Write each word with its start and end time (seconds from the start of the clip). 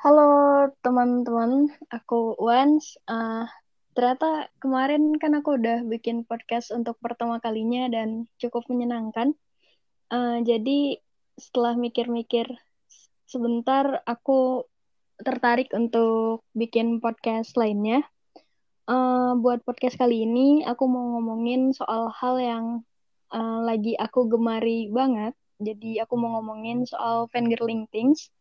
Halo 0.00 0.64
teman-teman, 0.80 1.68
aku 1.92 2.32
Wans. 2.40 2.96
Uh, 3.04 3.44
ternyata 3.92 4.48
kemarin 4.56 5.12
kan 5.20 5.36
aku 5.36 5.60
udah 5.60 5.84
bikin 5.84 6.24
podcast 6.24 6.72
untuk 6.72 6.96
pertama 7.04 7.36
kalinya 7.36 7.84
dan 7.92 8.24
cukup 8.40 8.64
menyenangkan. 8.72 9.36
Uh, 10.08 10.40
jadi 10.40 11.04
setelah 11.36 11.76
mikir-mikir 11.76 12.48
sebentar, 13.28 14.00
aku 14.08 14.64
tertarik 15.20 15.68
untuk 15.76 16.48
bikin 16.56 17.04
podcast 17.04 17.52
lainnya. 17.60 18.00
Uh, 18.88 19.36
buat 19.36 19.60
podcast 19.68 20.00
kali 20.00 20.24
ini, 20.24 20.64
aku 20.64 20.88
mau 20.88 21.20
ngomongin 21.20 21.76
soal 21.76 22.08
hal 22.08 22.40
yang 22.40 22.64
uh, 23.36 23.68
lagi 23.68 24.00
aku 24.00 24.32
gemari 24.32 24.88
banget. 24.88 25.36
Jadi 25.60 26.00
aku 26.00 26.16
mau 26.16 26.40
ngomongin 26.40 26.88
soal 26.88 27.28
fangirling 27.28 27.84
things 27.92 28.32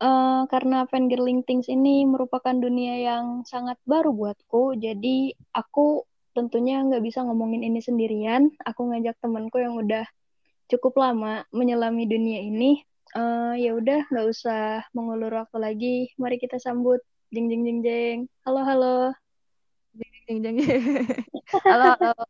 uh, 0.00 0.42
karena 0.50 0.88
fangirling 0.90 1.44
things 1.46 1.70
ini 1.70 2.06
merupakan 2.08 2.54
dunia 2.54 2.98
yang 3.02 3.42
sangat 3.46 3.78
baru 3.84 4.10
buatku, 4.14 4.78
jadi 4.78 5.34
aku 5.54 6.06
tentunya 6.34 6.82
nggak 6.82 7.04
bisa 7.04 7.22
ngomongin 7.22 7.62
ini 7.62 7.78
sendirian. 7.78 8.50
Aku 8.66 8.90
ngajak 8.90 9.18
temanku 9.22 9.62
yang 9.62 9.78
udah 9.78 10.04
cukup 10.66 10.98
lama 10.98 11.46
menyelami 11.54 12.08
dunia 12.10 12.42
ini. 12.42 12.82
Uh, 13.14 13.54
ya 13.54 13.78
udah, 13.78 14.10
nggak 14.10 14.26
usah 14.26 14.82
mengulur 14.90 15.30
waktu 15.30 15.58
lagi. 15.62 15.96
Mari 16.18 16.42
kita 16.42 16.58
sambut 16.58 16.98
jeng 17.30 17.46
jeng 17.46 17.62
jeng 17.62 17.80
jeng. 17.86 18.18
Halo 18.42 18.60
halo. 18.66 18.98
Jeng 19.94 20.42
jeng 20.42 20.56
jeng. 20.58 20.58
halo 21.70 21.94
halo. 22.00 22.24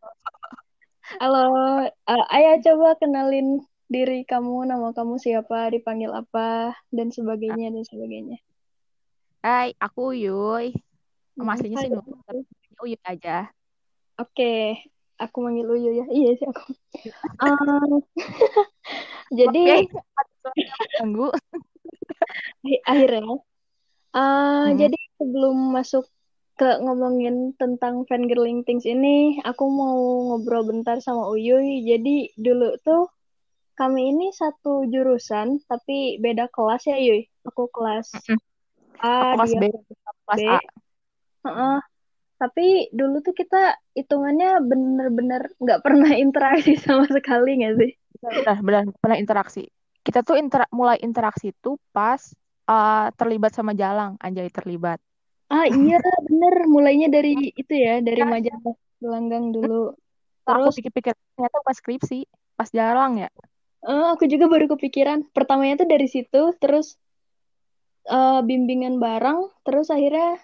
Halo, 1.20 1.44
uh, 1.84 2.24
ayo 2.32 2.64
coba 2.64 2.96
kenalin 2.96 3.60
diri 3.88 4.24
kamu, 4.24 4.64
nama 4.64 4.90
kamu 4.96 5.20
siapa, 5.20 5.68
dipanggil 5.68 6.10
apa, 6.12 6.72
dan 6.88 7.12
sebagainya 7.12 7.68
dan 7.70 7.84
sebagainya. 7.84 8.38
Hai, 9.44 9.76
aku 9.76 10.16
Uyuy. 10.16 10.72
Nama 11.36 11.52
hmm, 11.52 11.60
sih 11.60 11.68
Uyuy 12.80 12.96
aja. 13.04 13.52
Oke, 14.16 14.80
aku 15.20 15.36
manggil 15.44 15.68
Uyuy 15.68 16.00
ya. 16.00 16.06
Iya 16.08 16.30
sih 16.40 16.46
aku. 16.48 16.72
um, 17.44 18.00
jadi 19.38 19.84
tunggu. 20.96 21.28
Akhirnya. 22.88 23.36
Uh, 24.14 24.70
hmm. 24.70 24.78
Jadi 24.78 24.98
sebelum 25.20 25.74
masuk 25.74 26.06
ke 26.54 26.78
ngomongin 26.80 27.52
tentang 27.58 28.06
fangirling 28.06 28.62
things 28.62 28.86
ini, 28.86 29.42
aku 29.42 29.66
mau 29.66 29.98
ngobrol 30.32 30.64
bentar 30.64 31.02
sama 31.04 31.28
Uyuy. 31.28 31.84
Jadi 31.84 32.32
dulu 32.38 32.78
tuh 32.80 33.12
kami 33.74 34.14
ini 34.14 34.30
satu 34.30 34.86
jurusan 34.86 35.58
tapi 35.66 36.18
beda 36.22 36.46
kelas 36.50 36.86
ya 36.86 36.98
Yuy. 36.98 37.26
Aku 37.44 37.68
kelas 37.68 38.14
A, 39.02 39.36
kelas 39.36 39.52
dia 39.52 39.60
B, 39.60 39.64
kelas 39.74 40.38
B. 40.38 40.42
A. 40.48 40.58
Uh 41.44 41.48
-uh. 41.48 41.76
Tapi 42.34 42.90
dulu 42.90 43.22
tuh 43.22 43.34
kita 43.34 43.78
hitungannya 43.94 44.62
bener-bener 44.64 45.52
nggak 45.58 45.82
pernah 45.82 46.10
interaksi 46.24 46.78
sama 46.78 47.06
sekali 47.10 47.62
nggak 47.62 47.74
sih? 47.78 47.92
Benar, 48.24 48.58
benar 48.64 48.82
pernah 48.98 49.18
interaksi. 49.18 49.68
Kita 50.04 50.20
tuh 50.20 50.36
inter 50.36 50.68
mulai 50.72 51.00
interaksi 51.00 51.52
tuh 51.64 51.80
pas 51.92 52.20
uh, 52.68 53.08
terlibat 53.16 53.52
sama 53.56 53.72
Jalang, 53.72 54.20
anjay 54.20 54.48
terlibat. 54.52 55.00
Ah 55.52 55.68
iya 55.68 56.00
bener, 56.00 56.64
mulainya 56.68 57.08
dari 57.12 57.52
itu 57.52 57.74
ya, 57.74 58.00
dari 58.00 58.20
ya. 58.20 58.28
majalah 58.28 58.74
gelanggang 59.00 59.52
dulu. 59.52 59.92
Terus 60.44 60.72
aku 60.72 60.76
pikir-pikir 60.80 61.14
ternyata 61.36 61.58
pas 61.64 61.76
skripsi, 61.76 62.20
pas 62.56 62.68
Jalang 62.68 63.20
ya. 63.20 63.30
Uh, 63.84 64.16
aku 64.16 64.24
juga 64.26 64.48
baru 64.48 64.66
kepikiran. 64.72 65.28
Pertamanya 65.30 65.84
tuh 65.84 65.88
dari 65.88 66.08
situ, 66.08 66.56
terus 66.56 66.96
uh, 68.08 68.40
bimbingan 68.40 68.96
bareng, 68.96 69.52
terus 69.62 69.92
akhirnya 69.92 70.40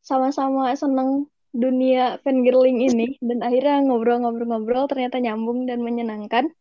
sama-sama 0.00 0.70
seneng 0.78 1.26
dunia 1.50 2.22
fangirling 2.22 2.86
ini, 2.86 3.18
dan 3.18 3.42
akhirnya 3.42 3.82
ngobrol-ngobrol-ngobrol 3.82 4.86
ternyata 4.86 5.18
nyambung 5.18 5.66
dan 5.66 5.82
menyenangkan. 5.82 6.54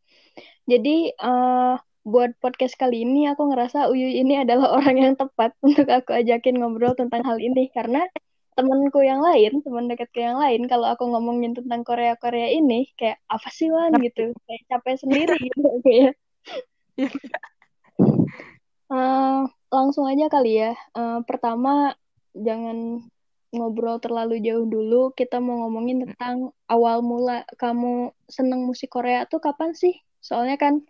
Jadi 0.66 1.14
uh, 1.22 1.78
buat 2.08 2.40
podcast 2.40 2.80
kali 2.80 3.04
ini 3.04 3.28
aku 3.28 3.52
ngerasa 3.52 3.92
Uyu 3.92 4.08
ini 4.08 4.40
adalah 4.40 4.74
orang 4.80 4.96
yang 4.98 5.14
tepat 5.20 5.54
untuk 5.60 5.86
aku 5.92 6.16
ajakin 6.16 6.58
ngobrol 6.58 6.96
tentang 6.96 7.22
hal 7.28 7.38
ini 7.38 7.68
karena 7.70 8.08
temanku 8.58 9.06
yang 9.06 9.22
lain, 9.22 9.62
teman 9.62 9.86
dekatku 9.86 10.18
yang 10.18 10.42
lain, 10.42 10.66
kalau 10.66 10.90
aku 10.90 11.06
ngomongin 11.06 11.54
tentang 11.54 11.86
Korea 11.86 12.18
Korea 12.18 12.50
ini, 12.50 12.90
kayak 12.98 13.22
apa 13.30 13.48
sih 13.54 13.70
Wan 13.70 13.94
gitu, 14.02 14.34
kayak 14.50 14.64
capek 14.66 14.96
sendiri 14.98 15.38
gitu 15.48 15.62
kayak. 15.86 16.18
uh, 18.90 19.46
langsung 19.78 20.10
aja 20.10 20.26
kali 20.26 20.58
ya. 20.58 20.74
Uh, 20.98 21.22
pertama 21.30 21.94
jangan 22.34 23.06
ngobrol 23.54 24.02
terlalu 24.02 24.42
jauh 24.42 24.66
dulu. 24.66 25.14
Kita 25.14 25.38
mau 25.38 25.70
ngomongin 25.70 26.10
tentang 26.10 26.50
awal 26.66 27.06
mula 27.06 27.46
kamu 27.62 28.10
seneng 28.26 28.66
musik 28.66 28.90
Korea 28.90 29.30
tuh 29.30 29.38
kapan 29.38 29.78
sih? 29.78 30.02
Soalnya 30.18 30.58
kan 30.58 30.82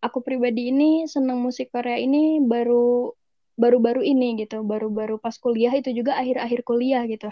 aku 0.00 0.22
pribadi 0.22 0.70
ini 0.70 1.04
seneng 1.10 1.42
musik 1.42 1.74
Korea 1.74 2.00
ini 2.00 2.40
baru 2.40 3.12
baru-baru 3.60 4.00
ini 4.00 4.40
gitu, 4.40 4.64
baru-baru 4.64 5.20
pas 5.20 5.36
kuliah 5.36 5.70
itu 5.76 5.92
juga 5.92 6.16
akhir-akhir 6.16 6.64
kuliah 6.64 7.04
gitu. 7.04 7.28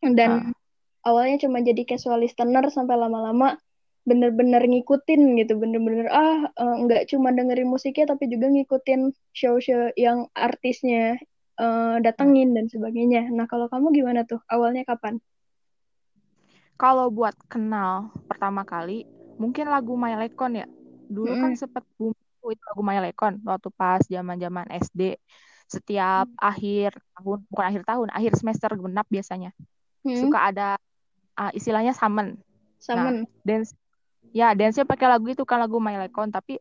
Dan 0.00 0.50
uh. 0.50 1.08
awalnya 1.08 1.44
cuma 1.44 1.60
jadi 1.60 1.84
casual 1.84 2.24
listener 2.24 2.64
sampai 2.72 2.96
lama-lama 2.96 3.60
bener-bener 4.08 4.64
ngikutin 4.64 5.36
gitu, 5.44 5.60
bener-bener 5.60 6.08
ah 6.08 6.48
uh, 6.56 6.76
nggak 6.88 7.12
cuma 7.12 7.36
dengerin 7.36 7.68
musiknya 7.68 8.16
tapi 8.16 8.32
juga 8.32 8.48
ngikutin 8.48 9.12
show-show 9.36 9.92
yang 10.00 10.32
artisnya 10.32 11.20
uh, 11.60 12.00
datengin 12.00 12.56
dan 12.56 12.66
sebagainya. 12.72 13.28
Nah 13.28 13.44
kalau 13.44 13.68
kamu 13.68 13.92
gimana 13.92 14.24
tuh? 14.24 14.40
Awalnya 14.48 14.88
kapan? 14.88 15.20
Kalau 16.80 17.12
buat 17.12 17.36
kenal 17.52 18.08
pertama 18.24 18.64
kali, 18.64 19.04
mungkin 19.36 19.68
lagu 19.68 19.92
My 20.00 20.16
Lekon 20.16 20.64
ya. 20.64 20.66
Dulu 21.12 21.36
hmm. 21.36 21.42
kan 21.44 21.52
sempet 21.60 21.84
boom 22.00 22.16
itu 22.48 22.62
lagu 22.72 22.80
My 22.80 22.98
Lekon 23.04 23.44
waktu 23.44 23.68
pas 23.68 24.00
zaman-zaman 24.08 24.64
SD 24.72 25.20
setiap 25.70 26.26
hmm. 26.26 26.42
akhir 26.42 26.90
tahun 27.14 27.38
bukan 27.46 27.66
akhir 27.70 27.82
tahun 27.86 28.08
akhir 28.10 28.32
semester 28.34 28.70
genap 28.74 29.06
biasanya. 29.06 29.54
Hmm. 30.00 30.16
suka 30.16 30.38
ada 30.50 30.68
uh, 31.38 31.52
istilahnya 31.54 31.94
summon. 31.94 32.40
Summon. 32.80 33.22
nah, 33.22 33.28
dance 33.44 33.76
ya 34.32 34.56
dance-nya 34.56 34.88
pakai 34.88 35.06
lagu 35.06 35.28
itu 35.30 35.44
kan 35.46 35.62
lagu 35.62 35.78
My 35.78 35.96
Icon. 36.10 36.34
Tapi 36.34 36.58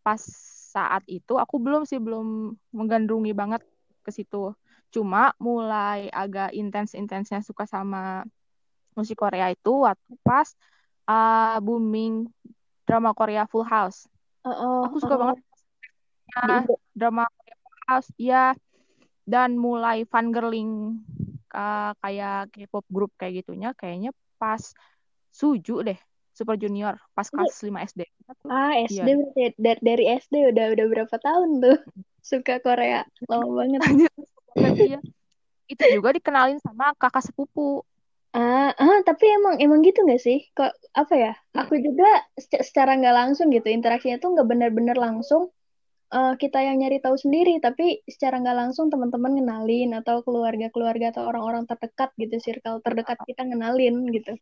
pas 0.00 0.22
saat 0.70 1.02
itu 1.10 1.36
aku 1.36 1.60
belum 1.60 1.84
sih 1.84 1.98
belum 2.00 2.56
menggandrungi 2.72 3.34
banget 3.36 3.60
ke 4.06 4.10
situ. 4.14 4.54
Cuma 4.90 5.34
mulai 5.38 6.08
agak 6.10 6.54
intens-intensnya 6.54 7.44
suka 7.44 7.66
sama 7.66 8.24
musik 8.94 9.18
Korea 9.18 9.50
itu 9.54 9.86
waktu 9.86 10.14
pas 10.22 10.50
uh, 11.06 11.58
booming 11.62 12.26
drama 12.86 13.14
Korea 13.14 13.46
Full 13.46 13.66
House. 13.66 14.06
Uh, 14.42 14.50
uh, 14.50 14.78
aku 14.88 14.98
suka 15.02 15.14
uh, 15.14 15.20
banget. 15.20 15.38
Drama 16.94 17.26
ya 18.16 18.54
dan 19.26 19.54
mulai 19.54 20.06
fangirling 20.06 21.02
uh, 21.54 21.92
kayak 22.02 22.50
K-pop 22.54 22.86
grup 22.90 23.12
kayak 23.18 23.44
gitunya 23.44 23.70
kayaknya 23.74 24.10
pas 24.38 24.74
Suju 25.30 25.86
deh 25.86 25.98
Super 26.34 26.56
Junior 26.56 26.96
pas 27.12 27.26
kelas 27.28 27.52
5 27.52 27.86
SD. 27.90 28.02
Ah, 28.48 28.74
SD 28.86 28.96
iya. 28.96 29.14
berarti 29.18 29.40
ya? 29.44 29.50
dari, 29.58 29.80
dari 29.82 30.04
SD 30.18 30.34
udah 30.54 30.66
udah 30.72 30.86
berapa 30.88 31.16
tahun 31.20 31.48
tuh 31.60 31.78
suka 32.30 32.58
Korea? 32.64 33.04
Lama 33.28 33.50
banget. 33.60 33.80
iya. 34.78 34.98
Itu 35.70 35.84
juga 35.92 36.16
dikenalin 36.16 36.58
sama 36.58 36.96
kakak 36.96 37.28
sepupu. 37.28 37.84
Ah, 38.30 38.70
ah, 38.78 38.98
tapi 39.02 39.26
emang 39.26 39.58
emang 39.58 39.82
gitu 39.82 40.06
gak 40.06 40.22
sih? 40.22 40.46
Kok 40.54 40.70
apa 40.94 41.14
ya? 41.18 41.32
Aku 41.58 41.76
juga 41.82 42.06
secara 42.38 42.94
nggak 42.94 43.14
langsung 43.14 43.50
gitu 43.50 43.66
interaksinya 43.66 44.22
tuh 44.22 44.38
nggak 44.38 44.48
benar-benar 44.48 44.96
langsung 44.96 45.50
uh, 46.10 46.34
kita 46.36 46.58
yang 46.60 46.78
nyari 46.82 46.98
tahu 46.98 47.16
sendiri, 47.16 47.58
tapi 47.62 48.02
secara 48.06 48.38
nggak 48.42 48.56
langsung 48.66 48.90
teman-teman 48.90 49.38
ngenalin 49.38 49.90
atau 50.02 50.22
keluarga-keluarga 50.26 51.14
atau 51.14 51.26
orang-orang 51.30 51.64
terdekat 51.66 52.10
gitu, 52.18 52.36
circle 52.42 52.82
terdekat 52.82 53.18
kita 53.24 53.46
ngenalin 53.46 54.06
gitu. 54.14 54.34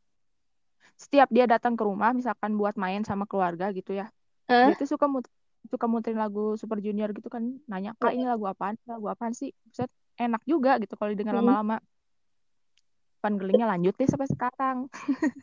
Setiap 0.98 1.30
dia 1.30 1.46
datang 1.46 1.78
ke 1.78 1.82
rumah, 1.86 2.10
misalkan 2.10 2.58
buat 2.58 2.74
main 2.74 3.06
sama 3.06 3.28
keluarga 3.28 3.70
gitu 3.70 3.94
ya, 3.94 4.10
huh? 4.50 4.72
dia 4.72 4.74
tuh 4.74 4.88
suka 4.88 5.06
mut 5.06 5.28
suka 5.68 5.84
muterin 5.84 6.18
lagu 6.18 6.56
Super 6.56 6.80
Junior 6.80 7.12
gitu 7.12 7.28
kan, 7.28 7.60
nanya 7.68 7.92
kak 8.00 8.16
ini 8.16 8.24
lagu 8.24 8.48
apaan, 8.48 8.80
lagu 8.88 9.06
apaan 9.06 9.36
sih, 9.36 9.52
Set, 9.70 9.92
enak 10.18 10.42
juga 10.48 10.80
gitu 10.82 10.96
kalau 10.98 11.12
didengar 11.12 11.38
hmm. 11.38 11.44
lama-lama. 11.44 11.76
Panggelingnya 13.18 13.66
lanjut 13.66 13.98
deh 13.98 14.06
sampai 14.06 14.30
sekarang. 14.30 14.86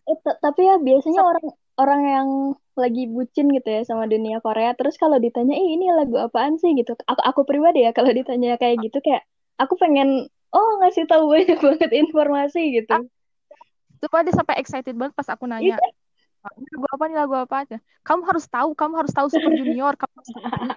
eh, 0.08 0.18
tapi 0.40 0.62
ya 0.64 0.80
biasanya 0.80 1.22
orang 1.28 1.44
orang 1.76 2.02
yang 2.08 2.30
lagi 2.76 3.08
bucin 3.08 3.52
gitu 3.52 3.68
ya 3.72 3.82
sama 3.88 4.08
dunia 4.08 4.44
Korea 4.44 4.76
terus 4.76 5.00
kalau 5.00 5.16
ditanya 5.16 5.56
eh, 5.56 5.70
ini 5.80 5.92
lagu 5.96 6.20
apaan 6.20 6.60
sih? 6.60 6.76
gitu. 6.76 6.96
Aku 7.08 7.22
aku 7.24 7.42
pribadi 7.48 7.88
ya 7.88 7.96
kalau 7.96 8.12
ditanya 8.12 8.60
kayak 8.60 8.84
gitu 8.84 9.00
kayak 9.00 9.24
aku 9.56 9.80
pengen 9.80 10.28
oh 10.52 10.70
ngasih 10.84 11.08
tahu 11.08 11.32
banyak 11.32 11.60
banget 11.66 11.92
informasi 11.92 12.84
gitu. 12.84 12.96
Tuh 14.04 14.10
pada 14.12 14.32
sampai 14.32 14.60
excited 14.60 14.96
banget 14.96 15.16
pas 15.16 15.28
aku 15.32 15.48
nanya 15.48 15.76
iya. 15.76 15.78
ini 16.60 16.68
lagu 16.76 16.88
apa 16.92 17.04
nih? 17.08 17.18
Lagu 17.18 17.36
apa 17.40 17.56
aja? 17.64 17.78
Kamu 18.04 18.22
harus 18.28 18.46
tahu 18.48 18.76
kamu 18.76 18.94
harus 19.00 19.14
tahu 19.16 19.28
Super 19.32 19.52
Junior 19.56 19.96
kamu 19.96 20.14
harus 20.20 20.30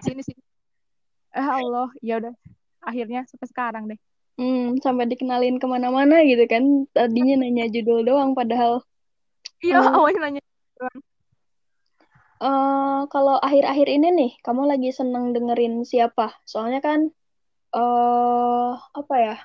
sini 0.03 0.21
sini 0.23 0.41
eh 1.29 1.45
Allah 1.45 1.93
ya 2.01 2.17
udah 2.17 2.33
akhirnya 2.81 3.27
sampai 3.27 3.47
sekarang 3.51 3.83
deh. 3.91 3.99
Hmm, 4.39 4.79
sampai 4.79 5.03
dikenalin 5.03 5.59
ke 5.59 5.67
mana-mana 5.67 6.23
gitu 6.23 6.47
kan 6.47 6.87
tadinya 6.95 7.43
nanya 7.43 7.67
judul 7.67 8.07
doang 8.07 8.31
padahal 8.31 8.79
iya 9.59 9.83
uh, 9.83 9.99
awalnya 9.99 10.31
nanya 10.31 10.41
uh, 12.39 13.01
kalau 13.11 13.35
akhir-akhir 13.39 13.87
ini 13.91 14.07
nih 14.15 14.31
kamu 14.41 14.67
lagi 14.67 14.89
seneng 14.95 15.35
dengerin 15.35 15.83
siapa? 15.83 16.33
Soalnya 16.47 16.79
kan 16.79 17.11
uh, 17.75 18.73
apa 18.95 19.15
ya 19.19 19.37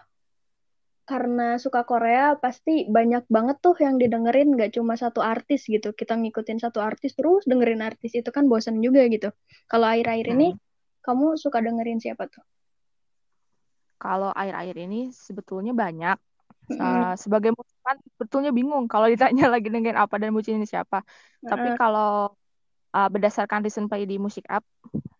karena 1.05 1.61
suka 1.61 1.85
Korea 1.85 2.33
pasti 2.41 2.89
banyak 2.89 3.29
banget 3.29 3.61
tuh 3.61 3.77
yang 3.77 4.01
didengerin 4.01 4.57
nggak 4.57 4.73
cuma 4.73 4.97
satu 4.97 5.21
artis 5.21 5.69
gitu. 5.69 5.93
Kita 5.93 6.17
ngikutin 6.17 6.63
satu 6.63 6.81
artis 6.81 7.13
terus 7.13 7.45
dengerin 7.45 7.85
artis 7.85 8.17
itu 8.17 8.31
kan 8.33 8.49
bosan 8.49 8.81
juga 8.81 9.05
gitu. 9.13 9.29
Kalau 9.69 9.85
akhir-akhir 9.85 10.27
hmm. 10.33 10.35
ini 10.41 10.49
kamu 11.05 11.37
suka 11.37 11.61
dengerin 11.61 12.01
siapa 12.01 12.25
tuh? 12.33 12.41
Kalau 14.01 14.33
akhir-akhir 14.33 14.77
ini 14.81 15.13
sebetulnya 15.13 15.77
banyak. 15.77 16.17
Hmm. 16.65 16.81
uh, 16.81 17.13
sebagai 17.21 17.53
musikan 17.85 18.01
sebetulnya 18.17 18.51
bingung 18.57 18.89
kalau 18.89 19.07
ditanya 19.13 19.45
lagi 19.55 19.69
dengerin 19.69 20.01
apa 20.01 20.17
dan 20.17 20.33
ini 20.33 20.65
siapa 20.65 21.05
hmm. 21.05 21.49
tapi 21.53 21.69
kalau 21.77 22.33
uh, 22.97 23.09
berdasarkan 23.13 23.61
recent 23.61 23.93
play 23.93 24.09
di 24.09 24.17
musik 24.17 24.49
app 24.49 24.65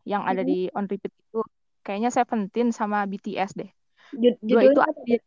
yang 0.09 0.25
ada 0.25 0.41
di 0.41 0.73
on 0.73 0.89
repeat 0.89 1.13
itu 1.13 1.45
kayaknya 1.85 2.09
Seventeen 2.09 2.73
sama 2.73 3.05
BTS 3.05 3.53
deh 3.61 3.69
Jud 4.17 4.41
dua 4.41 4.61
itu 4.65 4.81
ada 4.81 5.01
di 5.05 5.21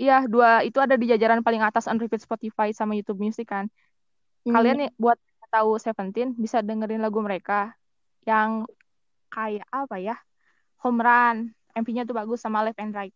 Iya, 0.00 0.24
dua 0.24 0.64
itu 0.64 0.80
ada 0.80 0.96
di 0.96 1.04
jajaran 1.12 1.44
paling 1.44 1.60
atas 1.60 1.84
on 1.84 2.00
repeat 2.00 2.24
Spotify 2.24 2.72
sama 2.72 2.96
YouTube 2.96 3.20
Music 3.20 3.44
kan. 3.44 3.68
Hmm. 4.48 4.56
Kalian 4.56 4.76
nih 4.80 4.90
buat 4.96 5.20
tahu 5.52 5.76
Seventeen 5.76 6.32
bisa 6.40 6.64
dengerin 6.64 7.04
lagu 7.04 7.20
mereka 7.20 7.76
yang 8.24 8.64
kayak 9.28 9.68
apa 9.68 10.00
ya? 10.00 10.16
Home 10.80 11.04
Run, 11.04 11.52
MV-nya 11.76 12.08
tuh 12.08 12.16
bagus 12.16 12.40
sama 12.40 12.64
Left 12.64 12.80
and 12.80 12.96
Right. 12.96 13.12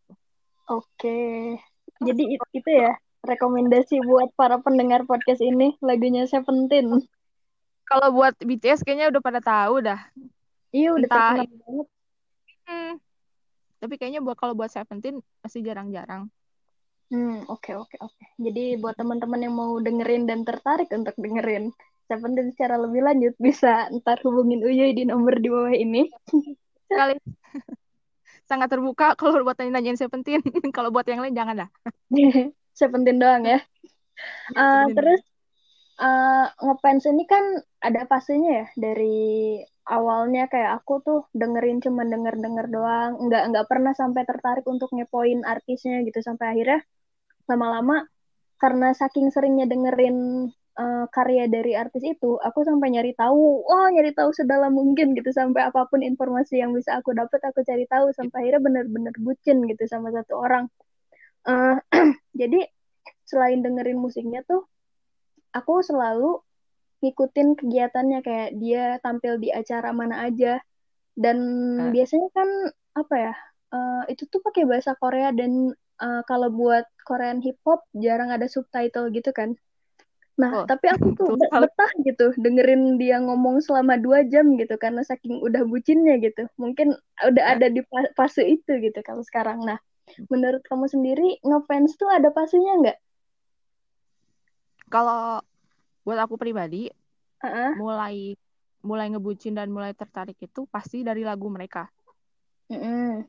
Oke. 0.68 1.56
Jadi 2.04 2.36
itu 2.36 2.68
ya 2.68 2.92
rekomendasi 3.24 4.04
buat 4.04 4.30
para 4.36 4.60
pendengar 4.60 5.08
podcast 5.08 5.40
ini 5.40 5.74
lagunya 5.80 6.28
Seventeen. 6.28 7.02
Kalau 7.84 8.08
buat 8.12 8.36
BTS 8.36 8.84
kayaknya 8.84 9.12
udah 9.12 9.22
pada 9.24 9.40
tahu 9.40 9.84
dah. 9.84 10.00
Iya, 10.72 10.96
udah 10.96 11.08
Entah, 11.08 11.30
terkenal 11.44 11.60
banget. 11.64 11.86
Hmm. 12.64 12.92
Tapi 13.80 13.94
kayaknya 14.00 14.20
buat 14.24 14.36
kalau 14.36 14.52
buat 14.56 14.72
Seventeen 14.72 15.20
masih 15.44 15.60
jarang-jarang. 15.64 16.28
Hmm, 17.12 17.44
oke 17.52 17.60
okay, 17.60 17.74
oke 17.76 17.92
okay, 17.92 17.98
oke. 18.00 18.16
Okay. 18.16 18.26
Jadi 18.40 18.64
buat 18.80 18.96
teman-teman 18.96 19.40
yang 19.44 19.54
mau 19.56 19.76
dengerin 19.76 20.24
dan 20.24 20.42
tertarik 20.42 20.88
untuk 20.92 21.12
dengerin 21.20 21.72
Seventeen 22.08 22.52
secara 22.52 22.76
lebih 22.76 23.04
lanjut 23.04 23.32
bisa 23.40 23.88
ntar 24.00 24.20
hubungin 24.24 24.60
Uyuy 24.60 24.92
di 24.92 25.08
nomor 25.08 25.40
di 25.40 25.48
bawah 25.48 25.72
ini. 25.72 26.08
Sekali. 26.88 27.16
Sangat 28.48 28.68
terbuka 28.68 29.16
kalau 29.16 29.40
buat 29.40 29.56
nanyain 29.56 29.96
Seventeen. 29.96 30.40
kalau 30.76 30.92
buat 30.92 31.08
yang 31.08 31.24
lain 31.24 31.36
jangan 31.36 31.64
dah. 31.64 31.70
Seventeen 32.74 33.22
doang 33.22 33.46
ya. 33.46 33.62
Uh, 34.54 34.86
terus 34.94 35.22
uh, 35.98 36.46
ngefans 36.58 37.06
ini 37.06 37.24
kan 37.26 37.44
ada 37.82 38.06
pastinya 38.06 38.64
ya 38.64 38.66
dari 38.74 39.58
awalnya 39.84 40.48
kayak 40.48 40.80
aku 40.80 40.92
tuh 41.04 41.20
dengerin 41.36 41.78
cuma 41.84 42.08
denger 42.08 42.40
denger 42.40 42.66
doang 42.72 43.20
nggak 43.28 43.42
nggak 43.52 43.66
pernah 43.68 43.92
sampai 43.92 44.24
tertarik 44.24 44.64
untuk 44.64 44.88
ngepoin 44.96 45.44
artisnya 45.44 46.00
gitu 46.08 46.24
sampai 46.24 46.56
akhirnya 46.56 46.80
lama-lama 47.50 48.08
karena 48.56 48.96
saking 48.96 49.28
seringnya 49.28 49.68
dengerin 49.68 50.48
uh, 50.80 51.04
karya 51.12 51.44
dari 51.52 51.76
artis 51.76 52.00
itu 52.00 52.40
aku 52.40 52.64
sampai 52.64 52.96
nyari 52.96 53.12
tahu 53.12 53.68
oh 53.68 53.86
nyari 53.92 54.16
tahu 54.16 54.32
sedalam 54.32 54.72
mungkin 54.72 55.12
gitu 55.12 55.30
sampai 55.36 55.68
apa 55.68 55.84
pun 55.90 56.00
informasi 56.00 56.64
yang 56.64 56.72
bisa 56.72 56.96
aku 56.96 57.12
dapat 57.12 57.40
aku 57.44 57.60
cari 57.60 57.84
tahu 57.84 58.08
sampai 58.16 58.36
akhirnya 58.48 58.62
bener-bener 58.64 59.14
bucin 59.20 59.68
gitu 59.68 59.84
sama 59.84 60.08
satu 60.16 60.40
orang 60.40 60.64
uh, 61.49 61.76
jadi 62.41 62.69
selain 63.25 63.64
dengerin 63.64 63.99
musiknya 63.99 64.44
tuh 64.44 64.69
aku 65.55 65.81
selalu 65.81 66.43
ngikutin 67.05 67.61
kegiatannya 67.61 68.20
kayak 68.25 68.50
dia 68.56 68.96
tampil 69.05 69.37
di 69.37 69.52
acara 69.52 69.93
mana 69.93 70.25
aja. 70.25 70.61
Dan 71.14 71.38
hmm. 71.79 71.91
biasanya 71.94 72.29
kan 72.35 72.49
apa 72.94 73.14
ya 73.14 73.35
uh, 73.75 74.02
itu 74.11 74.26
tuh 74.26 74.43
pakai 74.43 74.67
bahasa 74.67 74.99
Korea 74.99 75.31
dan 75.31 75.75
uh, 76.02 76.23
kalau 76.26 76.50
buat 76.50 76.87
Korean 77.06 77.43
hip 77.43 77.58
hop 77.62 77.87
jarang 77.94 78.31
ada 78.31 78.46
subtitle 78.50 79.11
gitu 79.14 79.31
kan. 79.31 79.55
Nah 80.35 80.62
oh, 80.62 80.67
tapi 80.67 80.91
aku 80.91 81.14
tuh 81.19 81.38
betah 81.38 81.93
gitu 82.02 82.35
dengerin 82.35 82.99
dia 82.99 83.23
ngomong 83.23 83.62
selama 83.62 83.94
dua 83.94 84.26
jam 84.26 84.58
gitu 84.58 84.75
karena 84.75 85.06
saking 85.06 85.38
udah 85.38 85.62
bucinnya 85.62 86.19
gitu. 86.19 86.50
Mungkin 86.58 86.99
udah 87.23 87.44
ya. 87.44 87.55
ada 87.58 87.67
di 87.70 87.85
fase 88.19 88.43
itu 88.43 88.73
gitu 88.82 88.99
kalau 89.06 89.23
sekarang. 89.23 89.62
Nah 89.62 89.79
menurut 90.31 90.62
kamu 90.66 90.87
sendiri 90.87 91.38
ngefans 91.43 91.99
tuh 91.99 92.11
ada 92.11 92.31
fasenya 92.31 92.72
nggak 92.81 92.99
kalau 94.88 95.43
buat 96.05 96.19
aku 96.20 96.37
pribadi 96.37 96.93
uh-uh. 97.43 97.75
mulai 97.81 98.37
mulai 98.84 99.08
ngebucin 99.08 99.56
dan 99.56 99.72
mulai 99.72 99.96
tertarik 99.96 100.37
itu 100.44 100.69
pasti 100.69 101.00
dari 101.00 101.25
lagu 101.25 101.49
mereka. 101.49 101.88
Mm-hmm. 102.69 103.25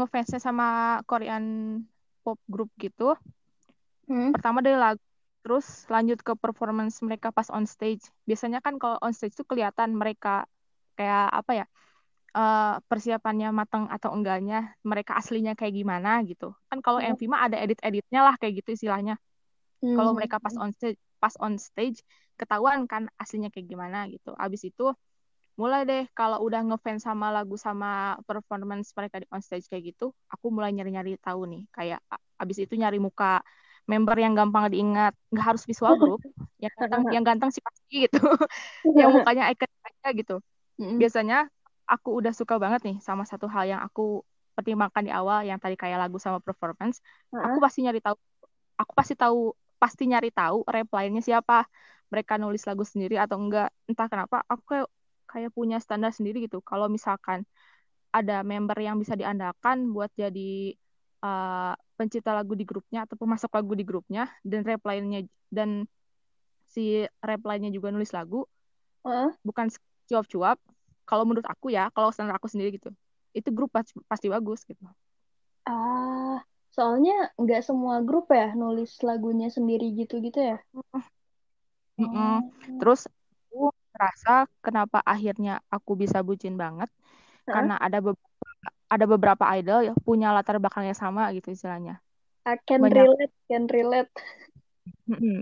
Ngefansnya 0.00 0.40
sama 0.40 0.98
Korean 1.04 1.76
pop 2.24 2.40
group 2.48 2.72
gitu. 2.80 3.12
Mm. 4.08 4.32
Pertama 4.32 4.64
dari 4.64 4.80
lagu, 4.80 5.00
terus 5.44 5.84
lanjut 5.92 6.24
ke 6.24 6.32
performance 6.40 7.04
mereka 7.04 7.28
pas 7.28 7.52
on 7.52 7.68
stage. 7.68 8.08
Biasanya 8.24 8.64
kan 8.64 8.80
kalau 8.80 8.96
on 9.04 9.12
stage 9.12 9.36
tuh 9.36 9.44
kelihatan 9.44 9.92
mereka 9.92 10.48
kayak 10.96 11.28
apa 11.36 11.64
ya? 11.64 11.66
Uh, 12.30 12.78
persiapannya 12.86 13.50
matang 13.50 13.90
atau 13.90 14.14
enggaknya, 14.14 14.78
mereka 14.86 15.18
aslinya 15.18 15.58
kayak 15.58 15.74
gimana 15.74 16.22
gitu. 16.22 16.54
Kan 16.70 16.78
kalau. 16.78 17.02
MV 17.02 17.20
mah 17.26 17.50
ada 17.50 17.58
edit-editnya 17.58 18.22
lah 18.22 18.38
kayak 18.38 18.62
gitu 18.62 18.78
istilahnya. 18.78 19.18
Mm. 19.82 19.98
Kalau 19.98 20.12
mereka 20.14 20.38
pas 20.38 20.54
on 20.54 20.70
stage, 20.70 20.94
pas 21.18 21.34
on 21.42 21.58
stage 21.58 22.06
ketahuan 22.38 22.88
kan 22.88 23.10
aslinya 23.20 23.52
kayak 23.52 23.66
gimana 23.68 24.06
gitu. 24.08 24.32
Abis 24.38 24.64
itu 24.70 24.94
mulai 25.60 25.84
deh 25.84 26.08
kalau 26.16 26.40
udah 26.40 26.64
ngefans 26.64 27.04
sama 27.04 27.28
lagu 27.28 27.60
sama 27.60 28.16
performance 28.24 28.96
mereka 28.96 29.20
di 29.20 29.26
on 29.28 29.44
stage 29.44 29.68
kayak 29.68 29.92
gitu, 29.92 30.16
aku 30.32 30.48
mulai 30.48 30.72
nyari-nyari 30.72 31.20
tahu 31.20 31.44
nih. 31.44 31.62
Kayak 31.68 32.00
abis 32.40 32.64
itu 32.64 32.78
nyari 32.80 32.96
muka 32.96 33.44
member 33.84 34.16
yang 34.16 34.32
gampang 34.32 34.72
diingat, 34.72 35.12
nggak 35.28 35.46
harus 35.52 35.62
visual 35.68 35.98
group, 36.00 36.20
yang 36.64 36.72
ganteng, 36.78 37.02
yang 37.12 37.24
ganteng 37.26 37.50
sih 37.52 37.60
pasti 37.60 38.08
gitu, 38.08 38.22
yang 38.98 39.10
mukanya 39.12 39.52
icon 39.52 39.68
aja 39.84 40.08
gitu. 40.14 40.36
Biasanya 40.80 41.50
aku 41.90 42.22
udah 42.22 42.30
suka 42.30 42.54
banget 42.62 42.86
nih 42.86 42.96
sama 43.02 43.26
satu 43.26 43.50
hal 43.50 43.66
yang 43.66 43.82
aku 43.82 44.22
pertimbangkan 44.54 45.02
di 45.02 45.10
awal 45.10 45.42
yang 45.42 45.58
tadi 45.58 45.74
kayak 45.74 45.98
lagu 46.06 46.22
sama 46.22 46.38
performance, 46.38 47.02
aku 47.34 47.58
pasti 47.58 47.82
nyari 47.82 47.98
tahu, 47.98 48.14
aku 48.78 48.92
pasti 48.94 49.14
tahu 49.18 49.50
pasti 49.82 50.06
nyari 50.06 50.30
tahu 50.30 50.62
reply-nya 50.70 51.18
siapa. 51.18 51.66
Mereka 52.10 52.38
nulis 52.38 52.66
lagu 52.66 52.82
sendiri 52.82 53.18
atau 53.18 53.38
enggak 53.38 53.70
entah 53.86 54.06
kenapa 54.10 54.42
aku 54.46 54.62
kayak 54.66 54.88
kayak 55.30 55.50
punya 55.54 55.78
standar 55.78 56.10
sendiri 56.14 56.46
gitu. 56.46 56.62
Kalau 56.62 56.90
misalkan 56.90 57.46
ada 58.10 58.42
member 58.42 58.74
yang 58.78 58.98
bisa 58.98 59.14
diandalkan 59.14 59.94
buat 59.94 60.10
jadi 60.18 60.74
uh, 61.22 61.74
pencipta 61.94 62.34
lagu 62.34 62.58
di 62.58 62.66
grupnya 62.66 63.06
atau 63.06 63.14
pemasok 63.14 63.50
lagu 63.54 63.72
di 63.78 63.86
grupnya 63.86 64.26
dan 64.42 64.66
reply-nya 64.66 65.22
dan 65.46 65.86
si 66.66 67.06
reply-nya 67.22 67.70
juga 67.70 67.94
nulis 67.94 68.10
lagu 68.10 68.46
uh. 69.06 69.30
bukan 69.46 69.70
cuap-cuap 70.10 70.58
kalau 71.10 71.26
menurut 71.26 71.46
aku 71.50 71.74
ya 71.74 71.90
kalau 71.90 72.14
standar 72.14 72.38
aku 72.38 72.46
sendiri 72.46 72.78
gitu 72.78 72.94
itu 73.34 73.50
grup 73.50 73.74
pasti, 73.74 73.98
pasti 74.06 74.30
bagus 74.30 74.62
gitu 74.62 74.86
ah 75.66 76.38
Soalnya 76.70 77.34
nggak 77.34 77.62
semua 77.66 77.98
grup 78.00 78.30
ya 78.30 78.54
nulis 78.54 78.94
lagunya 79.02 79.50
sendiri 79.50 79.90
gitu-gitu 79.90 80.38
ya. 80.38 80.56
Mm 81.98 82.08
-mm. 82.08 82.34
Terus 82.78 83.10
aku 83.10 83.74
merasa 83.90 84.46
kenapa 84.62 85.02
akhirnya 85.02 85.58
aku 85.68 85.98
bisa 85.98 86.22
bucin 86.22 86.54
banget 86.54 86.88
huh? 87.44 87.52
karena 87.52 87.74
ada 87.76 87.98
beberapa 87.98 88.68
ada 88.90 89.04
beberapa 89.06 89.44
idol 89.58 89.80
yang 89.92 89.98
punya 89.98 90.30
latar 90.30 90.56
belakang 90.62 90.86
yang 90.86 90.96
sama 90.96 91.28
gitu 91.34 91.50
istilahnya. 91.50 91.98
I 92.46 92.56
can 92.64 92.80
Banyak. 92.80 93.04
relate, 93.04 93.34
can 93.50 93.64
relate. 93.68 94.12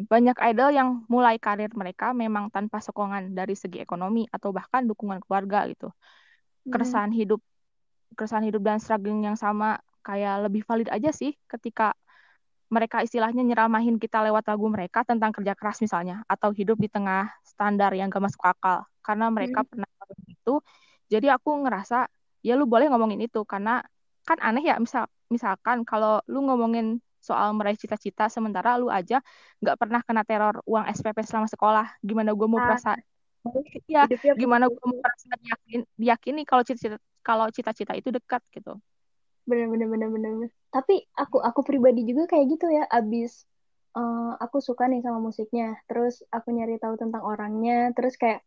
Banyak 0.08 0.36
idol 0.54 0.70
yang 0.72 0.88
mulai 1.12 1.36
karir 1.36 1.68
mereka 1.76 2.16
memang 2.16 2.48
tanpa 2.48 2.80
sokongan 2.80 3.36
dari 3.36 3.52
segi 3.52 3.82
ekonomi 3.82 4.24
atau 4.30 4.54
bahkan 4.54 4.88
dukungan 4.88 5.20
keluarga 5.20 5.68
gitu. 5.68 5.92
Keresahan 6.68 7.12
hidup, 7.12 7.40
keresahan 8.16 8.44
hidup 8.44 8.64
dan 8.64 8.80
struggling 8.80 9.24
yang 9.24 9.36
sama 9.36 9.80
kayak 10.04 10.48
lebih 10.48 10.64
valid 10.64 10.88
aja 10.88 11.12
sih 11.12 11.36
ketika 11.44 11.92
mereka 12.68 13.00
istilahnya 13.00 13.40
nyeramahin 13.44 13.96
kita 13.96 14.20
lewat 14.24 14.44
lagu 14.44 14.68
mereka 14.68 15.00
tentang 15.04 15.32
kerja 15.32 15.56
keras 15.56 15.80
misalnya 15.80 16.24
atau 16.28 16.52
hidup 16.52 16.76
di 16.76 16.88
tengah 16.88 17.32
standar 17.40 17.96
yang 17.96 18.12
gak 18.12 18.28
masuk 18.28 18.44
akal 18.44 18.84
karena 19.00 19.32
mereka 19.32 19.64
hmm. 19.64 19.68
pernah 19.68 19.88
itu 20.28 20.54
jadi 21.08 21.36
aku 21.40 21.64
ngerasa 21.64 22.08
ya 22.44 22.54
lu 22.60 22.68
boleh 22.68 22.92
ngomongin 22.92 23.24
itu 23.24 23.40
karena 23.48 23.80
kan 24.28 24.36
aneh 24.44 24.64
ya 24.68 24.76
misal 24.76 25.08
misalkan 25.32 25.84
kalau 25.88 26.20
lu 26.28 26.44
ngomongin 26.44 27.00
soal 27.18 27.52
meraih 27.54 27.78
cita-cita 27.78 28.30
sementara 28.30 28.78
lu 28.78 28.88
aja 28.88 29.22
nggak 29.60 29.76
pernah 29.76 30.00
kena 30.02 30.22
teror 30.22 30.62
uang 30.64 30.86
SPP 30.90 31.18
selama 31.26 31.46
sekolah. 31.50 31.86
Gimana 32.02 32.32
gue 32.34 32.48
mau 32.48 32.58
merasa 32.58 32.98
ya 33.86 34.04
gimana 34.34 34.66
gue 34.66 34.84
mau 34.84 34.98
merasa 34.98 35.30
diyakin 35.40 35.80
diyakini 35.94 36.42
kalau 36.42 36.62
cita-cita 36.66 36.98
kalau 37.22 37.46
cita-cita 37.52 37.92
itu 37.94 38.08
dekat 38.10 38.42
gitu. 38.54 38.78
Bener 39.48 39.68
bener 39.68 39.88
bener 39.88 40.08
bener. 40.12 40.50
tapi 40.68 41.00
aku 41.16 41.40
aku 41.40 41.64
pribadi 41.64 42.04
juga 42.04 42.28
kayak 42.28 42.44
gitu 42.52 42.68
ya 42.68 42.84
abis 42.92 43.48
uh, 43.96 44.36
aku 44.38 44.60
suka 44.60 44.86
nih 44.86 45.00
sama 45.00 45.18
musiknya. 45.22 45.78
Terus 45.88 46.22
aku 46.28 46.52
nyari 46.52 46.76
tahu 46.78 46.94
tentang 47.00 47.24
orangnya. 47.24 47.90
Terus 47.96 48.14
kayak 48.20 48.44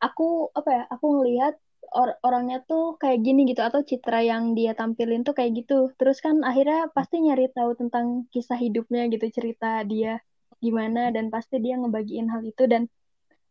aku 0.00 0.50
apa 0.54 0.70
ya 0.70 0.82
aku 0.90 1.06
ngelihat 1.20 1.54
or 1.94 2.16
orangnya 2.26 2.58
tuh 2.68 2.96
kayak 3.00 3.20
gini 3.24 3.48
gitu 3.48 3.62
atau 3.64 3.80
citra 3.80 4.20
yang 4.24 4.52
dia 4.58 4.72
tampilin 4.76 5.22
tuh 5.26 5.34
kayak 5.36 5.64
gitu. 5.64 5.92
Terus 5.96 6.18
kan 6.24 6.40
akhirnya 6.44 6.90
pasti 6.92 7.20
nyari 7.24 7.48
tahu 7.52 7.76
tentang 7.78 8.28
kisah 8.32 8.58
hidupnya 8.58 9.08
gitu 9.12 9.26
cerita 9.32 9.82
dia 9.84 10.20
gimana 10.58 11.14
dan 11.14 11.30
pasti 11.30 11.62
dia 11.62 11.78
ngebagiin 11.80 12.28
hal 12.32 12.42
itu. 12.44 12.64
Dan 12.68 12.82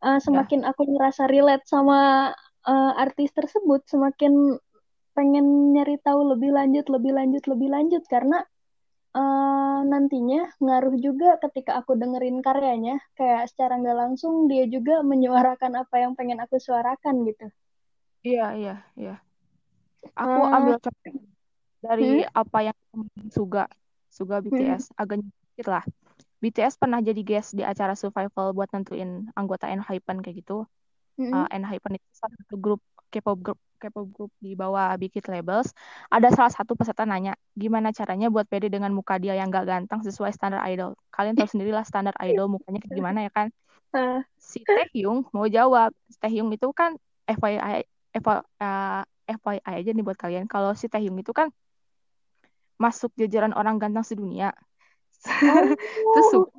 uh, 0.06 0.20
semakin 0.22 0.66
aku 0.70 0.82
ngerasa 0.86 1.30
relate 1.30 1.66
sama 1.66 2.32
uh, 2.68 2.92
artis 2.98 3.32
tersebut 3.34 3.86
semakin 3.90 4.58
pengen 5.18 5.74
nyari 5.74 5.98
tahu 5.98 6.38
lebih 6.38 6.54
lanjut 6.54 6.86
lebih 6.94 7.12
lanjut 7.18 7.44
lebih 7.50 7.70
lanjut. 7.74 8.04
Karena 8.06 8.44
uh, 9.18 9.82
nantinya 9.86 10.52
ngaruh 10.62 10.96
juga 11.02 11.42
ketika 11.42 11.80
aku 11.82 11.98
dengerin 11.98 12.40
karyanya. 12.46 13.02
Kayak 13.18 13.50
secara 13.50 13.82
nggak 13.82 13.98
langsung 13.98 14.46
dia 14.52 14.70
juga 14.70 15.02
menyuarakan 15.02 15.74
apa 15.82 15.96
yang 16.02 16.14
pengen 16.14 16.38
aku 16.44 16.62
suarakan 16.62 17.26
gitu 17.26 17.50
iya 18.28 18.48
iya 18.60 18.76
iya 19.00 19.16
aku 20.12 20.40
uh, 20.44 20.56
ambil 20.60 20.76
contoh 20.84 21.16
dari 21.80 22.28
hmm? 22.28 22.32
apa 22.36 22.60
yang 22.68 22.78
Suga 23.32 23.72
Suga 24.12 24.44
BTS 24.44 24.92
hmm. 24.92 25.00
agak 25.00 25.18
sedikit 25.24 25.68
lah 25.72 25.84
BTS 26.38 26.78
pernah 26.78 27.00
jadi 27.02 27.22
guest 27.26 27.58
di 27.58 27.66
acara 27.66 27.98
survival 27.98 28.54
buat 28.54 28.70
nentuin 28.70 29.26
anggota 29.34 29.66
Enhypen 29.72 30.22
kayak 30.22 30.46
gitu 30.46 30.70
mm-hmm. 31.18 31.34
uh, 31.34 31.48
Enhypen 31.50 31.98
itu 31.98 32.08
salah 32.14 32.36
satu 32.46 32.56
grup 32.62 32.82
K-pop 33.10 33.40
group 33.42 33.60
K-pop 33.78 34.10
group 34.10 34.32
di 34.42 34.58
bawah 34.58 34.90
Big 34.98 35.14
Hit 35.14 35.30
Labels, 35.30 35.70
ada 36.10 36.34
salah 36.34 36.50
satu 36.50 36.74
peserta 36.74 37.06
nanya, 37.06 37.38
gimana 37.54 37.94
caranya 37.94 38.28
buat 38.34 38.50
pede 38.50 38.74
dengan 38.74 38.90
muka 38.90 39.22
dia 39.22 39.38
yang 39.38 39.54
gak 39.54 39.70
ganteng 39.70 40.02
sesuai 40.02 40.34
standar 40.34 40.66
idol. 40.66 40.98
Kalian 41.14 41.38
tahu 41.38 41.46
sendirilah 41.54 41.86
standar 41.86 42.18
idol 42.26 42.50
mukanya 42.50 42.82
kayak 42.82 42.98
gimana 42.98 43.20
ya 43.30 43.32
kan? 43.32 43.48
Uh. 43.94 44.20
Si 44.42 44.66
Taehyung 44.66 45.30
mau 45.30 45.46
jawab, 45.46 45.94
Taehyung 46.18 46.50
itu 46.58 46.68
kan 46.74 46.98
FYI, 47.30 47.86
FYI, 48.16 48.42
uh, 48.62 49.04
FYI 49.28 49.74
aja 49.84 49.92
nih 49.92 50.04
buat 50.06 50.20
kalian. 50.20 50.46
Kalau 50.48 50.76
si 50.76 50.88
Taehyung 50.88 51.20
itu 51.20 51.36
kan 51.36 51.52
masuk 52.78 53.12
jajaran 53.18 53.52
orang 53.58 53.82
ganteng 53.82 54.06
sedunia. 54.06 54.54
Oh. 55.28 55.76
Terus 56.14 56.28
Suga, 56.30 56.52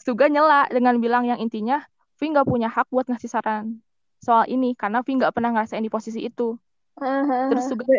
Suga 0.00 0.26
nyela 0.26 0.66
dengan 0.72 0.98
bilang 0.98 1.28
yang 1.28 1.38
intinya, 1.38 1.84
Vi 2.22 2.30
nggak 2.30 2.46
punya 2.46 2.70
hak 2.70 2.86
buat 2.94 3.10
ngasih 3.10 3.26
saran 3.26 3.82
soal 4.22 4.46
ini 4.46 4.78
karena 4.78 5.02
Vi 5.02 5.18
nggak 5.18 5.34
pernah 5.34 5.50
ngerasain 5.50 5.82
di 5.82 5.90
posisi 5.90 6.22
itu 6.22 6.54
uh-huh. 7.02 7.50
terus 7.50 7.66
juga 7.66 7.90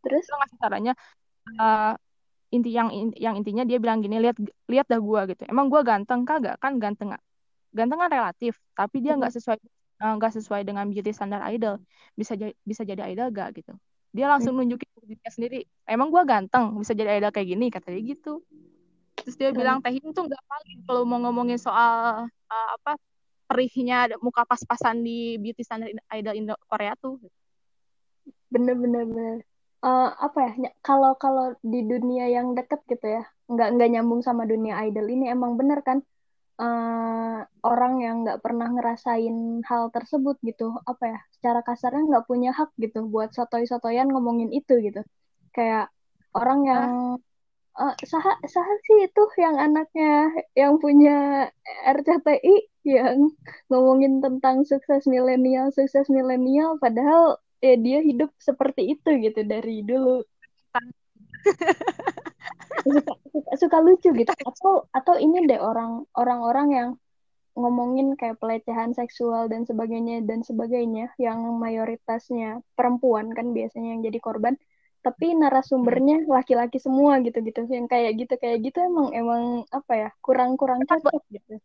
terus 0.00 0.24
ngasih 0.24 0.56
caranya 0.56 0.92
uh, 1.60 1.92
inti 2.48 2.72
yang 2.72 2.88
yang 3.20 3.36
intinya 3.36 3.68
dia 3.68 3.76
bilang 3.76 4.00
gini 4.00 4.16
lihat 4.16 4.40
lihat 4.72 4.88
dah 4.88 4.96
gue 4.96 5.20
gitu 5.36 5.42
emang 5.44 5.68
gue 5.68 5.84
ganteng 5.84 6.24
kagak 6.24 6.56
kan 6.56 6.80
ganteng 6.80 7.12
ganteng 7.76 8.00
kan 8.00 8.08
relatif 8.08 8.56
tapi 8.72 9.04
dia 9.04 9.12
nggak 9.20 9.36
sesuai 9.36 9.60
eh, 9.60 9.68
nggak 9.98 10.32
uh, 10.32 10.36
sesuai 10.40 10.62
dengan 10.66 10.86
beauty 10.90 11.10
standar 11.14 11.42
idol. 11.50 11.80
Bisa 12.14 12.34
jadi 12.34 12.54
bisa 12.62 12.82
jadi 12.82 13.06
idol 13.10 13.30
gak 13.30 13.54
gitu. 13.58 13.72
Dia 14.14 14.30
langsung 14.30 14.54
nunjukin 14.54 14.86
dirinya 15.02 15.30
sendiri. 15.30 15.60
Emang 15.86 16.10
gue 16.14 16.22
ganteng 16.22 16.78
bisa 16.78 16.94
jadi 16.94 17.18
idol 17.18 17.34
kayak 17.34 17.48
gini? 17.50 17.66
Kata 17.70 17.90
dia 17.90 18.02
gitu. 18.02 18.42
Terus 19.24 19.36
dia 19.40 19.50
bilang 19.50 19.82
Taehyung 19.82 20.14
tuh 20.14 20.26
nggak 20.26 20.44
paling 20.46 20.78
kalau 20.86 21.02
mau 21.06 21.18
ngomongin 21.22 21.58
soal 21.58 22.26
uh, 22.28 22.68
apa 22.78 22.98
perihnya 23.50 24.10
muka 24.22 24.42
pas-pasan 24.46 25.02
di 25.02 25.38
beauty 25.38 25.62
standard 25.62 25.94
idol 26.14 26.34
Indo 26.34 26.54
Korea 26.66 26.94
tuh. 26.98 27.18
Bener-bener 28.50 29.02
bener 29.06 29.36
uh, 29.84 30.08
apa 30.16 30.38
ya 30.48 30.70
kalau 30.80 31.12
kalau 31.20 31.52
di 31.60 31.84
dunia 31.84 32.26
yang 32.32 32.56
deket 32.56 32.80
gitu 32.88 33.20
ya 33.20 33.22
nggak 33.44 33.68
nggak 33.76 33.90
nyambung 33.92 34.24
sama 34.24 34.48
dunia 34.48 34.80
idol 34.88 35.04
ini 35.04 35.28
emang 35.28 35.60
bener 35.60 35.84
kan 35.84 36.00
uh, 36.60 37.40
orang 37.64 37.94
yang 38.04 38.16
nggak 38.24 38.40
pernah 38.44 38.68
ngerasain 38.70 39.62
hal 39.66 39.90
tersebut 39.94 40.36
gitu. 40.44 40.74
Apa 40.86 41.04
ya? 41.16 41.18
Secara 41.34 41.60
kasarnya 41.66 42.02
nggak 42.10 42.26
punya 42.30 42.50
hak 42.54 42.70
gitu 42.80 43.06
buat 43.08 43.30
sotoy-sotoyan 43.34 44.10
ngomongin 44.10 44.50
itu 44.54 44.78
gitu. 44.82 45.00
Kayak 45.54 45.90
orang 46.34 46.60
yang 46.66 46.90
uh, 47.78 47.94
saha 48.06 48.32
saha 48.46 48.74
sih 48.86 49.06
itu 49.06 49.22
yang 49.38 49.56
anaknya 49.58 50.30
yang 50.54 50.78
punya 50.78 51.48
RCTI 51.86 52.54
yang 52.84 53.32
ngomongin 53.70 54.20
tentang 54.20 54.62
sukses 54.68 55.08
milenial 55.08 55.72
sukses 55.72 56.06
milenial 56.12 56.76
padahal 56.78 57.40
ya 57.64 57.74
dia 57.80 58.04
hidup 58.04 58.30
seperti 58.36 58.92
itu 58.92 59.10
gitu 59.24 59.40
dari 59.48 59.80
dulu 59.80 60.20
suka, 62.84 63.12
suka, 63.32 63.50
suka 63.60 63.78
lucu 63.84 64.08
gitu. 64.12 64.32
Atau 64.32 64.88
atau 64.90 65.14
ini 65.20 65.44
deh 65.48 65.60
orang 65.60 66.04
orang-orang 66.16 66.68
yang 66.72 66.88
ngomongin 67.54 68.18
kayak 68.18 68.42
pelecehan 68.42 68.90
seksual 68.98 69.46
dan 69.46 69.62
sebagainya 69.62 70.26
dan 70.26 70.42
sebagainya 70.42 71.14
yang 71.22 71.38
mayoritasnya 71.54 72.58
perempuan 72.74 73.30
kan 73.30 73.54
biasanya 73.54 73.94
yang 73.94 74.02
jadi 74.02 74.18
korban 74.18 74.58
tapi 75.06 75.36
narasumbernya 75.36 76.24
laki-laki 76.26 76.80
semua 76.80 77.20
gitu-gitu. 77.20 77.68
Yang 77.68 77.86
kayak 77.92 78.12
gitu 78.24 78.34
kayak 78.40 78.58
gitu 78.64 78.78
emang 78.80 79.08
emang 79.12 79.42
apa 79.68 79.92
ya 79.92 80.08
kurang-kurang 80.24 80.82
cocok 80.88 81.22
gitu. 81.30 81.60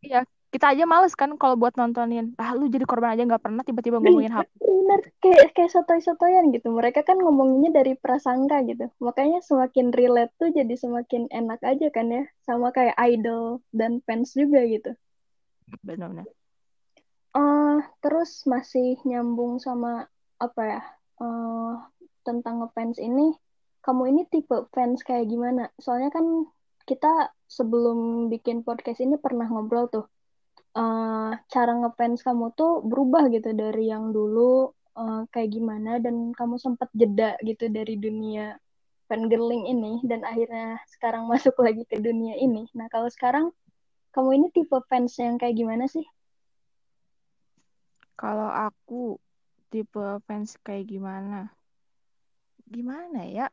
Iya 0.00 0.24
kita 0.50 0.74
aja 0.74 0.84
males 0.84 1.14
kan 1.14 1.30
kalau 1.38 1.54
buat 1.54 1.74
nontonin. 1.78 2.34
Ah 2.38 2.54
lu 2.58 2.66
jadi 2.66 2.82
korban 2.84 3.14
aja 3.14 3.22
nggak 3.22 3.42
pernah 3.42 3.62
tiba-tiba 3.62 4.02
ngomongin 4.02 4.34
HP 4.34 4.50
bener. 4.58 5.00
Kayak 5.22 5.54
kayak 5.54 5.70
sotoy-sotoyan 5.70 6.50
gitu. 6.50 6.74
Mereka 6.74 7.06
kan 7.06 7.16
ngomonginnya 7.22 7.70
dari 7.70 7.94
prasangka 7.94 8.66
gitu. 8.66 8.90
Makanya 8.98 9.40
semakin 9.40 9.94
relate 9.94 10.34
tuh 10.36 10.50
jadi 10.50 10.74
semakin 10.74 11.30
enak 11.30 11.62
aja 11.62 11.88
kan 11.94 12.10
ya. 12.10 12.26
Sama 12.42 12.74
kayak 12.74 12.98
idol 12.98 13.62
dan 13.70 14.02
fans 14.02 14.34
juga 14.34 14.66
gitu. 14.66 14.92
Benar-benar 15.86 16.26
uh, 17.34 17.78
terus 18.02 18.44
masih 18.46 18.98
nyambung 19.06 19.62
sama 19.62 20.06
apa 20.40 20.62
ya? 20.66 20.82
Uh, 21.20 21.76
tentang 22.24 22.64
ngefans 22.64 22.96
ini, 22.96 23.36
kamu 23.84 24.02
ini 24.12 24.22
tipe 24.28 24.56
fans 24.72 25.04
kayak 25.04 25.28
gimana? 25.28 25.68
Soalnya 25.76 26.10
kan 26.12 26.48
kita 26.88 27.32
sebelum 27.46 28.30
bikin 28.32 28.64
podcast 28.64 29.04
ini 29.04 29.20
pernah 29.20 29.46
ngobrol 29.46 29.88
tuh. 29.92 30.06
Uh, 30.70 31.34
cara 31.50 31.74
ngefans 31.74 32.22
kamu 32.22 32.54
tuh 32.54 32.78
berubah 32.86 33.26
gitu 33.34 33.50
dari 33.50 33.90
yang 33.90 34.14
dulu 34.14 34.70
uh, 34.94 35.26
kayak 35.34 35.50
gimana 35.50 35.98
dan 35.98 36.30
kamu 36.30 36.62
sempat 36.62 36.86
jeda 36.94 37.34
gitu 37.42 37.66
dari 37.66 37.98
dunia 37.98 38.54
fangirling 39.10 39.66
ini 39.66 39.98
dan 40.06 40.22
akhirnya 40.22 40.78
sekarang 40.94 41.26
masuk 41.32 41.58
lagi 41.58 41.82
ke 41.86 41.98
dunia 41.98 42.38
ini. 42.38 42.70
Nah, 42.78 42.86
kalau 42.86 43.10
sekarang 43.10 43.50
kamu 44.14 44.42
ini 44.42 44.46
tipe 44.54 44.78
fans 44.86 45.18
yang 45.18 45.38
kayak 45.38 45.58
gimana 45.58 45.90
sih? 45.90 46.06
Kalau 48.14 48.50
aku 48.50 49.18
tipe 49.74 50.02
fans 50.26 50.54
kayak 50.62 50.86
gimana? 50.86 51.50
gimana 52.70 53.26
ya? 53.26 53.46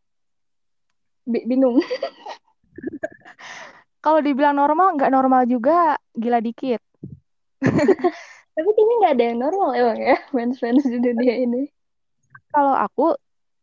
bingung. 1.27 1.83
Kalau 4.05 4.23
dibilang 4.23 4.55
normal, 4.55 4.95
nggak 4.95 5.11
normal 5.11 5.43
juga, 5.43 5.99
gila 6.15 6.39
dikit. 6.39 6.79
Tapi 8.57 8.69
kini 8.73 8.93
nggak 9.03 9.13
ada 9.17 9.23
yang 9.23 9.37
normal 9.41 9.69
emang 9.77 9.99
ya, 10.01 10.17
fans-fans 10.33 10.85
di 10.85 10.97
dunia 10.97 11.35
ini. 11.45 11.69
Kalau 12.49 12.73
aku 12.73 13.13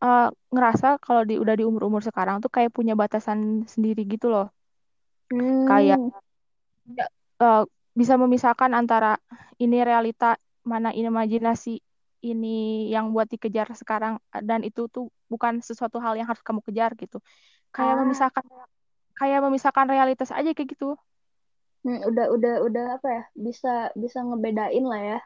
uh, 0.02 0.28
ngerasa 0.54 1.02
kalau 1.02 1.26
di 1.26 1.38
udah 1.40 1.54
di 1.58 1.66
umur-umur 1.66 2.02
sekarang 2.04 2.38
tuh 2.38 2.50
kayak 2.52 2.70
punya 2.70 2.94
batasan 2.94 3.66
sendiri 3.66 4.06
gitu 4.06 4.30
loh. 4.30 4.54
Hmm. 5.34 5.66
Kayak 5.66 5.98
uh, 7.42 7.66
bisa 7.94 8.14
memisahkan 8.14 8.70
antara 8.70 9.18
ini 9.58 9.82
realita, 9.82 10.38
mana 10.62 10.94
imajinasi 10.94 11.82
ini 12.24 12.88
yang 12.88 13.12
buat 13.12 13.28
dikejar 13.28 13.68
sekarang 13.76 14.16
dan 14.32 14.64
itu 14.64 14.88
tuh 14.88 15.12
bukan 15.28 15.60
sesuatu 15.60 16.00
hal 16.00 16.16
yang 16.16 16.24
harus 16.24 16.40
kamu 16.40 16.64
kejar 16.64 16.96
gitu 16.96 17.20
kayak 17.68 17.94
ah. 17.94 18.00
memisahkan 18.00 18.44
kayak 19.14 19.38
memisahkan 19.44 19.86
realitas 19.92 20.32
aja 20.32 20.50
kayak 20.56 20.72
gitu 20.72 20.96
hmm, 21.84 22.00
udah 22.10 22.26
udah 22.32 22.54
udah 22.64 22.86
apa 22.98 23.08
ya 23.08 23.24
bisa 23.36 23.92
bisa 23.94 24.18
ngebedain 24.24 24.84
lah 24.84 25.00
ya 25.00 25.18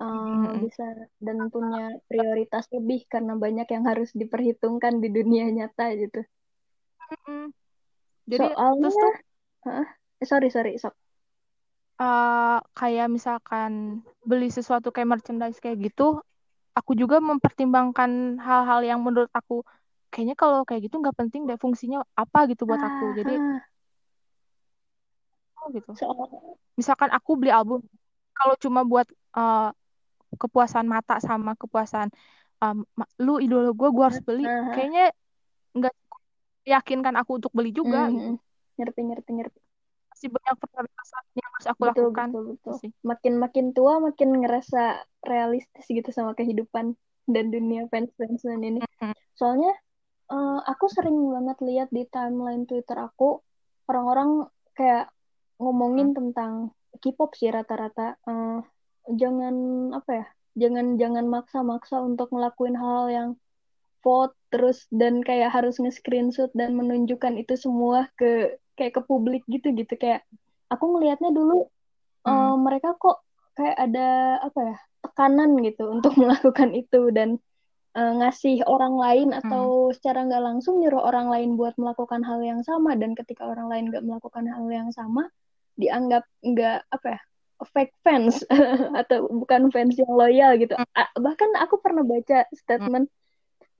um, 0.00 0.48
hmm. 0.48 0.64
bisa 0.64 0.84
dan 1.20 1.46
punya 1.52 2.00
prioritas 2.08 2.66
lebih 2.72 3.04
karena 3.06 3.36
banyak 3.36 3.68
yang 3.68 3.84
harus 3.84 4.10
diperhitungkan 4.16 4.98
di 4.98 5.08
dunia 5.12 5.46
nyata 5.52 5.92
gitu 5.94 6.24
hmm. 7.28 7.52
jadi 8.26 8.48
soalnya 8.56 8.88
terus 8.88 8.96
tuh 8.96 9.14
huh? 9.68 9.86
Eh, 10.20 10.26
sorry 10.28 10.48
sorry 10.48 10.72
sok 10.80 10.96
uh, 12.00 12.58
kayak 12.72 13.12
misalkan 13.12 14.02
beli 14.24 14.48
sesuatu 14.48 14.88
kayak 14.90 15.20
merchandise 15.20 15.60
kayak 15.60 15.80
gitu 15.84 16.24
aku 16.72 16.96
juga 16.96 17.20
mempertimbangkan 17.20 18.40
hal-hal 18.40 18.80
yang 18.80 19.00
menurut 19.04 19.28
aku 19.36 19.60
kayaknya 20.10 20.34
kalau 20.34 20.66
kayak 20.66 20.90
gitu 20.90 20.98
nggak 20.98 21.14
penting 21.14 21.46
deh 21.46 21.60
fungsinya 21.60 22.02
apa 22.18 22.50
gitu 22.50 22.66
buat 22.66 22.82
aku 22.82 23.04
ah, 23.04 23.14
jadi 23.14 23.34
ah. 23.38 23.62
Gitu 25.74 25.90
misalkan 26.78 27.10
aku 27.12 27.30
beli 27.38 27.52
album 27.52 27.80
kalau 28.34 28.54
cuma 28.56 28.80
buat 28.86 29.06
uh, 29.36 29.70
kepuasan 30.38 30.86
mata 30.86 31.18
sama 31.18 31.58
kepuasan 31.58 32.08
um, 32.62 32.86
lu 33.18 33.42
idola 33.42 33.74
gue 33.74 33.88
gue 33.90 34.04
harus 34.04 34.22
beli 34.22 34.46
Aha. 34.46 34.72
kayaknya 34.72 35.04
nggak 35.74 35.94
yakinkan 36.68 37.14
aku 37.18 37.40
untuk 37.40 37.52
beli 37.56 37.70
juga 37.74 38.06
Mhm. 38.08 38.14
gitu 38.14 38.30
Ngerti, 38.80 39.00
ngerti, 39.04 39.30
ngerti. 39.36 39.60
masih 40.08 40.28
banyak 40.32 40.56
prioritas 40.56 41.08
yang 41.36 41.50
harus 41.52 41.66
aku 41.68 41.80
Betul, 41.84 41.92
lakukan 41.92 42.28
betul, 42.32 42.42
betul. 42.56 42.74
sih 42.80 42.90
Makin 43.04 43.34
makin 43.36 43.66
tua 43.76 43.92
makin 44.00 44.28
ngerasa 44.40 44.82
realistis 45.24 45.84
gitu 45.88 46.08
sama 46.12 46.32
kehidupan 46.32 46.96
dan 47.34 47.44
dunia 47.52 47.86
fans-fans 47.92 48.42
ini. 48.42 48.80
Mm-mm. 48.80 49.12
Soalnya 49.36 49.72
eh, 50.32 50.58
aku 50.64 50.86
sering 50.88 51.16
banget 51.30 51.58
lihat 51.60 51.88
di 51.92 52.02
timeline 52.08 52.64
Twitter 52.64 52.96
aku 52.98 53.40
orang-orang 53.90 54.48
kayak 54.72 55.12
ngomongin 55.60 56.16
tentang 56.16 56.52
K-pop 57.02 57.30
sih 57.38 57.52
rata-rata. 57.52 58.18
Eh, 58.26 58.58
jangan 59.20 59.54
apa 59.94 60.10
ya? 60.12 60.26
Jangan 60.60 60.86
jangan 60.98 61.26
maksa-maksa 61.30 62.02
untuk 62.02 62.28
ngelakuin 62.34 62.76
hal 62.76 63.04
yang 63.16 63.28
vote 64.04 64.34
terus 64.52 64.88
dan 64.90 65.20
kayak 65.22 65.52
harus 65.52 65.76
nge-screenshot 65.82 66.50
dan 66.56 66.74
menunjukkan 66.74 67.36
itu 67.36 67.54
semua 67.54 68.08
ke 68.18 68.56
kayak 68.76 68.96
ke 68.96 69.02
publik 69.04 69.42
gitu 69.46 69.70
gitu 69.76 69.94
kayak 70.00 70.24
aku 70.72 70.84
ngelihatnya 70.96 71.30
dulu 71.38 71.68
eh, 72.26 72.30
Hmm. 72.30 72.60
mereka 72.64 72.96
kok 72.96 73.22
kayak 73.56 73.76
ada 73.76 74.08
apa 74.46 74.60
ya 74.72 74.76
tekanan 75.04 75.50
gitu 75.66 75.84
untuk 75.96 76.12
melakukan 76.20 76.70
itu 76.72 77.12
dan 77.12 77.36
eh, 77.98 78.12
ngasih 78.20 78.64
orang 78.66 78.94
lain 79.04 79.28
atau 79.36 79.92
secara 79.96 80.24
nggak 80.26 80.42
langsung 80.48 80.80
nyuruh 80.80 81.02
orang 81.04 81.28
lain 81.32 81.50
buat 81.60 81.74
melakukan 81.80 82.22
hal 82.28 82.40
yang 82.40 82.60
sama 82.64 82.96
dan 83.00 83.12
ketika 83.18 83.44
orang 83.52 83.68
lain 83.72 83.84
nggak 83.92 84.04
melakukan 84.08 84.44
hal 84.48 84.66
yang 84.72 84.90
sama 84.92 85.28
dianggap 85.80 86.24
nggak 86.44 86.78
apa 86.92 87.06
ya 87.16 87.20
fake 87.60 87.92
fans 88.00 88.40
atau 89.00 89.28
bukan 89.28 89.68
fans 89.68 89.92
yang 90.00 90.12
loyal 90.12 90.56
gitu. 90.56 90.72
A- 90.96 91.12
bahkan 91.20 91.52
aku 91.60 91.76
pernah 91.80 92.00
baca 92.00 92.48
statement 92.56 93.08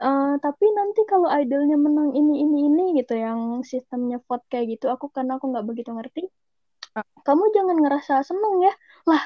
eh, 0.01 0.35
tapi 0.41 0.65
nanti 0.77 1.01
kalau 1.09 1.29
idolnya 1.33 1.77
menang 1.81 2.13
ini 2.13 2.45
ini 2.45 2.59
ini 2.69 2.85
gitu 3.01 3.17
yang 3.17 3.65
sistemnya 3.65 4.21
vote 4.29 4.45
kayak 4.53 4.77
gitu. 4.77 4.93
Aku 4.93 5.09
karena 5.09 5.41
aku 5.41 5.49
nggak 5.53 5.67
begitu 5.69 5.93
ngerti 5.93 6.29
Ah. 6.91 7.07
kamu 7.23 7.55
jangan 7.55 7.77
ngerasa 7.79 8.27
seneng 8.27 8.67
ya. 8.67 8.75
Lah 9.07 9.23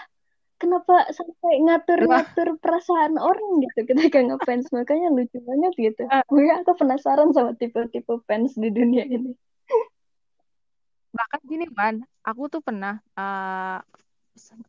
kenapa 0.61 1.09
sampai 1.17 1.65
ngatur-ngatur 1.65 2.61
perasaan 2.61 3.17
orang 3.17 3.65
gitu 3.65 3.89
ketika 3.89 4.21
ngefans? 4.21 4.69
Makanya 4.69 5.09
lucu 5.09 5.41
banget 5.43 5.73
gitu. 5.81 6.05
Gue 6.29 6.53
aku 6.53 6.77
penasaran 6.77 7.33
sama 7.33 7.57
tipe-tipe 7.57 8.21
fans 8.29 8.53
di 8.55 8.69
dunia 8.69 9.09
ini 9.09 9.33
bahkan 11.15 11.41
gini 11.47 11.71
man 11.71 12.03
aku 12.27 12.51
tuh 12.51 12.61
pernah 12.61 12.99
uh, 13.15 13.79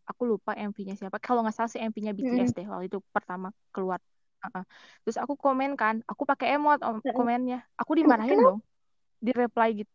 aku 0.06 0.22
lupa 0.30 0.54
MV-nya 0.54 0.94
siapa. 0.94 1.18
Kalau 1.18 1.42
nggak 1.42 1.56
salah 1.58 1.72
sih 1.74 1.82
MV-nya 1.82 2.14
BTS 2.14 2.54
deh 2.54 2.66
waktu 2.70 2.86
itu 2.88 3.02
pertama 3.10 3.50
keluar. 3.74 3.98
Uh-uh. 4.46 4.62
terus 5.02 5.18
aku 5.18 5.34
komen 5.34 5.74
kan 5.74 6.06
aku 6.06 6.22
pakai 6.22 6.54
emot 6.54 6.78
komennya. 7.18 7.66
Aku 7.82 7.98
dimarahin 7.98 8.38
dong 8.38 8.62
di 9.18 9.34
reply 9.34 9.74
gitu. 9.74 9.90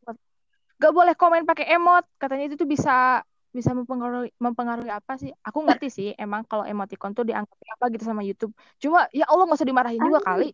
Gak 0.80 0.90
boleh 0.90 1.14
komen 1.14 1.46
pakai 1.46 1.70
emot. 1.78 2.02
Katanya 2.18 2.50
itu 2.50 2.58
tuh 2.58 2.66
bisa 2.66 3.22
bisa 3.54 3.70
mempengaruhi 3.74 4.34
mempengaruhi 4.42 4.90
apa 4.90 5.14
sih? 5.22 5.30
Aku 5.46 5.62
ngerti 5.62 5.86
sih 5.86 6.08
emang 6.18 6.42
kalau 6.50 6.66
emoticon 6.66 7.14
tuh 7.14 7.22
dianggap 7.22 7.54
apa 7.78 7.84
gitu 7.94 8.02
sama 8.02 8.26
YouTube. 8.26 8.50
Cuma 8.82 9.06
ya 9.14 9.30
Allah 9.30 9.46
nggak 9.46 9.58
usah 9.62 9.70
dimarahin 9.70 10.02
juga 10.02 10.18
Asli. 10.18 10.26
kali. 10.26 10.48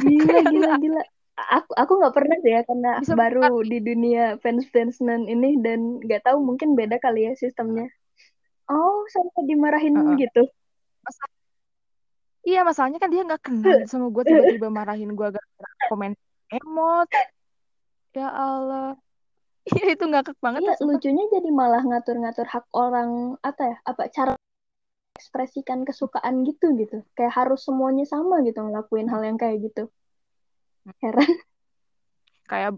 Gila 0.00 0.40
gila 0.52 0.68
gila 0.80 1.02
aku 1.36 1.72
aku 1.72 1.92
nggak 1.96 2.14
pernah 2.14 2.36
sih 2.44 2.52
ya 2.52 2.60
karena 2.62 2.90
bisa 3.00 3.16
baru 3.16 3.40
mempengaruhi 3.40 3.70
di 3.72 3.78
dunia 3.80 4.24
fans 4.44 4.68
fansnan 4.68 5.24
ini 5.24 5.56
dan 5.64 6.00
nggak 6.04 6.28
tahu 6.28 6.38
mungkin 6.44 6.76
beda 6.76 7.00
kali 7.00 7.28
ya 7.28 7.32
sistemnya. 7.34 7.88
Oh 8.68 9.04
sampai 9.08 9.42
dimarahin 9.48 9.96
Uh-uh. 9.96 10.16
gitu. 10.20 10.42
Masa- 11.02 11.40
Iya 12.42 12.66
masalahnya 12.66 12.98
kan 12.98 13.10
dia 13.14 13.22
nggak 13.22 13.42
kenal 13.42 13.78
sama 13.90 14.10
gue 14.10 14.22
tiba-tiba 14.26 14.66
marahin 14.66 15.14
gue 15.14 15.28
gara-gara 15.30 15.70
komen 15.88 16.12
emot. 16.52 17.08
Ya 18.12 18.28
Allah. 18.28 18.98
Iya 19.62 19.94
itu 19.94 20.04
ngakak 20.10 20.34
banget 20.42 20.66
iya 20.66 20.74
lucunya 20.82 21.22
jadi 21.30 21.46
malah 21.54 21.86
ngatur-ngatur 21.86 22.50
hak 22.50 22.66
orang 22.74 23.38
apa 23.46 23.62
ya 23.62 23.76
apa 23.86 24.10
cara 24.10 24.34
ekspresikan 25.14 25.86
kesukaan 25.86 26.42
gitu 26.42 26.74
gitu. 26.74 27.06
Kayak 27.14 27.38
harus 27.38 27.62
semuanya 27.62 28.02
sama 28.02 28.42
gitu 28.42 28.58
ngelakuin 28.58 29.06
hal 29.06 29.22
yang 29.22 29.38
kayak 29.38 29.62
gitu 29.62 29.86
heran. 31.02 31.30
Kayak 32.50 32.70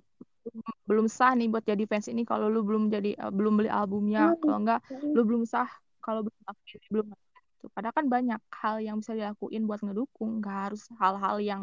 belum 0.84 1.08
sah 1.08 1.32
nih 1.32 1.48
buat 1.48 1.64
jadi 1.64 1.88
fans 1.88 2.12
ini 2.12 2.28
kalau 2.28 2.52
lu 2.52 2.60
belum 2.60 2.92
jadi 2.92 3.16
eh, 3.16 3.32
belum 3.32 3.60
beli 3.60 3.70
albumnya. 3.72 4.36
Hmm. 4.36 4.40
kalau 4.44 4.58
enggak 4.60 4.80
lu 5.00 5.20
belum 5.24 5.42
sah 5.48 5.68
kalau 6.04 6.20
belum 6.20 6.40
ini, 6.44 6.86
belum 6.92 7.06
itu 7.08 7.66
padahal 7.72 7.96
kan 7.96 8.06
banyak 8.12 8.40
hal 8.52 8.76
yang 8.84 9.00
bisa 9.00 9.16
dilakuin 9.16 9.64
buat 9.64 9.80
ngedukung. 9.80 10.44
Nggak 10.44 10.56
harus 10.68 10.82
hal-hal 11.00 11.36
yang 11.40 11.62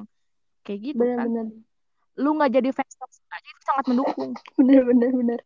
kayak 0.65 0.93
gitu 0.93 1.05
kan. 1.05 1.29
Bener-bener 1.29 1.47
lu 2.19 2.35
nggak 2.35 2.51
jadi 2.59 2.69
fans 2.75 2.93
aja 3.31 3.47
itu 3.47 3.61
sangat 3.63 3.85
mendukung. 3.87 4.31
Bener-bener 4.57 5.11
bener 5.15 5.39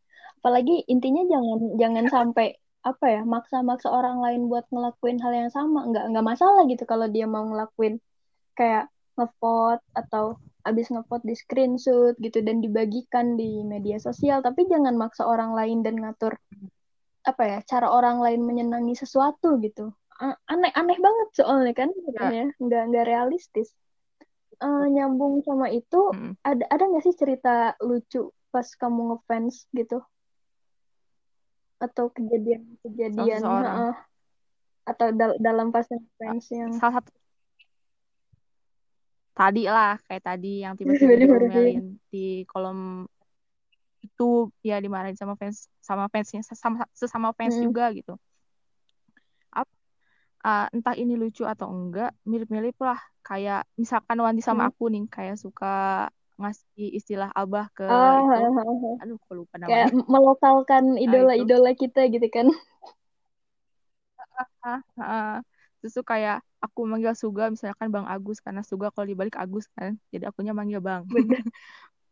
apalagi 0.45 0.85
intinya 0.85 1.25
jangan 1.25 1.57
jangan 1.81 2.05
sampai 2.05 2.47
apa 2.85 3.05
ya 3.09 3.21
maksa-maksa 3.25 3.89
orang 3.89 4.21
lain 4.21 4.45
buat 4.45 4.69
ngelakuin 4.69 5.17
hal 5.17 5.33
yang 5.33 5.49
sama. 5.49 5.89
Nggak 5.89 6.05
nggak 6.13 6.25
masalah 6.25 6.69
gitu 6.69 6.85
kalau 6.85 7.09
dia 7.09 7.25
mau 7.25 7.41
ngelakuin 7.49 7.97
kayak 8.53 8.93
ngevote 9.17 9.81
atau 9.97 10.37
abis 10.65 10.89
ngevote 10.89 11.23
di 11.23 11.35
screenshot 11.37 12.17
gitu 12.17 12.41
dan 12.41 12.59
dibagikan 12.59 13.37
di 13.37 13.61
media 13.61 14.01
sosial. 14.01 14.41
Tapi 14.41 14.65
jangan 14.65 14.97
maksa 14.97 15.23
orang 15.23 15.53
lain 15.53 15.85
dan 15.85 16.01
ngatur 16.01 16.35
apa 17.25 17.43
ya 17.45 17.59
cara 17.65 17.89
orang 17.89 18.21
lain 18.21 18.41
menyenangi 18.45 18.97
sesuatu 18.97 19.57
gitu. 19.61 19.93
Aneh-aneh 20.49 20.97
banget 20.97 21.29
soalnya 21.37 21.73
kan 21.73 21.89
sebenarnya 21.93 22.45
nggak 22.57 22.83
nggak 22.91 23.05
realistis. 23.05 23.69
Eh, 24.55 24.85
nyambung 24.87 25.43
sama 25.43 25.67
itu 25.67 26.15
Mm. 26.15 26.33
ada 26.47 26.63
ada 26.71 26.83
nggak 26.87 27.03
sih 27.03 27.15
cerita 27.17 27.75
lucu 27.83 28.31
pas 28.49 28.63
kamu 28.63 29.11
ngefans 29.11 29.67
gitu? 29.75 29.99
Atau 31.83 32.07
kejadian-kejadian 32.15 33.43
atau 34.85 35.07
dal- 35.11 35.39
dalam 35.41 35.73
pas 35.73 35.83
ngefans 35.89 36.45
yang 36.53 36.71
salah 36.77 37.01
satu 37.01 37.11
tadi 39.37 39.61
lah 39.75 39.89
kayak 40.07 40.23
tadi 40.27 40.47
yang 40.63 40.73
tiba-tiba 40.79 41.15
diomelin 41.21 41.79
di 42.11 42.17
kolom 42.51 42.79
itu 44.05 44.23
ya 44.69 44.75
dimarahin 44.83 45.17
sama 45.21 45.33
fans 45.39 45.57
sama 45.87 46.05
fansnya 46.13 46.41
sama 46.63 46.79
sesama 46.99 47.29
fans 47.37 47.55
Mm-mm. 47.55 47.65
juga 47.65 47.83
gitu 47.97 48.13
Ap- 49.59 49.77
ah, 50.49 50.65
entah 50.75 50.95
ini 51.01 51.13
lucu 51.21 51.43
atau 51.53 51.67
enggak 51.75 52.09
mirip-mirip 52.31 52.75
lah 52.87 52.99
kayak 53.27 53.61
misalkan 53.81 54.17
Wanti 54.25 54.41
sama 54.49 54.63
Hmm. 54.63 54.69
aku 54.69 54.83
nih 54.93 55.03
kayak 55.15 55.37
suka 55.43 55.67
ngasih 56.39 56.87
istilah 56.99 57.29
abah 57.41 57.65
ke 57.77 57.85
Ah, 57.87 58.17
itu 58.23 58.39
ha, 58.55 58.63
ha. 58.81 58.89
aduh 59.01 59.17
kok 59.23 59.35
lupa 59.39 59.55
kayak 59.65 59.89
namanya 59.89 59.93
melokalkan 60.11 60.85
Nah, 61.05 61.19
itu. 61.23 61.43
idola-idola 61.45 61.71
kita 61.81 62.01
gitu 62.13 62.27
kan 62.35 62.45
Ah, 64.65 64.79
ah. 64.99 65.27
terus 65.79 65.93
tuh 65.97 66.05
kayak 66.11 66.35
aku 66.65 66.89
manggil 66.89 67.13
Suga 67.13 67.53
misalkan 67.53 67.93
Bang 67.93 68.09
Agus 68.09 68.41
karena 68.41 68.65
Suga 68.65 68.89
kalau 68.89 69.05
dibalik 69.05 69.37
Agus 69.37 69.69
kan 69.77 69.95
jadi 70.09 70.33
akunya 70.33 70.51
manggil 70.51 70.81
Bang. 70.81 71.05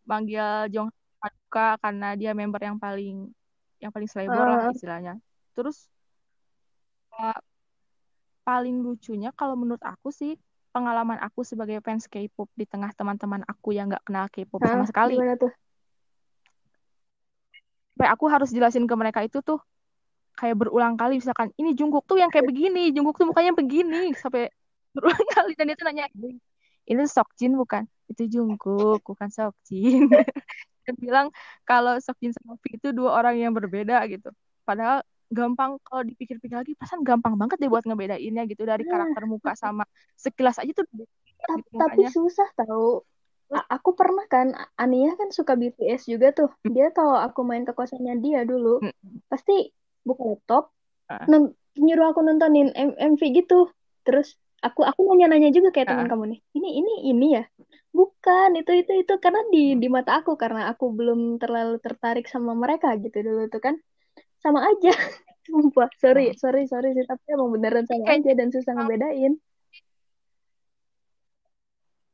Manggil 0.10 0.70
Jong 0.70 0.94
Haduka 1.24 1.80
karena 1.80 2.14
dia 2.20 2.32
member 2.36 2.60
yang 2.60 2.78
paling 2.78 3.32
yang 3.80 3.92
paling 3.92 4.08
selebar 4.08 4.44
lah 4.44 4.60
Ah. 4.68 4.72
istilahnya. 4.72 5.14
Terus 5.56 5.88
uh, 7.16 7.40
paling 8.44 8.84
lucunya 8.84 9.32
kalau 9.36 9.56
menurut 9.56 9.82
aku 9.84 10.12
sih 10.12 10.36
pengalaman 10.76 11.22
aku 11.22 11.46
sebagai 11.46 11.80
fans 11.80 12.10
K-pop 12.10 12.50
di 12.58 12.66
tengah 12.68 12.92
teman-teman 12.98 13.46
aku 13.48 13.72
yang 13.72 13.88
nggak 13.88 14.04
kenal 14.04 14.26
K-pop 14.28 14.60
sama 14.68 14.84
sekali. 14.90 15.16
Sampai 17.94 18.10
aku 18.10 18.26
harus 18.28 18.50
jelasin 18.52 18.90
ke 18.90 18.96
mereka 18.98 19.22
itu 19.24 19.40
tuh 19.40 19.62
kayak 20.44 20.60
berulang 20.60 21.00
kali 21.00 21.24
misalkan 21.24 21.56
ini 21.56 21.72
Jungkook 21.72 22.04
tuh 22.04 22.20
yang 22.20 22.28
kayak 22.28 22.44
begini 22.44 22.92
Jungkook 22.92 23.16
tuh 23.16 23.32
mukanya 23.32 23.56
begini 23.56 24.12
sampai 24.12 24.52
berulang 24.96 25.24
kali 25.32 25.56
dan 25.56 25.72
dia 25.72 25.78
tuh 25.80 25.88
nanya 25.88 26.12
ini 26.84 27.04
Seokjin 27.08 27.56
bukan? 27.56 27.88
Itu 28.12 28.28
Jungkook 28.28 29.08
bukan 29.08 29.32
Seokjin 29.32 30.12
dan 30.84 30.96
bilang 31.00 31.28
kalau 31.64 31.96
Seokjin 32.04 32.36
sama 32.36 32.60
V 32.60 32.76
itu 32.76 32.92
dua 32.92 33.16
orang 33.24 33.40
yang 33.40 33.56
berbeda 33.56 34.04
gitu. 34.12 34.36
Padahal 34.68 35.00
gampang 35.32 35.80
kalau 35.88 36.04
dipikir-pikir 36.04 36.54
lagi 36.60 36.76
pasan 36.76 37.02
gampang 37.08 37.40
banget 37.40 37.58
deh 37.64 37.72
buat 37.72 37.88
ngebedainnya 37.88 38.44
gitu 38.52 38.68
dari 38.68 38.84
Nah. 38.84 39.00
karakter 39.00 39.24
muka 39.26 39.56
sama 39.56 39.88
sekilas 40.20 40.60
aja 40.60 40.70
tuh 40.76 40.86
gitu 40.92 41.08
tapi 41.48 41.64
mukanya. 41.74 42.10
susah 42.12 42.48
tahu 42.56 43.02
A- 43.54 43.68
aku 43.78 43.94
pernah 43.94 44.26
kan 44.30 44.50
Ania 44.80 45.14
kan 45.14 45.30
suka 45.30 45.54
BTS 45.54 46.10
juga 46.10 46.34
tuh. 46.34 46.50
Dia 46.66 46.90
kalau 46.90 47.18
aku 47.18 47.46
main 47.46 47.62
ke 47.68 47.74
kosannya 47.76 48.18
dia 48.18 48.42
dulu 48.50 48.82
Hmm. 48.82 48.94
pasti 49.30 49.70
buka 50.04 50.24
laptop 50.26 50.64
Ah. 51.08 51.26
nyuruh 51.76 52.12
aku 52.12 52.22
nontonin 52.22 52.70
M- 52.72 52.96
MV 53.12 53.22
gitu 53.34 53.68
terus 54.04 54.36
aku 54.60 54.84
aku 54.84 55.04
nanya-nanya 55.04 55.50
juga 55.50 55.70
kayak 55.70 55.90
teman 55.90 56.08
Ah. 56.08 56.12
kamu 56.12 56.24
nih 56.32 56.40
ini 56.54 56.70
ini 56.80 56.94
ini 57.10 57.28
ya 57.34 57.44
bukan 57.92 58.56
itu 58.56 58.72
itu 58.74 58.92
itu 59.00 59.14
karena 59.18 59.44
di 59.50 59.76
di 59.76 59.88
mata 59.88 60.20
aku 60.20 60.34
karena 60.34 60.68
aku 60.68 60.90
belum 60.90 61.38
terlalu 61.38 61.78
tertarik 61.78 62.26
sama 62.26 62.54
mereka 62.54 62.96
gitu 62.98 63.20
dulu 63.20 63.48
tuh 63.48 63.60
kan 63.60 63.76
sama 64.40 64.64
aja 64.66 64.92
sumpah 65.46 65.92
sorry 66.00 66.32
Hmm. 66.32 66.40
sorry 66.40 66.64
sorry 66.66 66.92
sih 66.92 67.04
tapi 67.04 67.24
emang 67.30 67.52
beneran 67.52 67.84
sama 67.84 68.04
Kayak- 68.06 68.24
aja 68.24 68.32
dan 68.34 68.48
susah 68.50 68.74
ngebedain 68.74 69.34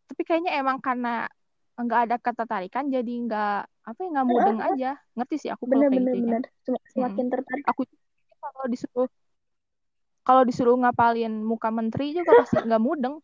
tapi 0.09 0.21
kayaknya 0.25 0.51
emang 0.57 0.81
karena 0.81 1.29
nggak 1.77 2.01
ada 2.09 2.15
ketertarikan 2.19 2.91
jadi 2.91 3.13
nggak 3.23 3.61
apa 3.89 3.99
ya 4.05 4.07
nggak 4.13 4.27
mudeng 4.29 4.59
aja. 4.61 4.91
Ngerti 5.17 5.35
sih 5.41 5.49
aku 5.49 5.65
kalau 5.65 5.73
bener 5.73 5.89
kayak 5.89 5.97
bener 5.97 6.13
gitu 6.13 6.17
ya. 6.17 6.23
bener. 6.29 6.43
Sem- 6.61 6.85
semakin 6.93 7.25
tertarik. 7.33 7.63
Aku 7.65 7.81
kalau 8.39 8.67
disuruh 8.69 9.09
kalau 10.21 10.43
disuruh 10.45 10.77
ngapalin 10.77 11.33
muka 11.41 11.73
menteri 11.73 12.13
juga 12.13 12.37
pasti 12.37 12.61
nggak 12.61 12.83
mudeng. 12.83 13.15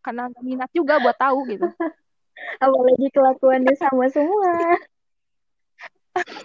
Karena 0.00 0.32
nggak 0.32 0.44
minat 0.44 0.70
juga 0.72 0.96
buat 0.98 1.16
tahu 1.20 1.38
gitu. 1.52 1.68
Apalagi 2.64 3.06
kelakuannya 3.12 3.74
sama 3.76 4.08
semua. 4.08 4.80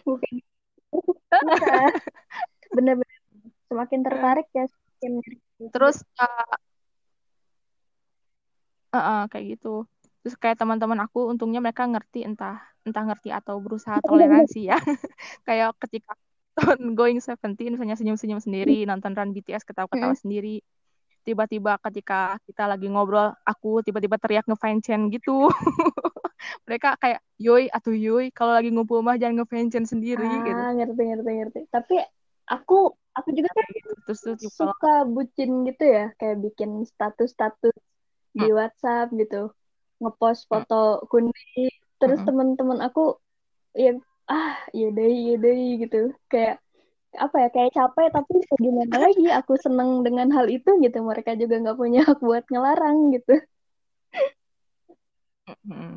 Bukan. 0.03 0.33
Bener-bener 2.75 3.17
semakin 3.67 3.99
tertarik 4.03 4.47
ya 4.55 4.65
semakin 4.67 5.19
terus 5.69 6.01
uh, 6.17 6.55
uh, 8.95 8.97
uh, 8.97 9.21
kayak 9.27 9.59
gitu 9.59 9.85
terus 10.21 10.35
kayak 10.39 10.57
teman-teman 10.59 10.99
aku 11.05 11.29
untungnya 11.31 11.59
mereka 11.63 11.85
ngerti 11.87 12.25
entah 12.27 12.59
entah 12.87 13.03
ngerti 13.03 13.29
atau 13.35 13.59
berusaha 13.59 13.99
toleransi 14.07 14.71
ya. 14.71 14.77
Kayak 15.47 15.75
ketika 15.83 16.15
nonton 16.57 16.97
Going 16.97 17.19
Seventeen 17.21 17.75
misalnya 17.75 17.99
senyum-senyum 17.99 18.41
sendiri 18.41 18.87
nonton 18.87 19.13
Run 19.13 19.35
BTS 19.35 19.67
ketawa-ketawa 19.67 20.15
Mm. 20.15 20.21
sendiri. 20.23 20.55
Tiba-tiba 21.27 21.75
ketika 21.83 22.39
kita 22.47 22.71
lagi 22.71 22.87
ngobrol 22.87 23.35
aku 23.43 23.83
tiba-tiba 23.83 24.15
teriak 24.15 24.47
ngefancen 24.47 25.11
gitu. 25.11 25.51
Mereka 26.65 26.95
kayak 26.97 27.19
yoi 27.35 27.67
atau 27.67 27.91
yoi 27.91 28.31
kalau 28.31 28.55
lagi 28.55 28.71
ngumpul 28.71 29.03
mah 29.03 29.19
jangan 29.19 29.43
ngefancen 29.43 29.83
sendiri 29.83 30.23
gitu. 30.23 30.55
ah 30.55 30.71
ngerti 30.71 31.01
ngerti 31.03 31.31
ngerti. 31.43 31.59
Tapi 31.67 31.99
aku 32.47 32.95
aku 33.11 33.29
juga 33.35 33.49
kan 33.51 33.67
terus 34.07 34.19
tuh 34.23 34.39
tipe 34.39 34.55
kalau 34.55 34.71
suka 34.71 34.93
bucin 35.03 35.67
gitu 35.67 35.83
ya 35.83 36.05
kayak 36.15 36.37
bikin 36.39 36.87
status-status 36.87 37.75
di 38.31 38.47
WhatsApp 38.53 39.11
gitu 39.17 39.51
ngepost 40.01 40.45
foto 40.51 41.01
kundi 41.11 41.69
terus 41.97 42.21
Mm-mm. 42.21 42.27
teman-teman 42.29 42.79
aku 42.85 43.17
yang 43.73 43.97
ah 44.29 44.57
iya 44.75 44.87
deh 44.93 45.09
iya 45.09 45.33
deh 45.39 45.57
gitu. 45.81 46.13
Kayak 46.31 46.61
apa 47.17 47.35
ya 47.43 47.49
kayak 47.49 47.71
capek 47.73 48.07
tapi 48.13 48.33
ya 48.43 48.55
gimana 48.61 48.95
lagi? 49.09 49.25
Aku 49.39 49.53
seneng 49.57 50.05
dengan 50.05 50.29
hal 50.35 50.45
itu 50.51 50.69
gitu. 50.83 50.97
Mereka 51.01 51.33
juga 51.41 51.55
nggak 51.63 51.77
punya 51.79 51.99
hak 52.05 52.19
buat 52.21 52.45
ngelarang 52.51 52.97
gitu. 53.15 53.33
Mm-mm. 55.47 55.95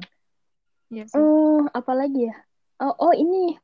Iya 0.90 1.04
sih. 1.06 1.18
Hmm, 1.18 1.70
apa 1.70 1.92
lagi 1.94 2.30
ya? 2.30 2.36
Oh, 2.80 2.94
oh 3.10 3.14
ini 3.14 3.58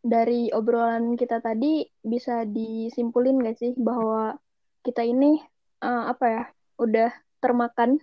dari 0.00 0.48
obrolan 0.54 1.18
kita 1.18 1.42
tadi 1.42 1.84
bisa 2.00 2.46
disimpulin 2.46 3.42
gak 3.42 3.58
sih 3.58 3.72
bahwa 3.76 4.38
kita 4.86 5.02
ini 5.02 5.42
eh, 5.82 6.04
apa 6.06 6.24
ya 6.30 6.44
udah 6.78 7.10
termakan 7.42 7.98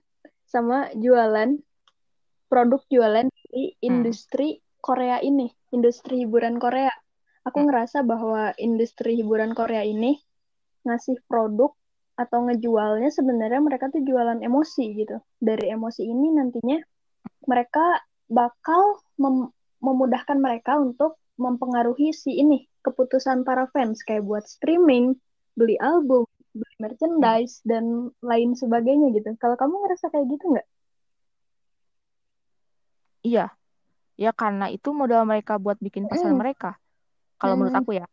sama 0.54 0.94
jualan 0.94 1.58
produk 2.46 2.86
jualan 2.94 3.26
di 3.50 3.74
industri 3.82 4.62
Korea 4.78 5.18
ini, 5.26 5.50
industri 5.74 6.22
hiburan 6.22 6.62
Korea. 6.62 6.94
Aku 7.50 7.66
Hmm. 7.66 7.74
ngerasa 7.74 8.06
bahwa 8.06 8.54
industri 8.62 9.18
hiburan 9.18 9.58
Korea 9.58 9.82
ini 9.82 10.22
ngasih 10.86 11.18
produk 11.26 11.74
atau 12.14 12.46
ngejualnya 12.46 13.10
sebenarnya 13.10 13.58
mereka 13.58 13.90
tuh 13.90 14.06
jualan 14.06 14.38
emosi 14.46 14.86
gitu. 14.94 15.18
Dari 15.42 15.74
emosi 15.74 16.06
ini 16.06 16.30
nantinya 16.30 16.78
mereka 17.50 18.06
bakal 18.30 19.02
mem- 19.18 19.50
memudahkan 19.82 20.38
mereka 20.38 20.78
untuk 20.78 21.18
mempengaruhi 21.42 22.14
si 22.14 22.38
ini 22.38 22.70
keputusan 22.86 23.42
para 23.42 23.66
fans 23.74 24.06
kayak 24.06 24.30
buat 24.30 24.46
streaming, 24.46 25.18
beli 25.58 25.82
album, 25.82 26.30
beli 26.54 26.76
merchandise 26.84 27.56
dan 27.66 27.86
lain 28.22 28.50
sebagainya 28.62 29.08
gitu. 29.18 29.30
Kalau 29.42 29.56
kamu 29.62 29.74
ngerasa 29.86 30.06
kayak 30.14 30.28
gitu 30.34 30.46
nggak? 30.54 30.68
iya 33.24 33.42
ya 34.20 34.30
karena 34.36 34.68
itu 34.76 34.92
modal 34.92 35.24
mereka 35.32 35.56
buat 35.64 35.78
bikin 35.80 36.06
pasar 36.12 36.36
Mm. 36.36 36.40
mereka 36.44 36.76
kalau 37.40 37.56
menurut 37.56 37.74
Mm. 37.74 37.80
aku 37.82 37.92
ya 38.00 38.06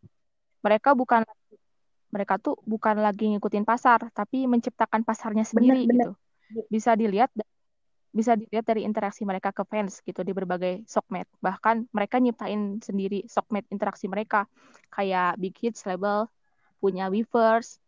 mereka 0.63 0.91
bukan 0.95 1.23
mereka 2.15 2.35
tuh 2.39 2.55
bukan 2.63 2.97
lagi 3.01 3.27
ngikutin 3.35 3.65
pasar 3.67 4.07
tapi 4.15 4.47
menciptakan 4.47 5.03
pasarnya 5.03 5.43
sendiri 5.43 5.87
bener. 5.87 6.11
gitu 6.11 6.11
bisa 6.71 6.95
dilihat 6.95 7.31
bisa 8.11 8.35
dilihat 8.35 8.67
dari 8.67 8.83
interaksi 8.87 9.23
mereka 9.23 9.55
ke 9.55 9.63
fans 9.67 10.03
gitu 10.03 10.21
di 10.27 10.31
berbagai 10.35 10.83
sokmed 10.87 11.27
bahkan 11.43 11.87
mereka 11.95 12.19
nyiptain 12.19 12.79
sendiri 12.83 13.23
sokmed 13.31 13.67
interaksi 13.71 14.07
mereka 14.11 14.47
kayak 14.91 15.39
Big 15.43 15.55
Hits 15.63 15.87
label 15.87 16.27
punya 16.83 17.11
Weverse 17.11 17.80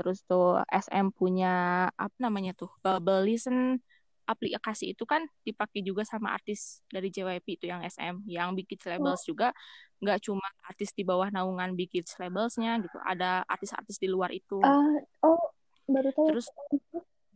terus 0.00 0.24
tuh 0.24 0.56
SM 0.72 1.12
punya 1.12 1.84
apa 1.92 2.16
namanya 2.16 2.56
tuh 2.56 2.72
Bubble 2.80 3.28
Listen 3.28 3.76
aplikasi 4.24 4.96
itu 4.96 5.04
kan 5.04 5.28
dipakai 5.44 5.84
juga 5.84 6.08
sama 6.08 6.32
artis 6.32 6.80
dari 6.88 7.12
JYP 7.12 7.60
itu 7.60 7.66
yang 7.68 7.84
SM 7.84 8.24
yang 8.24 8.56
Big 8.56 8.64
Hits 8.72 8.88
labels 8.88 9.20
juga. 9.28 9.52
Nggak 10.00 10.24
cuma 10.24 10.46
artis 10.64 10.96
di 10.96 11.04
bawah 11.04 11.28
naungan 11.28 11.76
Big 11.76 11.92
Hits 11.92 12.16
labelsnya 12.16 12.80
gitu 12.80 12.96
ada 13.04 13.44
artis-artis 13.44 14.00
di 14.00 14.08
luar 14.08 14.32
itu. 14.32 14.56
Ah, 14.64 15.04
oh, 15.28 15.52
baru 15.84 16.08
tahu. 16.16 16.26
terus 16.32 16.48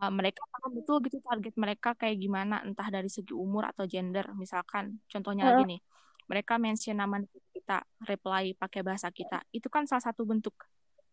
uh, 0.00 0.08
mereka 0.08 0.40
paham 0.48 0.80
betul 0.80 1.02
gitu 1.04 1.18
target 1.20 1.54
mereka 1.60 1.92
kayak 1.98 2.16
gimana 2.16 2.64
entah 2.64 2.88
dari 2.88 3.12
segi 3.12 3.36
umur 3.36 3.68
atau 3.68 3.84
gender. 3.84 4.30
Misalkan 4.38 5.04
contohnya 5.10 5.52
lagi 5.52 5.76
nih 5.76 5.80
mereka 6.24 6.56
mention 6.56 6.96
nama 6.96 7.20
kita 7.52 7.84
reply 8.08 8.56
pakai 8.56 8.80
bahasa 8.80 9.12
kita. 9.12 9.44
Itu 9.52 9.68
kan 9.68 9.84
salah 9.84 10.08
satu 10.08 10.24
bentuk 10.24 10.56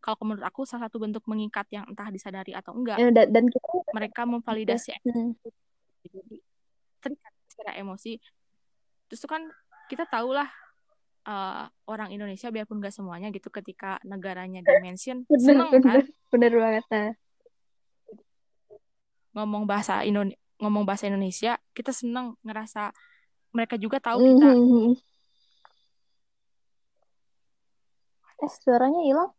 kalau 0.02 0.18
menurut 0.26 0.44
aku 0.44 0.66
salah 0.66 0.90
satu 0.90 0.98
bentuk 0.98 1.22
mengikat 1.30 1.70
yang 1.70 1.86
entah 1.86 2.10
disadari 2.10 2.52
atau 2.52 2.74
enggak 2.74 2.98
Ya, 2.98 3.14
dan, 3.14 3.30
dan 3.30 3.46
kita 3.48 3.70
mereka 3.94 4.26
memvalidasi 4.26 4.98
Hmm. 5.06 5.38
jadi 6.02 6.38
terikat 7.00 7.34
secara 7.48 7.72
emosi 7.78 8.18
terus 9.06 9.22
kan 9.30 9.46
kita 9.86 10.10
tahulah 10.10 10.50
uh, 11.30 11.70
orang 11.86 12.10
Indonesia 12.10 12.50
biarpun 12.50 12.82
gak 12.82 12.96
semuanya 12.98 13.30
gitu 13.30 13.54
ketika 13.54 14.02
negaranya 14.02 14.66
dimention 14.66 15.24
bener 15.30 15.46
seneng 15.46 15.70
kan 15.70 15.82
bener 15.82 16.04
bener 16.34 16.52
banget 16.58 16.86
nah. 16.90 17.12
ngomong 19.38 19.64
bahasa 19.70 20.02
Indonesia 20.04 20.42
ngomong 20.62 20.86
bahasa 20.86 21.10
Indonesia 21.10 21.58
kita 21.74 21.90
seneng 21.90 22.38
ngerasa 22.46 22.94
mereka 23.54 23.78
juga 23.78 23.98
tahu 24.02 24.18
kita 24.26 24.50
Mhm. 24.58 24.94
Eh, 28.42 28.50
suaranya 28.66 29.02
hilang. 29.06 29.30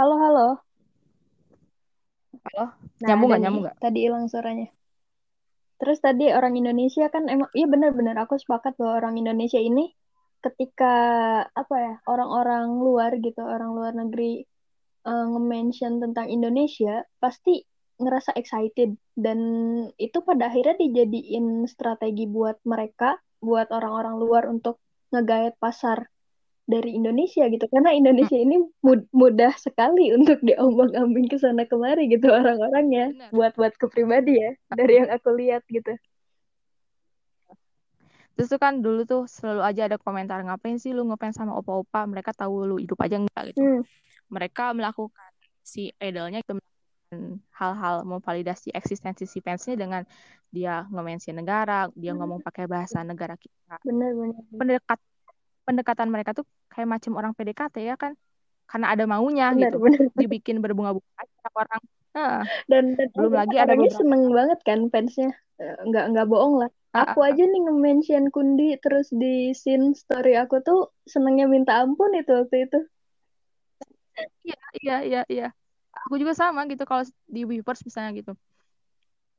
Halo, 0.00 0.16
halo. 0.16 0.48
Halo? 2.48 2.64
Nah, 2.72 3.08
Nyambung 3.12 3.28
nggak? 3.36 3.42
Nyambung 3.44 3.62
nggak? 3.68 3.76
Tadi 3.84 3.98
hilang 4.00 4.32
suaranya. 4.32 4.72
Terus 5.76 6.00
tadi 6.00 6.32
orang 6.32 6.56
Indonesia 6.56 7.12
kan 7.12 7.28
emang, 7.28 7.52
iya 7.52 7.68
benar-benar 7.68 8.16
aku 8.24 8.40
sepakat 8.40 8.80
bahwa 8.80 8.96
orang 8.96 9.20
Indonesia 9.20 9.60
ini 9.60 9.92
ketika 10.40 10.96
apa 11.52 11.74
ya 11.76 11.94
orang-orang 12.08 12.80
luar 12.80 13.12
gitu, 13.20 13.44
orang 13.44 13.76
luar 13.76 13.92
negeri 13.92 14.40
eh, 15.04 15.26
nge-mention 15.36 16.00
tentang 16.00 16.32
Indonesia, 16.32 17.04
pasti 17.20 17.60
ngerasa 18.00 18.32
excited 18.40 18.96
dan 19.20 19.38
itu 20.00 20.24
pada 20.24 20.48
akhirnya 20.48 20.80
dijadiin 20.80 21.68
strategi 21.68 22.24
buat 22.24 22.56
mereka, 22.64 23.20
buat 23.44 23.68
orang-orang 23.68 24.16
luar 24.16 24.48
untuk 24.48 24.80
ngegayat 25.12 25.60
pasar 25.60 26.08
dari 26.70 26.94
Indonesia 26.94 27.50
gitu 27.50 27.66
karena 27.66 27.90
Indonesia 27.90 28.38
ini 28.38 28.62
mud- 28.86 29.10
mudah 29.10 29.50
sekali 29.58 30.14
untuk 30.14 30.38
diombang-ambing 30.46 31.26
ke 31.26 31.36
sana 31.42 31.66
kemari 31.66 32.06
gitu 32.06 32.30
orang-orangnya 32.30 33.10
Benar. 33.10 33.30
buat 33.34 33.52
buat 33.58 33.74
ke 33.74 33.90
pribadi 33.90 34.38
ya 34.38 34.54
dari 34.70 35.02
yang 35.02 35.10
aku 35.10 35.30
lihat 35.34 35.66
gitu 35.66 35.98
Terus 38.38 38.56
tuh 38.56 38.60
kan 38.62 38.80
dulu 38.80 39.04
tuh 39.04 39.28
selalu 39.28 39.60
aja 39.60 39.84
ada 39.84 40.00
komentar 40.00 40.40
ngapain 40.40 40.80
sih 40.80 40.96
lu 40.96 41.04
ngefans 41.04 41.36
sama 41.36 41.52
opa-opa 41.60 42.08
mereka 42.08 42.32
tahu 42.32 42.64
lu 42.64 42.76
hidup 42.80 42.96
aja 43.04 43.20
enggak 43.20 43.52
gitu. 43.52 43.60
Hmm. 43.60 43.84
Mereka 44.32 44.72
melakukan 44.72 45.28
si 45.60 45.92
idolnya 46.00 46.40
itu 46.40 46.56
hal-hal 47.52 48.06
memvalidasi 48.08 48.72
eksistensi 48.72 49.28
si 49.28 49.44
fansnya 49.44 49.76
dengan 49.76 50.02
dia 50.48 50.88
nge-mention 50.88 51.36
negara, 51.36 51.90
dia 51.92 52.16
ngomong 52.16 52.40
pakai 52.40 52.64
bahasa 52.64 53.02
negara 53.04 53.36
kita. 53.36 53.76
bener-bener 53.84 54.40
Pendekat 54.56 54.98
pendekatan 55.70 56.08
mereka 56.10 56.30
tuh 56.34 56.44
kayak 56.68 56.88
macam 56.90 57.12
orang 57.14 57.32
PDKT 57.32 57.76
ya 57.86 57.94
kan. 57.94 58.12
Karena 58.66 58.86
ada 58.94 59.04
maunya 59.06 59.50
bener 59.54 59.70
gitu. 59.70 59.76
bener 59.82 60.06
Dibikin 60.14 60.58
berbunga-bunga 60.58 61.10
aja 61.18 61.48
orang. 61.54 61.82
Nah, 62.10 62.42
dan, 62.66 62.84
dan 62.98 63.06
Belum 63.14 63.32
lagi 63.38 63.54
ada 63.54 63.70
orangnya 63.70 63.86
beberapa- 63.86 64.00
seneng 64.02 64.22
banget 64.34 64.58
kan 64.66 64.80
fansnya 64.90 65.30
Eh, 65.60 65.76
nggak 65.92 66.04
nggak 66.16 66.24
bohong 66.32 66.54
lah 66.64 66.70
Ah, 66.96 67.12
aku 67.12 67.20
aja 67.20 67.44
nih 67.44 67.60
nge-mention 67.68 68.32
Kundi 68.32 68.80
terus 68.80 69.12
di 69.12 69.52
scene 69.52 69.92
story 69.92 70.32
aku 70.40 70.56
tuh 70.64 70.88
senengnya 71.04 71.44
minta 71.44 71.84
ampun 71.84 72.16
itu 72.16 72.32
waktu 72.32 72.64
itu 72.64 72.80
Iya, 74.40 74.56
iya, 74.80 74.96
iya, 75.04 75.20
iya. 75.28 75.46
Aku 76.08 76.16
juga 76.16 76.32
sama 76.32 76.64
gitu 76.64 76.82
kalau 76.88 77.04
di 77.28 77.44
Weverse 77.44 77.84
misalnya 77.84 78.10
gitu. 78.16 78.32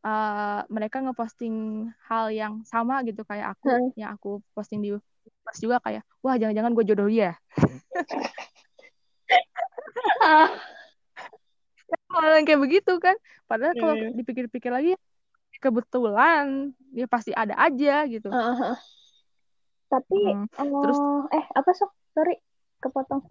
Eh, 0.05 0.59
mereka 0.69 0.97
ngeposting 1.01 1.89
hal 2.05 2.29
yang 2.33 2.61
sama 2.65 3.01
gitu 3.05 3.21
kayak 3.25 3.57
aku, 3.57 3.65
Hmm. 3.69 3.89
yang 3.97 4.13
aku 4.13 4.41
posting 4.53 4.81
di 4.81 4.93
Weverse 5.51 5.67
juga 5.67 5.83
kayak, 5.83 6.07
wah 6.23 6.39
jangan-jangan 6.39 6.71
gue 6.71 6.87
jodoh 6.87 7.11
dia. 7.11 7.35
kayak 12.47 12.61
begitu 12.63 12.95
kan. 13.03 13.19
Padahal 13.51 13.75
kalau 13.75 13.99
Hmm. 13.99 14.15
dipikir-pikir 14.15 14.71
lagi, 14.71 14.95
kebetulan 15.61 16.73
ya 16.95 17.05
pasti 17.05 17.35
ada 17.35 17.53
aja 17.53 18.01
gitu 18.09 18.33
uh, 18.33 18.73
uh. 18.73 18.77
tapi 19.91 20.17
Hmm, 20.17 20.49
uh, 20.57 20.81
terus 20.81 20.97
eh 21.37 21.45
apa 21.53 21.69
sok 21.77 21.91
sorry 22.17 22.41
kepotong 22.81 23.21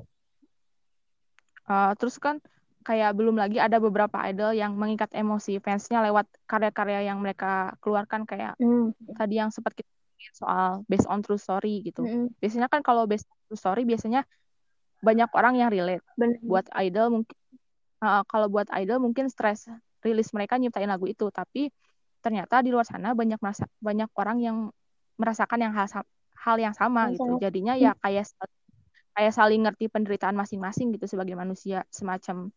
uh, 1.66 1.90
terus 1.98 2.22
kan 2.22 2.38
kayak 2.86 3.18
belum 3.18 3.34
lagi 3.36 3.58
ada 3.58 3.82
beberapa 3.82 4.14
idol 4.30 4.54
yang 4.54 4.78
mengikat 4.78 5.10
emosi 5.12 5.58
fansnya 5.60 6.00
lewat 6.06 6.30
karya-karya 6.46 7.10
yang 7.10 7.18
mereka 7.18 7.74
keluarkan 7.82 8.22
kayak 8.24 8.54
Hmm. 8.62 8.94
tadi 9.18 9.42
yang 9.42 9.50
sempat 9.50 9.74
kita 9.74 9.90
ngomongin 10.20 10.34
soal 10.36 10.70
based 10.84 11.08
on 11.08 11.24
true 11.24 11.40
story 11.40 11.80
gitu. 11.80 12.04
Mm-mm. 12.04 12.28
Biasanya 12.36 12.68
kan 12.68 12.84
kalau 12.84 13.08
based 13.08 13.24
on 13.32 13.38
true 13.48 13.56
story 13.56 13.88
biasanya 13.88 14.28
banyak 15.00 15.32
orang 15.32 15.56
yang 15.56 15.72
relate. 15.72 16.04
bener 16.20 16.36
Buat 16.44 16.68
idol 16.76 17.06
mungkin 17.20 17.36
uh, 18.04 18.22
kalau 18.28 18.52
buat 18.52 18.68
idol 18.76 19.00
mungkin 19.00 19.32
stres 19.32 19.64
rilis 20.04 20.28
mereka 20.36 20.60
nyiptain 20.60 20.88
lagu 20.88 21.08
itu, 21.08 21.32
tapi 21.32 21.72
ternyata 22.20 22.60
di 22.60 22.68
luar 22.68 22.84
sana 22.84 23.16
banyak 23.16 23.40
merasa 23.40 23.64
banyak 23.80 24.08
orang 24.12 24.38
yang 24.44 24.56
merasakan 25.16 25.60
yang 25.64 25.72
hal 25.72 25.88
hal 26.36 26.56
yang 26.60 26.76
sama 26.76 27.08
Yang 27.08 27.16
gitu. 27.16 27.32
Jadinya 27.40 27.74
ya 27.80 27.96
kayak 28.04 28.28
kayak 29.16 29.32
saling 29.32 29.64
ngerti 29.64 29.88
penderitaan 29.88 30.36
masing-masing 30.36 30.92
gitu 30.96 31.08
sebagai 31.08 31.36
manusia, 31.36 31.84
semacam 31.88 32.52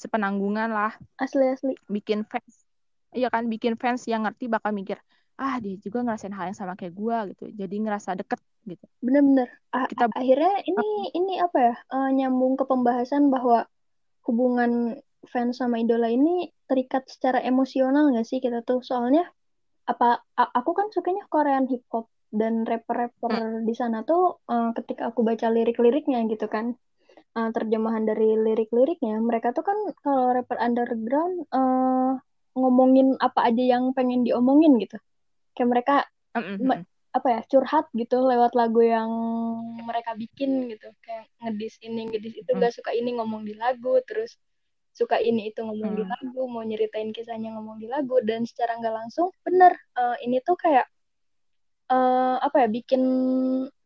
sepenanggungan 0.00 0.72
lah 0.72 0.96
asli 1.20 1.44
asli 1.52 1.76
bikin 1.92 2.24
fans 2.24 2.64
iya 3.12 3.28
kan 3.28 3.44
bikin 3.52 3.76
fans 3.76 4.08
yang 4.08 4.24
ngerti 4.24 4.48
bakal 4.48 4.72
mikir 4.72 4.96
ah 5.40 5.56
dia 5.56 5.80
juga 5.80 6.04
ngerasain 6.04 6.36
hal 6.36 6.52
yang 6.52 6.58
sama 6.58 6.76
kayak 6.76 6.92
gua 6.92 7.24
gitu. 7.32 7.48
Jadi 7.48 7.74
ngerasa 7.80 8.12
deket 8.12 8.40
gitu. 8.68 8.84
Bener-bener. 9.00 9.48
Kita 9.88 10.12
akhirnya 10.12 10.54
ini 10.68 10.88
ini 11.16 11.34
apa 11.40 11.58
ya 11.58 11.74
eh, 11.80 12.10
nyambung 12.20 12.60
ke 12.60 12.68
pembahasan 12.68 13.32
bahwa 13.32 13.64
hubungan 14.28 15.00
fans 15.32 15.56
sama 15.56 15.80
idola 15.80 16.12
ini 16.12 16.52
terikat 16.68 17.08
secara 17.08 17.40
emosional 17.40 18.12
nggak 18.12 18.28
sih 18.28 18.38
kita 18.44 18.60
tuh? 18.60 18.84
Soalnya 18.84 19.24
apa 19.88 20.22
aku 20.36 20.70
kan 20.76 20.92
sukanya 20.92 21.24
Korean 21.26 21.66
hip 21.66 21.82
hop 21.90 22.12
dan 22.30 22.62
rapper-rapper 22.62 23.66
di 23.66 23.74
sana 23.74 24.06
tuh 24.06 24.38
eh, 24.46 24.70
ketika 24.78 25.10
aku 25.10 25.26
baca 25.26 25.50
lirik-liriknya 25.50 26.22
gitu 26.30 26.46
kan 26.46 26.78
eh, 27.34 27.50
terjemahan 27.50 28.06
dari 28.06 28.38
lirik-liriknya 28.38 29.18
mereka 29.18 29.50
tuh 29.50 29.66
kan 29.66 29.78
kalau 30.04 30.30
rapper 30.30 30.60
underground 30.62 31.48
eh, 31.50 32.12
ngomongin 32.54 33.18
apa 33.18 33.50
aja 33.50 33.62
yang 33.78 33.90
pengen 33.96 34.22
diomongin 34.22 34.78
gitu 34.78 34.98
kayak 35.56 35.68
mereka 35.70 35.96
Mm, 36.30 36.46
mm, 36.46 36.56
me- 36.62 36.78
mm. 36.78 36.86
apa 37.10 37.26
ya 37.26 37.40
curhat 37.50 37.90
gitu 37.90 38.22
lewat 38.22 38.54
lagu 38.54 38.86
yang 38.86 39.10
mereka 39.82 40.14
bikin 40.14 40.70
gitu 40.70 40.94
kayak 41.02 41.26
ngedis 41.42 41.74
ini 41.82 42.06
ngedis 42.06 42.34
itu 42.38 42.50
Hmm. 42.54 42.62
gak 42.62 42.70
suka 42.70 42.94
ini 42.94 43.18
ngomong 43.18 43.42
di 43.42 43.58
lagu 43.58 43.98
terus 44.06 44.38
suka 44.94 45.18
ini 45.18 45.50
itu 45.50 45.58
ngomong 45.58 45.98
di 45.98 46.06
Hmm. 46.06 46.12
lagu 46.14 46.42
mau 46.46 46.62
nyeritain 46.62 47.10
kisahnya 47.10 47.50
ngomong 47.58 47.82
di 47.82 47.90
lagu 47.90 48.22
dan 48.22 48.46
secara 48.46 48.78
nggak 48.78 48.94
langsung 48.94 49.34
bener 49.42 49.74
eh, 49.98 50.16
ini 50.22 50.38
tuh 50.46 50.54
kayak 50.54 50.86
eh, 51.90 52.36
apa 52.38 52.56
ya 52.62 52.68
bikin 52.70 53.02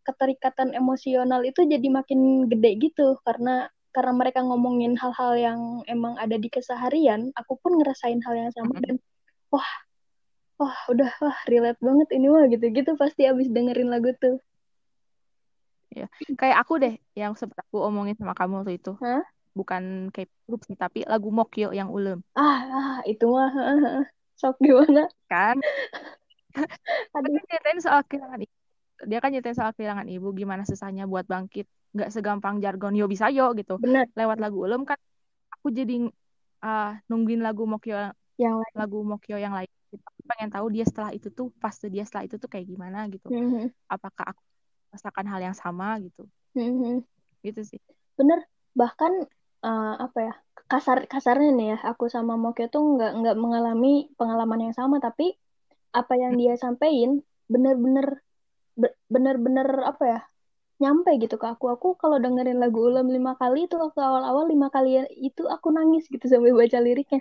keterikatan 0.04 0.76
emosional 0.76 1.40
itu 1.48 1.64
jadi 1.64 1.88
makin 1.88 2.44
gede 2.52 2.76
gitu 2.76 3.16
karena 3.24 3.72
karena 3.94 4.12
mereka 4.12 4.44
ngomongin 4.44 5.00
hal-hal 5.00 5.32
yang 5.38 5.60
emang 5.88 6.18
ada 6.20 6.36
di 6.36 6.52
keseharian 6.52 7.32
aku 7.40 7.56
pun 7.56 7.80
ngerasain 7.80 8.20
hal 8.20 8.34
yang 8.36 8.52
sama 8.52 8.76
Mm-mm. 8.76 8.84
dan 8.84 8.96
wah 9.48 9.64
wah 10.60 10.76
udah 10.90 11.10
wah 11.20 11.38
relate 11.50 11.80
banget 11.82 12.08
ini 12.14 12.26
mah 12.30 12.44
gitu-gitu 12.50 12.94
pasti 12.94 13.26
abis 13.26 13.50
dengerin 13.50 13.90
lagu 13.90 14.10
tuh. 14.18 14.38
Ya. 15.94 16.10
kayak 16.34 16.58
aku 16.58 16.82
deh 16.82 16.98
yang 17.14 17.38
sempat 17.38 17.62
aku 17.70 17.78
omongin 17.78 18.18
sama 18.18 18.34
kamu 18.34 18.66
waktu 18.66 18.82
itu. 18.82 18.98
Hah? 18.98 19.22
bukan 19.54 20.10
K-pop 20.10 20.60
sih 20.66 20.74
tapi 20.74 21.06
lagu 21.06 21.30
Mokyo 21.30 21.70
yang 21.70 21.88
ulem 21.88 22.20
ah, 22.34 22.58
ah 22.66 22.96
itu 23.06 23.24
mah 23.30 23.54
sok 24.34 24.58
gimana 24.58 25.06
kan? 25.32 25.56
Dia 26.54 27.14
aduh. 27.14 27.30
Kan 27.30 27.30
nyeritain 27.46 27.80
soal 27.82 28.02
kehilangan 28.06 28.40
ibu 28.42 28.54
dia 29.06 29.18
kan 29.22 29.30
nyeritain 29.30 29.58
soal 29.58 29.72
kehilangan 29.74 30.06
ibu 30.10 30.28
gimana 30.34 30.62
susahnya 30.66 31.06
buat 31.06 31.26
bangkit. 31.26 31.66
Nggak 31.94 32.10
segampang 32.10 32.58
jargon 32.58 32.94
yo 32.98 33.06
bisa 33.06 33.30
yo 33.30 33.54
gitu. 33.54 33.78
Benar. 33.78 34.10
Lewat 34.18 34.38
lagu 34.42 34.66
ulem 34.66 34.82
kan 34.82 34.98
aku 35.54 35.70
jadi 35.70 36.10
ah, 36.62 36.98
nungguin 37.06 37.42
lagu 37.42 37.62
Mokyo 37.66 38.10
yang 38.38 38.58
lain. 38.58 38.74
lagu 38.74 38.98
Mokyo 39.06 39.38
yang 39.38 39.54
lain 39.54 39.70
pengen 40.30 40.48
tahu 40.54 40.66
dia 40.74 40.84
setelah 40.88 41.10
itu 41.16 41.28
tuh 41.38 41.46
fase 41.62 41.86
dia 41.94 42.02
setelah 42.06 42.24
itu 42.28 42.36
tuh 42.42 42.48
kayak 42.52 42.66
gimana 42.72 42.98
gitu. 43.12 43.28
Mhm, 43.28 43.72
apakah 43.94 44.24
aku 44.32 44.42
merasakan 44.90 45.26
hal 45.32 45.40
yang 45.46 45.56
sama 45.56 45.86
gitu. 46.04 46.22
Mhm. 46.56 47.04
gitu 47.46 47.60
sih. 47.70 47.80
Bener 48.18 48.38
bahkan 48.80 49.12
eh, 49.66 49.94
apa 50.04 50.18
ya 50.26 50.32
kasar 50.70 50.98
kasarnya 51.12 51.50
nih 51.58 51.66
ya 51.72 51.76
aku 51.90 52.04
sama 52.14 52.32
Mokyo 52.42 52.66
tuh 52.74 52.82
nggak 52.96 53.10
nggak 53.20 53.36
mengalami 53.42 53.88
pengalaman 54.18 54.60
yang 54.70 54.74
sama 54.80 54.96
tapi 55.06 55.24
apa 55.98 56.12
yang 56.22 56.32
dia 56.40 56.52
sampein 56.64 57.10
bener-bener 57.52 58.06
be- 58.80 58.96
bener-bener 59.14 59.68
apa 59.90 60.04
ya 60.12 60.18
nyampe 60.82 61.10
gitu 61.22 61.36
ke 61.42 61.46
aku. 61.54 61.64
Aku 61.74 61.88
kalau 62.02 62.16
dengerin 62.24 62.58
lagu 62.62 62.78
ulam 62.90 63.06
lima 63.16 63.32
kali 63.40 63.58
itu 63.66 63.76
waktu 63.84 64.00
awal-awal 64.08 64.44
lima 64.52 64.68
kali 64.74 64.90
itu 65.28 65.42
aku 65.54 65.68
nangis 65.76 66.04
gitu 66.14 66.26
sampai 66.32 66.52
baca 66.60 66.78
liriknya. 66.86 67.20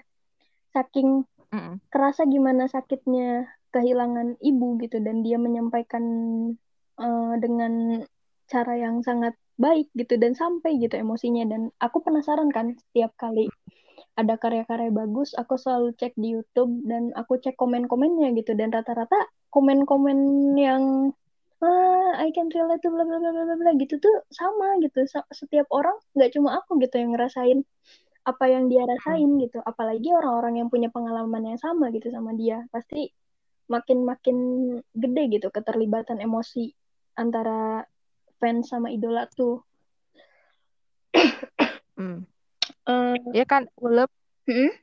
Saking 0.76 1.10
Mm-mm. 1.54 1.78
kerasa 1.94 2.26
gimana 2.26 2.66
sakitnya 2.66 3.46
kehilangan 3.70 4.42
ibu 4.42 4.78
gitu 4.82 4.98
dan 5.02 5.22
dia 5.22 5.38
menyampaikan 5.38 6.04
eh, 6.98 7.34
dengan 7.38 8.02
cara 8.50 8.74
yang 8.78 9.02
sangat 9.06 9.34
baik 9.58 9.90
gitu 9.94 10.18
dan 10.18 10.34
sampai 10.34 10.78
gitu 10.82 10.98
emosinya. 10.98 11.46
Dan 11.46 11.70
aku 11.78 12.02
penasaran 12.02 12.50
kan 12.50 12.74
setiap 12.90 13.14
kali 13.18 13.50
ada 14.14 14.38
karya-karya 14.38 14.94
bagus 14.94 15.34
aku 15.34 15.58
selalu 15.58 15.98
cek 15.98 16.14
di 16.18 16.38
YouTube 16.38 16.86
dan 16.86 17.10
aku 17.18 17.42
cek 17.42 17.58
komen-komennya 17.58 18.34
gitu. 18.38 18.54
Dan 18.58 18.74
rata-rata 18.74 19.18
komen-komen 19.54 20.18
yang 20.58 21.14
ah 21.64 22.12
I 22.20 22.30
can 22.36 22.52
relate 22.52 22.84
to 22.84 22.92
bla 22.92 23.08
bla 23.08 23.18
bla 23.18 23.32
bla 23.32 23.56
bla 23.56 23.72
gitu 23.78 23.98
tuh 24.02 24.16
sama 24.34 24.78
gitu. 24.82 25.06
Setiap 25.34 25.70
orang 25.74 25.96
nggak 26.18 26.34
cuma 26.36 26.62
aku 26.62 26.78
gitu 26.82 26.98
yang 27.02 27.18
ngerasain 27.18 27.66
apa 28.24 28.46
yang 28.48 28.72
dia 28.72 28.88
rasain 28.88 29.40
gitu. 29.40 29.60
Apalagi 29.64 30.16
orang-orang 30.16 30.64
yang 30.64 30.70
punya 30.72 30.88
pengalaman 30.88 31.44
yang 31.56 31.60
sama 31.60 31.92
gitu 31.92 32.08
sama 32.10 32.32
dia. 32.36 32.64
Pasti 32.72 33.12
makin-makin 33.68 34.38
gede 34.96 35.24
gitu 35.40 35.48
keterlibatan 35.52 36.20
emosi 36.20 36.72
antara 37.16 37.84
fans 38.40 38.72
sama 38.72 38.92
idola 38.92 39.28
tuh. 39.32 39.62
Mm. 41.94 42.26
Eh, 42.90 43.16
ya 43.38 43.46
kan 43.46 43.70
ulem 43.78 44.10
hmm? 44.50 44.74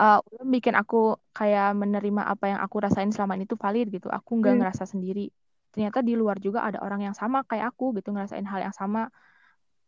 uh, 0.00 0.24
ulem 0.32 0.48
bikin 0.48 0.72
aku 0.72 1.20
kayak 1.36 1.76
menerima 1.76 2.24
apa 2.24 2.56
yang 2.56 2.60
aku 2.64 2.80
rasain 2.80 3.12
selama 3.12 3.36
ini 3.36 3.44
tuh 3.44 3.60
valid 3.60 3.92
gitu. 3.92 4.08
Aku 4.08 4.40
nggak 4.40 4.56
Hmm. 4.56 4.60
ngerasa 4.64 4.88
sendiri. 4.88 5.28
Ternyata 5.76 6.00
di 6.00 6.16
luar 6.16 6.40
juga 6.40 6.64
ada 6.64 6.80
orang 6.80 7.04
yang 7.04 7.12
sama 7.12 7.44
kayak 7.44 7.76
aku 7.76 7.92
gitu 8.00 8.16
ngerasain 8.16 8.48
hal 8.48 8.64
yang 8.64 8.72
sama. 8.72 9.12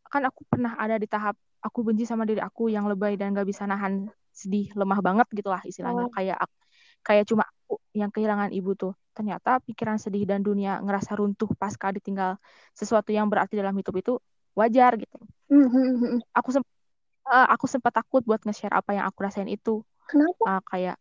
Kan 0.04 0.28
aku 0.28 0.44
pernah 0.44 0.76
ada 0.76 1.00
di 1.00 1.08
tahap 1.08 1.40
aku 1.64 1.80
benci 1.80 2.04
sama 2.04 2.28
diri 2.28 2.44
aku 2.44 2.68
yang 2.68 2.84
lebay 2.84 3.16
dan 3.16 3.32
gak 3.32 3.48
bisa 3.48 3.64
nahan 3.64 4.04
sedih 4.28 4.68
lemah 4.76 5.00
banget 5.00 5.26
gitulah 5.32 5.64
istilahnya. 5.64 6.04
Oh. 6.04 6.12
kayak 6.12 6.36
ak- 6.36 6.60
kayak 7.00 7.24
cuma 7.24 7.48
aku 7.48 7.80
yang 7.96 8.12
kehilangan 8.12 8.52
ibu 8.52 8.76
tuh. 8.76 8.92
Ternyata 9.16 9.62
pikiran 9.64 9.96
sedih 9.96 10.28
dan 10.28 10.44
dunia 10.44 10.82
ngerasa 10.84 11.16
runtuh 11.16 11.48
pasca 11.56 11.88
ditinggal 11.94 12.36
sesuatu 12.76 13.14
yang 13.14 13.30
berarti 13.32 13.56
dalam 13.56 13.72
hidup 13.78 13.94
itu 13.96 14.12
wajar 14.52 14.98
gitu. 15.00 15.16
Hmm, 15.48 15.70
hmm, 15.70 15.92
hmm, 16.02 16.18
aku 16.34 16.50
sempat 16.50 16.72
aku 17.24 17.66
sempat 17.70 17.92
takut 17.94 18.20
buat 18.26 18.42
nge-share 18.44 18.74
apa 18.74 18.92
yang 18.92 19.08
aku 19.08 19.18
rasain 19.24 19.48
itu. 19.48 19.80
Kenapa? 20.10 20.60
Uh, 20.60 20.62
kayak 20.68 20.96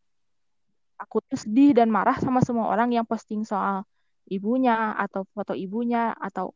aku 0.95 1.19
tuh 1.25 1.39
sedih 1.41 1.75
dan 1.75 1.91
marah 1.91 2.15
sama 2.21 2.39
semua 2.39 2.71
orang 2.71 2.93
yang 2.95 3.03
posting 3.03 3.43
soal 3.43 3.83
ibunya 4.29 4.95
atau 4.95 5.27
foto 5.35 5.51
ibunya 5.51 6.15
atau 6.15 6.55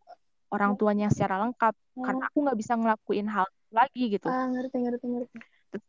orang 0.53 0.79
tuanya 0.79 1.11
secara 1.11 1.41
lengkap. 1.43 1.73
Karena 1.97 2.23
aku 2.29 2.37
nggak 2.45 2.57
bisa 2.61 2.73
ngelakuin 2.77 3.27
hal 3.27 3.49
lagi 3.71 4.03
gitu. 4.13 4.27
Ah 4.27 4.47
ngerti 4.47 4.75
ngerti 4.79 5.05
ngerti. 5.05 5.37
Terus, 5.73 5.85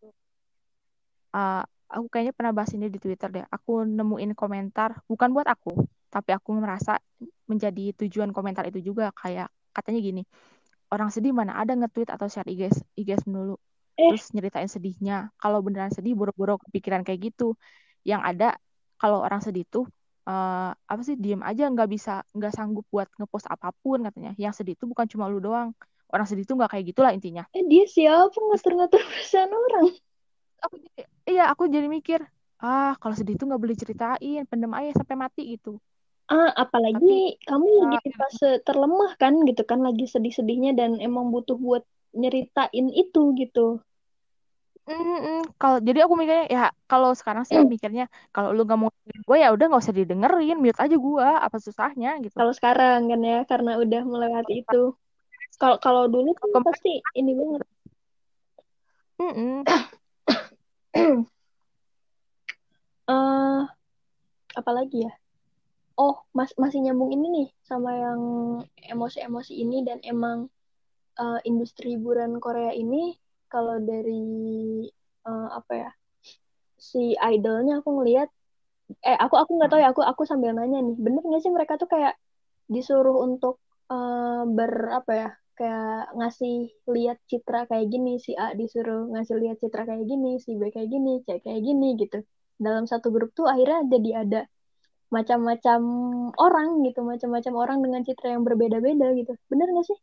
uh, 1.35 1.63
aku 1.89 2.07
kayaknya 2.11 2.35
pernah 2.35 2.53
bahas 2.53 2.71
ini 2.75 2.91
di 2.91 2.99
Twitter 3.01 3.29
deh. 3.31 3.45
Aku 3.49 3.87
nemuin 3.87 4.33
komentar 4.35 5.01
bukan 5.07 5.31
buat 5.33 5.49
aku 5.49 5.87
tapi 6.09 6.33
aku 6.33 6.57
merasa 6.57 6.97
menjadi 7.45 7.93
tujuan 8.05 8.33
komentar 8.33 8.65
itu 8.69 8.81
juga. 8.81 9.13
Kayak 9.13 9.53
katanya 9.73 10.01
gini 10.03 10.23
orang 10.89 11.13
sedih 11.13 11.37
mana 11.37 11.61
ada 11.61 11.77
nge-tweet 11.77 12.09
atau 12.09 12.27
share 12.33 12.49
IG 12.49 12.73
IG 12.97 13.11
dulu 13.29 13.61
eh. 13.99 14.09
Terus 14.13 14.33
nyeritain 14.33 14.69
sedihnya. 14.71 15.33
Kalau 15.37 15.61
beneran 15.61 15.93
sedih 15.93 16.17
boro-boro 16.17 16.57
kepikiran 16.69 17.05
kayak 17.05 17.33
gitu. 17.33 17.55
Yang 18.07 18.23
ada 18.25 18.49
kalau 18.97 19.21
orang 19.23 19.45
sedih 19.45 19.69
tuh 19.69 19.85
eh, 20.27 20.71
apa 20.73 21.01
sih 21.05 21.17
diem 21.21 21.45
aja 21.45 21.69
nggak 21.69 21.89
bisa 21.89 22.25
nggak 22.33 22.53
sanggup 22.55 22.85
buat 22.89 23.09
ngepost 23.21 23.47
apa 23.49 23.75
pun 23.85 24.01
katanya. 24.07 24.33
Yang 24.41 24.65
sedih 24.65 24.75
itu 24.79 24.85
bukan 24.89 25.07
cuma 25.11 25.29
lu 25.29 25.43
doang 25.43 25.77
orang 26.13 26.27
sedih 26.29 26.45
tuh 26.49 26.57
nggak 26.57 26.71
kayak 26.73 26.85
gitulah 26.91 27.13
intinya 27.13 27.45
eh 27.57 27.65
dia 27.69 27.85
siapa 27.85 28.35
ngatur-ngatur 28.35 29.01
perasaan 29.01 29.53
orang 29.53 29.87
aku 30.65 30.75
jadi 30.83 31.01
iya 31.29 31.45
aku 31.53 31.63
jadi 31.71 31.87
mikir 31.87 32.21
ah 32.59 32.97
kalau 32.99 33.15
sedih 33.15 33.39
tuh 33.39 33.47
nggak 33.47 33.63
boleh 33.63 33.77
ceritain 33.79 34.43
pendem 34.51 34.73
aja 34.75 34.91
sampai 34.99 35.17
mati 35.17 35.43
gitu 35.55 35.79
ah 36.29 36.51
tapi 36.53 36.61
apalagi 36.65 37.39
kamu 37.49 37.69
lagi 37.81 37.97
ah, 37.97 38.03
di 38.05 38.11
fase 38.13 38.49
terlemah 38.67 39.13
kan 39.17 39.35
gitu 39.49 39.63
kan 39.65 39.81
lagi 39.87 40.05
sedih-sedihnya 40.09 40.73
dan 40.77 40.91
emang 41.01 41.31
butuh 41.33 41.57
buat 41.57 41.83
nyeritain 42.17 42.87
itu 42.93 43.33
gitu 43.41 43.81
Mm-mm. 44.89 45.45
Kalau 45.61 45.79
jadi 45.85 46.09
aku 46.09 46.17
mikirnya 46.17 46.49
ya 46.49 46.65
kalau 46.89 47.13
sekarang 47.13 47.45
sih 47.45 47.61
mikirnya 47.73 48.09
kalau 48.33 48.57
lu 48.57 48.65
gak 48.65 48.79
mau 48.81 48.89
dengerin 48.89 49.23
gue 49.29 49.37
ya 49.45 49.49
udah 49.53 49.65
nggak 49.69 49.83
usah 49.85 49.97
didengerin, 50.01 50.57
mute 50.65 50.81
aja 50.81 50.97
gue, 50.97 51.29
apa 51.47 51.57
susahnya 51.61 52.09
gitu. 52.25 52.33
Kalau 52.41 52.53
sekarang 52.57 52.99
kan 53.13 53.21
ya, 53.21 53.39
karena 53.45 53.71
udah 53.77 54.01
melewati 54.09 54.53
itu. 54.65 54.97
Kalau 55.61 55.77
kalau 55.85 56.03
dulu 56.15 56.31
kan 56.39 56.51
Kemarin, 56.55 56.67
pasti 56.67 56.93
ini 57.21 57.33
banget. 57.39 57.63
mm-mm. 59.19 59.67
eh 63.09 63.61
apalagi 64.61 64.99
ya? 65.07 65.13
Oh, 65.99 66.15
mas 66.37 66.51
masih 66.63 66.81
nyambung 66.85 67.11
ini 67.17 67.27
nih 67.37 67.49
sama 67.69 67.91
yang 68.05 68.21
emosi-emosi 68.93 69.53
ini 69.65 69.77
dan 69.89 69.99
emang 70.13 70.39
eh, 71.23 71.41
industri 71.51 71.87
hiburan 71.99 72.33
Korea 72.45 72.73
ini 72.83 73.19
kalau 73.53 73.77
dari 73.91 74.23
eh, 75.29 75.49
apa 75.59 75.73
ya 75.83 75.91
si 76.89 77.15
idolnya 77.35 77.73
aku 77.83 77.91
ngelihat 77.99 78.29
eh 79.09 79.17
aku 79.25 79.35
aku 79.43 79.51
nggak 79.59 79.71
tahu 79.71 79.81
ya 79.85 79.89
aku 79.93 80.03
aku 80.13 80.23
sambil 80.31 80.51
nanya 80.57 80.79
nih 80.87 80.97
bener 81.05 81.23
nggak 81.27 81.43
sih 81.45 81.53
mereka 81.57 81.75
tuh 81.83 81.89
kayak 81.95 82.15
disuruh 82.75 83.17
untuk 83.27 83.55
eh, 83.93 84.43
ber 84.57 84.73
apa 84.99 85.13
ya 85.23 85.29
kayak 85.59 86.15
ngasih 86.19 86.55
lihat 86.95 87.19
citra 87.31 87.67
kayak 87.71 87.87
gini 87.93 88.13
si 88.23 88.33
A 88.39 88.55
disuruh 88.61 89.11
ngasih 89.13 89.37
lihat 89.43 89.57
citra 89.63 89.83
kayak 89.89 90.05
gini 90.07 90.39
si 90.45 90.51
B 90.61 90.63
kayak 90.75 90.89
gini 90.95 91.13
C 91.27 91.29
kayak 91.45 91.61
gini 91.67 91.89
gitu 92.03 92.19
dalam 92.65 92.85
satu 92.91 93.11
grup 93.15 93.31
tuh 93.39 93.47
akhirnya 93.53 93.81
jadi 93.93 94.11
ada 94.23 94.41
macam-macam 95.09 95.81
orang 96.37 96.69
gitu 96.87 97.01
macam-macam 97.03 97.53
orang 97.63 97.79
dengan 97.85 98.01
citra 98.07 98.29
yang 98.35 98.43
berbeda-beda 98.47 99.07
gitu 99.19 99.33
bener 99.51 99.67
nggak 99.73 99.87
sih 99.91 99.99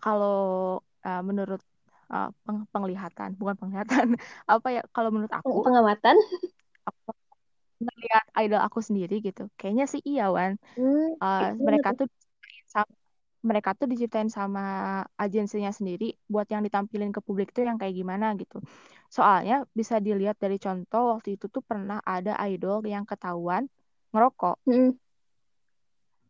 Kalau 0.00 0.80
uh, 0.80 1.22
menurut 1.22 1.60
uh, 2.08 2.32
peng- 2.44 2.66
penglihatan, 2.72 3.36
bukan 3.36 3.56
penglihatan, 3.60 4.16
apa 4.54 4.68
ya? 4.72 4.82
Kalau 4.96 5.12
menurut 5.12 5.32
aku, 5.32 5.60
pengamatan 5.68 6.16
aku 6.88 7.12
melihat 7.80 8.24
idol 8.40 8.60
aku 8.64 8.80
sendiri 8.80 9.20
gitu. 9.20 9.48
Kayaknya 9.60 9.84
sih 9.88 10.00
iya, 10.04 10.32
Wan. 10.32 10.56
hmm, 10.76 11.20
Uh, 11.20 11.52
mereka 11.60 11.92
tuh 11.92 12.08
mereka 13.40 13.72
tuh 13.72 13.88
diciptain 13.88 14.28
sama 14.28 15.00
agensinya 15.16 15.72
sendiri 15.72 16.12
buat 16.28 16.44
yang 16.52 16.60
ditampilin 16.60 17.08
ke 17.08 17.20
publik 17.24 17.56
tuh 17.56 17.64
yang 17.64 17.80
kayak 17.80 17.96
gimana 17.96 18.36
gitu. 18.36 18.60
Soalnya 19.08 19.64
bisa 19.72 19.96
dilihat 19.96 20.36
dari 20.36 20.60
contoh 20.60 21.16
waktu 21.16 21.40
itu 21.40 21.48
tuh 21.48 21.64
pernah 21.64 22.04
ada 22.04 22.36
idol 22.44 22.84
yang 22.84 23.08
ketahuan 23.08 23.66
ngerokok. 24.12 24.60
hmm. 24.68 24.92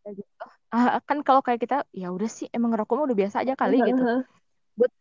Kayak 0.07 0.15
gitu. 0.23 0.47
Ah, 0.71 1.03
kan 1.03 1.19
kalau 1.27 1.43
kayak 1.43 1.61
kita 1.67 1.83
ya 1.91 2.15
udah 2.15 2.31
sih 2.31 2.47
emang 2.55 2.71
ngerokok 2.71 2.95
mah 2.95 3.07
udah 3.11 3.19
biasa 3.19 3.37
aja 3.43 3.59
kali 3.59 3.83
gitu. 3.83 4.03
Buat 4.79 4.93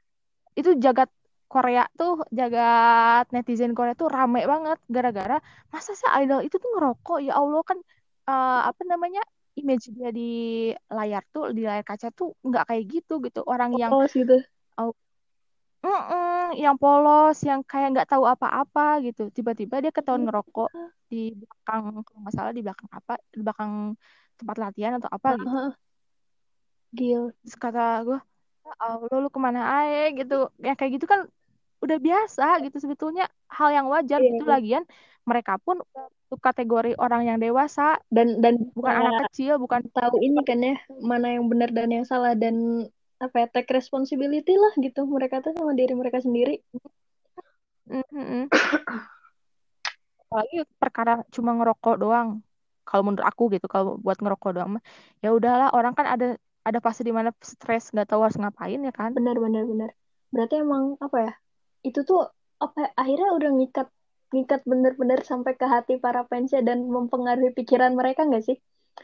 itu 0.58 0.70
jagat 0.82 1.10
Korea 1.50 1.86
tuh 1.98 2.26
jagat 2.30 3.26
netizen 3.34 3.74
Korea 3.78 3.94
tuh 3.98 4.10
rame 4.10 4.46
banget 4.46 4.78
gara-gara 4.86 5.38
masa 5.74 5.98
sih 5.98 6.10
idol 6.22 6.46
itu 6.46 6.58
tuh 6.62 6.70
ngerokok 6.78 7.18
ya 7.26 7.34
Allah 7.38 7.62
kan 7.66 7.78
eh, 8.30 8.62
apa 8.70 8.82
namanya 8.86 9.22
image 9.60 9.92
dia 9.92 10.10
di 10.10 10.30
layar 10.88 11.24
tuh 11.30 11.52
di 11.52 11.68
layar 11.68 11.84
kaca 11.84 12.10
tuh 12.16 12.34
nggak 12.42 12.64
kayak 12.70 12.84
gitu 12.88 13.20
gitu. 13.26 13.40
Orang 13.44 13.76
yang 13.76 13.92
oh 13.92 14.08
gitu. 14.08 14.40
oh, 14.80 14.92
mm-mm, 15.84 16.56
yang 16.60 16.76
polos 16.80 17.38
yang 17.44 17.62
kayak 17.64 17.94
nggak 17.94 18.10
tahu 18.10 18.24
apa-apa 18.24 19.04
gitu. 19.06 19.30
Tiba-tiba 19.30 19.84
dia 19.84 19.92
ketahuan 19.92 20.24
ngerokok 20.28 20.70
di 21.10 21.34
belakang 21.36 22.06
kalau 22.06 22.20
nggak 22.24 22.34
salah 22.36 22.54
di 22.54 22.62
belakang 22.62 22.90
apa 22.94 23.14
di 23.34 23.38
belakang 23.42 23.72
tempat 24.40 24.56
latihan 24.58 24.94
atau 24.98 25.10
apa 25.12 25.30
gitu. 25.36 25.56
Gil. 26.96 27.24
Kata 27.60 28.02
gue 28.08 28.20
"Ya 28.66 28.74
Allah 28.82 29.18
lu 29.22 29.30
ke 29.30 29.40
mana 29.42 29.62
aja 29.84 30.14
gitu. 30.14 30.36
Ya 30.62 30.74
kayak 30.78 30.92
gitu 31.00 31.06
kan 31.10 31.28
udah 31.80 31.98
biasa 31.98 32.60
gitu 32.66 32.78
sebetulnya 32.84 33.24
hal 33.48 33.70
yang 33.72 33.88
wajar 33.88 34.20
gitu. 34.20 34.44
Iya. 34.46 34.52
lagian 34.58 34.84
mereka 35.24 35.56
pun 35.62 35.80
kategori 36.38 36.94
orang 37.02 37.26
yang 37.26 37.38
dewasa 37.42 37.98
dan 38.14 38.38
dan 38.38 38.70
bukan 38.78 38.94
anak 38.94 39.34
kecil 39.34 39.58
bukan 39.58 39.82
tahu 39.90 40.22
ini 40.22 40.46
kan 40.46 40.62
ya 40.62 40.78
mana 41.02 41.34
yang 41.34 41.50
benar 41.50 41.74
dan 41.74 41.90
yang 41.90 42.06
salah 42.06 42.38
dan 42.38 42.86
apa 43.18 43.36
ya 43.44 43.48
take 43.50 43.74
responsibility 43.74 44.54
lah 44.54 44.74
gitu 44.78 45.10
mereka 45.10 45.42
tuh 45.42 45.58
sama 45.58 45.74
diri 45.74 45.98
mereka 45.98 46.22
sendiri. 46.22 46.62
Mm-mm. 47.90 48.46
apalagi 50.30 50.62
perkara 50.78 51.26
cuma 51.34 51.58
ngerokok 51.58 51.96
doang. 51.98 52.46
Kalau 52.86 53.06
menurut 53.06 53.26
aku 53.26 53.54
gitu 53.54 53.66
kalau 53.70 54.02
buat 54.02 54.18
ngerokok 54.18 54.50
doang 54.54 54.82
ya 55.22 55.30
udahlah 55.30 55.70
orang 55.74 55.94
kan 55.94 56.10
ada 56.10 56.38
ada 56.66 56.80
fase 56.82 57.06
di 57.06 57.14
mana 57.14 57.34
stres 57.42 57.94
nggak 57.94 58.10
tahu 58.14 58.22
harus 58.26 58.38
ngapain 58.38 58.82
ya 58.82 58.94
kan? 58.94 59.14
Benar 59.14 59.38
benar 59.42 59.66
benar. 59.66 59.90
Berarti 60.30 60.62
emang 60.62 60.98
apa 61.02 61.18
ya 61.18 61.32
itu 61.86 62.06
tuh 62.06 62.30
apa 62.60 62.78
ya, 62.78 62.90
akhirnya 62.98 63.30
udah 63.36 63.50
ngikat 63.56 63.88
ngikat 64.34 64.62
bener-bener 64.72 65.20
sampai 65.32 65.54
ke 65.60 65.66
hati 65.74 65.94
para 66.04 66.22
fansnya 66.30 66.62
dan 66.70 66.80
mempengaruhi 66.96 67.52
pikiran 67.58 67.92
mereka 68.00 68.22
nggak 68.30 68.44
sih? 68.48 68.58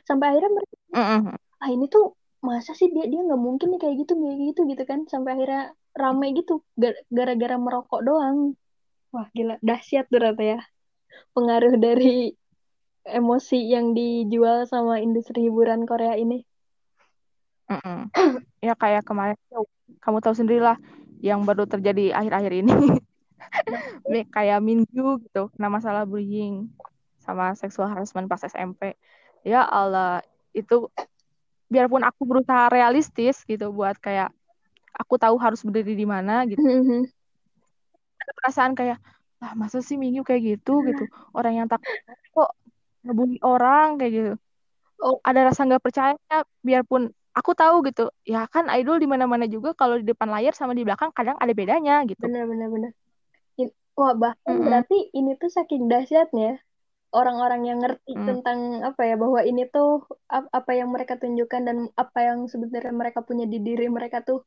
Sampai 0.07 0.25
akhirnya 0.31 0.51
mereka 0.57 0.75
Mm-mm. 0.95 1.37
ah 1.63 1.69
ini 1.75 1.85
tuh 1.95 2.03
masa 2.47 2.71
sih 2.79 2.87
dia 2.95 3.05
dia 3.11 3.19
nggak 3.27 3.41
mungkin 3.47 3.67
nih 3.73 3.79
kayak 3.83 3.95
gitu 4.01 4.13
kayak 4.21 4.37
gitu 4.49 4.61
gitu 4.71 4.83
kan. 4.91 4.99
Sampai 5.13 5.31
akhirnya 5.35 5.61
rame 6.01 6.25
gitu 6.37 6.53
Ga- 6.81 7.01
gara-gara 7.17 7.55
merokok 7.65 8.01
doang. 8.07 8.37
Wah 9.13 9.27
gila 9.35 9.53
dahsyat 9.67 10.05
tuh 10.11 10.19
ternyata 10.21 10.43
ya. 10.53 10.59
Pengaruh 11.35 11.73
dari 11.85 12.07
emosi 13.19 13.57
yang 13.73 13.87
dijual 13.97 14.57
sama 14.73 14.93
industri 15.05 15.39
hiburan 15.47 15.81
Korea 15.89 16.13
ini. 16.23 16.37
Mm-mm. 17.65 17.99
ya 18.61 18.73
kayak 18.77 19.03
kemarin 19.09 19.37
kamu 20.03 20.17
tahu 20.21 20.35
sendirilah 20.37 20.77
yang 21.21 21.41
baru 21.49 21.65
terjadi 21.65 22.13
akhir-akhir 22.13 22.53
ini 22.61 22.73
kayak 24.35 24.59
Minggu 24.63 25.21
gitu 25.25 25.51
kena 25.55 25.67
masalah 25.67 26.03
bullying 26.07 26.69
sama 27.21 27.57
seksual 27.57 27.89
harassment 27.89 28.29
pas 28.29 28.41
SMP 28.41 28.93
ya 29.45 29.65
Allah 29.65 30.21
itu 30.53 30.89
biarpun 31.69 32.05
aku 32.05 32.21
berusaha 32.25 32.69
realistis 32.69 33.41
gitu 33.45 33.73
buat 33.73 33.97
kayak 33.97 34.29
aku 34.95 35.19
tahu 35.19 35.35
harus 35.41 35.59
berdiri 35.61 35.93
di 35.97 36.07
mana 36.07 36.47
gitu. 36.47 36.63
Ada 38.21 38.31
perasaan 38.41 38.73
kayak 38.73 38.97
ah 39.43 39.53
masa 39.53 39.83
sih 39.83 39.99
Minggu 39.99 40.23
kayak 40.23 40.41
gitu? 40.55 40.81
gitu. 40.87 41.05
Orang 41.35 41.59
yang 41.59 41.67
takut 41.67 41.91
kok 42.31 42.51
ngebully 43.03 43.37
orang 43.43 43.99
kayak 43.99 44.11
gitu. 44.13 44.33
Oh. 45.03 45.19
Ada 45.21 45.51
rasa 45.51 45.67
nggak 45.67 45.83
percaya 45.83 46.15
biarpun 46.63 47.11
aku 47.35 47.51
tahu 47.53 47.83
gitu. 47.91 48.07
Ya 48.23 48.47
kan 48.47 48.71
idol 48.71 48.97
di 48.97 49.07
mana-mana 49.09 49.45
juga 49.45 49.75
kalau 49.75 49.99
di 49.99 50.07
depan 50.07 50.31
layar 50.31 50.55
sama 50.55 50.71
di 50.71 50.87
belakang 50.87 51.11
kadang 51.11 51.35
ada 51.37 51.51
bedanya 51.51 52.01
gitu. 52.07 52.23
Benar 52.23 52.47
benar 52.47 52.69
benar 52.71 52.91
wah 53.97 54.13
bahkan 54.23 54.55
Mm-mm. 54.55 54.65
berarti 54.67 54.97
ini 55.17 55.31
tuh 55.41 55.49
saking 55.57 55.83
dahsyatnya 55.91 56.59
orang-orang 57.15 57.61
yang 57.69 57.79
ngerti 57.83 58.11
Mm. 58.11 58.27
tentang 58.27 58.59
apa 58.83 59.01
ya 59.09 59.15
bahwa 59.15 59.39
ini 59.47 59.61
tuh 59.71 60.03
ap- 60.27 60.51
apa 60.51 60.71
yang 60.75 60.89
mereka 60.91 61.15
tunjukkan 61.21 61.61
dan 61.67 61.77
apa 61.95 62.19
yang 62.27 62.39
sebenarnya 62.51 62.93
mereka 62.93 63.19
punya 63.23 63.45
di 63.47 63.57
diri 63.63 63.87
mereka 63.87 64.19
tuh 64.27 64.43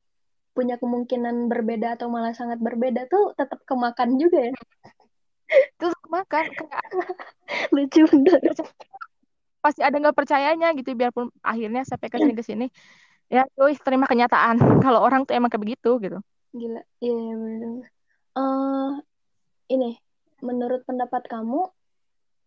punya 0.56 0.74
kemungkinan 0.82 1.48
berbeda 1.52 1.96
atau 1.96 2.10
malah 2.10 2.34
sangat 2.34 2.58
berbeda 2.58 3.06
tuh 3.08 3.32
tetap 3.38 3.62
kemakan 3.64 4.18
juga 4.18 4.50
ya. 4.50 4.52
Terus 5.78 5.96
makan 6.12 6.44
kayak 6.58 6.84
lucu 7.74 8.02
bener. 8.10 8.40
Pasti 9.64 9.80
ada 9.86 9.96
nggak 9.98 10.16
percayanya 10.18 10.74
gitu 10.76 10.94
biarpun 10.98 11.30
akhirnya 11.42 11.82
sampai 11.88 12.08
ke 12.12 12.18
sini 12.20 12.32
ke 12.36 12.44
sini 12.44 12.66
ya 13.32 13.44
cuy 13.56 13.72
terima 13.80 14.04
kenyataan. 14.10 14.56
Kalau 14.84 15.00
orang 15.04 15.24
tuh 15.24 15.34
emang 15.38 15.48
kayak 15.52 15.62
begitu 15.64 15.90
gitu. 16.04 16.18
Gila 16.58 16.80
iya 17.04 17.14
iya, 17.22 17.34
bener 17.42 17.70
eh 18.38 18.90
ini 19.74 19.86
menurut 20.48 20.80
pendapat 20.88 21.22
kamu 21.32 21.58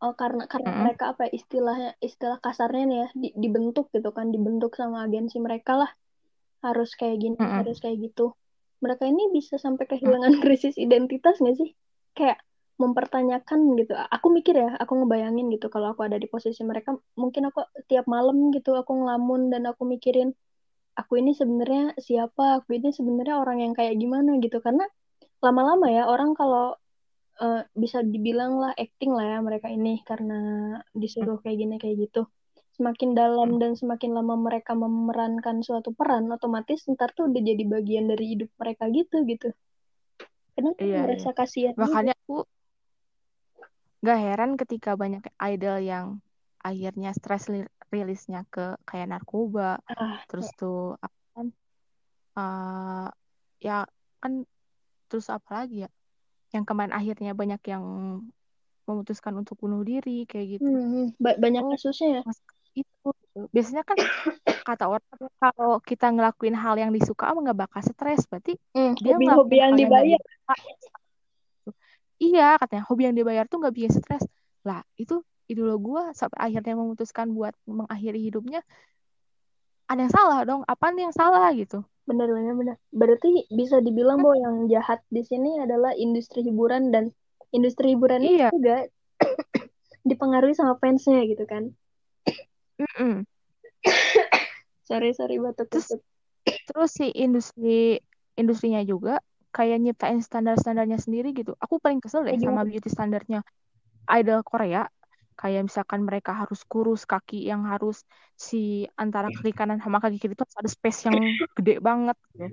oh, 0.03 0.13
karena 0.21 0.43
karena 0.51 0.67
Mm-mm. 0.67 0.81
mereka 0.81 1.03
apa 1.11 1.21
ya, 1.27 1.31
istilahnya 1.39 1.89
istilah 2.07 2.37
kasarnya 2.45 2.83
nih 2.89 2.97
ya 3.03 3.07
di- 3.23 3.35
dibentuk 3.43 3.85
gitu 3.95 4.09
kan 4.17 4.27
dibentuk 4.35 4.71
sama 4.81 4.97
agensi 5.05 5.37
mereka 5.47 5.71
lah. 5.81 5.91
Harus 6.65 6.89
kayak 6.99 7.17
gini 7.23 7.37
Mm-mm. 7.39 7.61
harus 7.61 7.77
kayak 7.83 7.97
gitu. 8.05 8.23
Mereka 8.83 9.03
ini 9.11 9.23
bisa 9.37 9.55
sampai 9.65 9.85
kehilangan 9.91 10.33
krisis 10.43 10.75
identitas 10.85 11.35
nggak 11.41 11.57
sih? 11.61 11.69
Kayak 12.17 12.37
mempertanyakan 12.81 13.59
gitu. 13.79 13.93
Aku 14.15 14.27
mikir 14.37 14.55
ya 14.63 14.69
aku 14.83 14.93
ngebayangin 14.99 15.45
gitu 15.55 15.67
kalau 15.73 15.87
aku 15.93 16.01
ada 16.07 16.17
di 16.23 16.27
posisi 16.33 16.61
mereka 16.71 16.89
mungkin 17.21 17.43
aku 17.49 17.59
tiap 17.89 18.05
malam 18.15 18.37
gitu 18.55 18.69
aku 18.81 18.91
ngelamun 18.99 19.41
dan 19.53 19.63
aku 19.71 19.83
mikirin 19.93 20.29
aku 20.99 21.13
ini 21.21 21.31
sebenarnya 21.39 21.83
siapa? 22.07 22.43
Aku 22.61 22.69
ini 22.77 22.89
sebenarnya 22.99 23.35
orang 23.43 23.57
yang 23.63 23.73
kayak 23.77 23.95
gimana 24.01 24.29
gitu. 24.43 24.57
Karena 24.65 24.83
lama-lama 25.45 25.87
ya 25.97 26.03
orang 26.13 26.31
kalau 26.39 26.75
eh, 27.43 27.61
bisa 27.83 27.99
dibilang 28.13 28.53
lah 28.61 28.71
acting 28.83 29.11
lah 29.17 29.25
ya 29.33 29.37
mereka 29.47 29.67
ini 29.77 29.89
karena 30.09 30.35
disuruh 31.01 31.37
kayak 31.43 31.57
gini 31.61 31.75
kayak 31.81 31.97
gitu. 32.09 32.21
Semakin 32.77 33.09
dalam 33.19 33.49
dan 33.61 33.71
semakin 33.79 34.11
lama 34.17 34.35
mereka 34.47 34.71
memerankan 34.73 35.57
suatu 35.67 35.89
peran 35.97 36.25
otomatis 36.35 36.79
ntar 36.93 37.09
tuh 37.15 37.23
udah 37.29 37.41
jadi 37.49 37.63
bagian 37.73 38.05
dari 38.11 38.25
hidup 38.35 38.49
mereka 38.61 38.83
gitu 38.97 39.15
gitu. 39.31 39.47
Kenapa 40.55 40.81
Iya, 40.83 40.97
merasa 41.03 41.29
iya. 41.29 41.37
kasihan 41.39 41.75
gitu 41.75 41.83
makanya 41.83 42.13
aku 42.21 42.33
gak 44.07 44.17
heran 44.25 44.51
ketika 44.61 44.89
banyak 45.01 45.23
idol 45.51 45.77
yang 45.91 46.07
akhirnya 46.67 47.09
stress 47.17 47.43
li- 47.53 47.73
rilisnya 47.93 48.39
ke 48.53 48.61
kayak 48.89 49.07
narkoba 49.11 49.77
ah 49.97 50.17
terus 50.29 50.47
tuh 50.59 50.75
apa 51.05 51.17
kan 51.35 51.47
eh, 52.39 53.07
ya 53.67 53.73
kan 54.21 54.33
terus 55.09 55.27
apa 55.37 55.51
lagi 55.59 55.75
ya 55.85 55.89
yang 56.51 56.67
kemarin 56.67 56.91
akhirnya 56.91 57.31
banyak 57.31 57.61
yang 57.67 57.83
memutuskan 58.83 59.33
untuk 59.39 59.55
bunuh 59.59 59.81
diri 59.87 60.27
kayak 60.27 60.59
gitu. 60.59 60.67
Hmm, 60.67 61.15
ba- 61.15 61.39
banyak 61.39 61.63
Oh, 61.63 61.71
kasusnya 61.71 62.07
ya. 62.19 62.21
itu. 62.75 63.09
Biasanya 63.55 63.83
kan 63.87 63.97
kata 64.67 64.85
orang 64.91 65.03
kalau 65.39 65.79
kita 65.79 66.11
ngelakuin 66.11 66.55
hal 66.55 66.75
yang 66.75 66.91
disuka 66.91 67.31
nggak 67.31 67.57
bakal 67.57 67.81
stres. 67.81 68.27
Berarti 68.27 68.59
Hmm, 68.75 68.95
dia 68.99 69.15
hobi-hobi 69.15 69.55
ngelakuin 69.57 69.63
yang 69.63 69.73
dibayar. 69.79 70.21
iya 72.21 72.47
katanya 72.61 72.83
hobi 72.85 73.01
yang 73.09 73.15
dibayar 73.17 73.45
tuh 73.47 73.57
nggak 73.63 73.73
bikin 73.73 73.93
stres. 73.95 74.23
Lah 74.67 74.83
itu 74.99 75.23
idola 75.47 75.75
gue 75.75 76.03
sampai 76.15 76.37
akhirnya 76.51 76.75
memutuskan 76.75 77.31
buat 77.31 77.55
mengakhiri 77.67 78.19
hidupnya. 78.27 78.61
Ada 79.87 80.07
yang 80.07 80.13
salah 80.13 80.39
dong? 80.47 80.61
Apa 80.67 80.91
nih 80.95 81.11
yang 81.11 81.15
salah 81.15 81.51
gitu 81.55 81.83
Benar, 82.09 82.27
benar, 82.33 82.53
benar. 82.57 82.75
Berarti 82.89 83.45
bisa 83.53 83.77
dibilang 83.79 84.19
bahwa 84.19 84.37
yang 84.37 84.55
jahat 84.67 84.99
di 85.13 85.21
sini 85.21 85.61
adalah 85.61 85.93
industri 85.93 86.41
hiburan 86.41 86.89
dan 86.89 87.13
industri 87.53 87.93
hiburan 87.93 88.25
iya 88.25 88.49
juga 88.49 88.89
dipengaruhi 90.09 90.57
sama 90.57 90.75
fansnya 90.81 91.21
gitu 91.29 91.45
kan. 91.45 91.71
Mm-mm. 92.81 93.23
Sorry, 94.89 95.15
sorry 95.15 95.39
batuk 95.39 95.71
terus 95.71 95.87
batuk. 95.95 96.01
terus 96.67 96.91
si 96.91 97.07
industri 97.15 98.01
industrinya 98.35 98.81
juga 98.83 99.23
kayak 99.51 99.77
nyiptain 99.83 100.19
standar-standarnya 100.19 100.99
sendiri 100.99 101.35
gitu 101.35 101.55
aku 101.59 101.79
paling 101.79 101.99
kesel 101.99 102.23
deh 102.23 102.35
sama 102.39 102.63
beauty 102.63 102.87
standarnya 102.87 103.43
idol 104.11 104.41
Korea 104.43 104.87
kayak 105.41 105.61
misalkan 105.67 106.01
mereka 106.05 106.31
harus 106.41 106.61
kurus 106.71 107.01
kaki 107.09 107.49
yang 107.49 107.65
harus 107.71 108.05
si 108.37 108.85
antara 108.93 109.27
kaki 109.33 109.51
kanan 109.57 109.81
sama 109.81 109.97
kaki 109.97 110.21
kiri 110.21 110.33
itu 110.37 110.43
harus 110.45 110.57
ada 110.61 110.69
space 110.69 110.99
yang 111.09 111.17
gede 111.57 111.73
banget 111.81 112.17
gitu. 112.29 112.45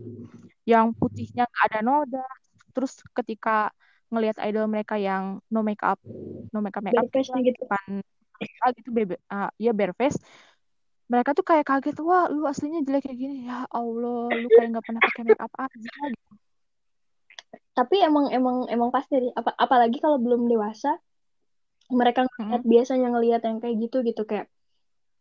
Yang 0.73 0.87
putihnya 0.97 1.45
nggak 1.51 1.65
ada 1.69 1.79
noda. 1.85 2.25
Terus 2.73 2.93
ketika 3.13 3.69
ngelihat 4.09 4.41
idol 4.49 4.65
mereka 4.73 4.97
yang 4.97 5.45
no 5.53 5.61
make 5.61 5.85
up 5.85 6.01
no 6.53 6.65
make 6.65 6.73
up 6.73 6.85
make 6.85 6.97
up 6.97 7.05
gitu. 7.45 7.63
ah, 8.65 8.71
gitu 8.73 8.89
bebe 8.89 9.21
ah, 9.29 9.53
ya 9.61 9.77
bare 9.77 9.93
face. 9.93 10.17
Mereka 11.13 11.37
tuh 11.37 11.45
kayak 11.45 11.65
kaget 11.69 11.97
wah 12.05 12.29
lu 12.33 12.49
aslinya 12.49 12.81
jelek 12.85 13.05
kayak 13.05 13.19
gini. 13.21 13.37
Ya 13.49 13.69
Allah 13.69 14.33
lu 14.33 14.49
kayak 14.49 14.69
nggak 14.73 14.85
pernah 14.89 15.03
pakai 15.05 15.23
make 15.29 15.43
up 15.45 15.53
aja. 15.61 15.77
Gitu 15.77 16.35
Tapi 17.77 17.97
emang 18.03 18.27
emang 18.35 18.67
emang 18.69 18.91
pasti. 18.91 19.15
Apa, 19.39 19.55
apalagi 19.55 20.03
kalau 20.03 20.19
belum 20.19 20.51
dewasa, 20.51 20.99
mereka 21.89 22.25
ngeliat 22.29 22.63
Mm-mm. 22.63 22.73
biasanya 22.73 23.09
ngelihat 23.13 23.41
yang 23.49 23.59
kayak 23.59 23.77
gitu 23.83 24.05
gitu 24.05 24.23
kayak 24.29 24.49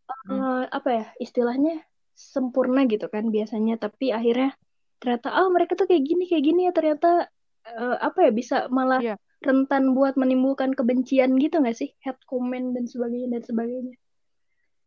Mm. 0.08 0.40
eh, 0.40 0.64
apa 0.72 0.90
ya 0.92 1.06
istilahnya 1.20 1.84
sempurna 2.16 2.88
gitu 2.88 3.12
kan 3.12 3.28
biasanya. 3.28 3.76
Tapi 3.76 4.16
akhirnya 4.16 4.56
ternyata 5.04 5.28
oh 5.44 5.52
mereka 5.52 5.76
tuh 5.76 5.84
kayak 5.84 6.04
gini 6.08 6.24
kayak 6.32 6.44
gini 6.48 6.62
ya 6.68 6.72
ternyata 6.72 7.28
eh, 7.68 7.98
apa 8.00 8.20
ya 8.28 8.32
bisa 8.32 8.72
malah 8.72 9.04
Iya. 9.04 9.16
rentan 9.44 9.92
buat 9.92 10.16
menimbulkan 10.16 10.72
kebencian 10.74 11.36
gitu 11.38 11.60
nggak 11.60 11.76
sih 11.76 11.92
head 12.02 12.16
comment 12.24 12.72
dan 12.72 12.88
sebagainya 12.88 13.36
dan 13.36 13.44
sebagainya. 13.44 13.96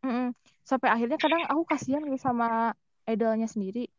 Mm-mm. 0.00 0.32
Sampai 0.64 0.88
akhirnya 0.88 1.20
kadang 1.20 1.44
aku 1.44 1.62
kasihan 1.68 2.00
gitu 2.00 2.16
sama 2.16 2.72
idolnya 3.04 3.44
sendiri. 3.44 3.92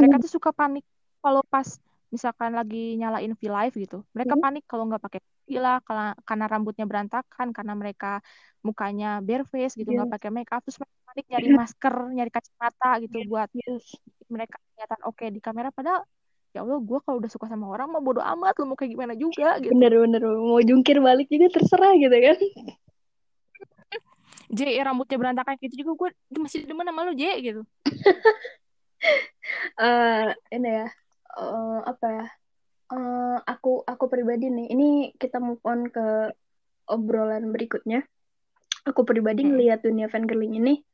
Mereka 0.00 0.16
tuh 0.24 0.32
suka 0.40 0.50
panik 0.50 0.82
kalau 1.20 1.44
pas 1.44 1.76
misalkan 2.14 2.54
lagi 2.54 2.94
nyalain 2.94 3.34
V-Live 3.34 3.74
gitu. 3.74 4.06
Mereka 4.14 4.38
Hmm. 4.38 4.42
panik 4.46 4.64
kalau 4.70 4.86
nggak 4.86 5.02
pakai 5.02 5.20
lah, 5.58 5.82
karena, 5.84 6.16
karena 6.24 6.46
rambutnya 6.48 6.86
berantakan, 6.86 7.52
karena 7.52 7.74
mereka 7.74 8.22
mukanya 8.64 9.20
bare 9.20 9.44
face 9.44 9.74
gitu, 9.74 9.90
nggak 9.92 10.08
Yes, 10.08 10.14
pakai 10.16 10.30
make 10.30 10.50
up. 10.54 10.62
Terus 10.62 10.78
mereka 10.80 10.96
panik 11.10 11.26
nyari 11.28 11.48
masker, 11.60 11.94
nyari 12.14 12.30
kacamata 12.30 12.90
gitu 13.02 13.16
buat 13.26 13.48
yes. 13.52 13.98
mereka 14.30 14.56
kelihatan 14.72 15.00
oke 15.04 15.26
di 15.28 15.40
kamera. 15.42 15.68
Padahal 15.74 16.06
ya 16.54 16.62
Allah, 16.62 16.78
gue 16.78 16.98
kalau 17.02 17.18
udah 17.18 17.30
suka 17.34 17.50
sama 17.50 17.66
orang 17.66 17.90
mah 17.90 17.98
bodo 17.98 18.22
amat, 18.22 18.54
lu 18.62 18.70
mau 18.70 18.78
kayak 18.78 18.94
gimana 18.94 19.12
juga 19.18 19.58
gitu. 19.58 19.74
Bener-bener 19.74 20.22
mau 20.22 20.62
jungkir 20.62 21.02
balik 21.02 21.26
juga 21.26 21.58
terserah 21.58 21.92
gitu 21.98 22.14
kan. 22.14 22.38
J 24.54 24.78
rambutnya 24.86 25.18
berantakan 25.18 25.58
gitu 25.58 25.82
juga 25.82 25.92
gue 25.98 26.08
masih 26.38 26.62
demen 26.62 26.86
sama 26.86 27.02
lu 27.02 27.12
J 27.18 27.22
gitu. 27.42 27.62
eh 29.82 30.32
ini 30.54 30.70
ya 30.80 30.86
eh, 31.38 31.80
apa 31.84 32.06
ya 32.10 32.26
Eh, 32.84 33.38
aku 33.48 33.80
aku 33.82 34.04
pribadi 34.12 34.52
nih 34.52 34.68
ini 34.68 34.88
kita 35.16 35.40
move 35.40 35.58
on 35.64 35.88
ke 35.88 36.30
obrolan 36.84 37.48
berikutnya 37.48 38.04
aku 38.84 39.08
pribadi 39.08 39.40
Mm-mm. 39.40 39.56
ngelihat 39.56 39.80
dunia 39.80 40.12
fangirling 40.12 40.60
ini 40.60 40.84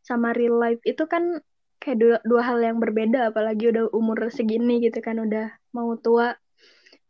sama 0.00 0.30
real 0.30 0.62
life 0.62 0.78
itu 0.86 1.04
kan 1.10 1.42
kayak 1.82 1.98
dua, 1.98 2.16
dua 2.22 2.42
hal 2.46 2.62
yang 2.62 2.78
berbeda 2.78 3.34
apalagi 3.34 3.66
udah 3.74 3.90
umur 3.90 4.30
segini 4.30 4.78
gitu 4.78 5.02
kan 5.02 5.18
udah 5.18 5.52
mau 5.74 5.98
tua 5.98 6.38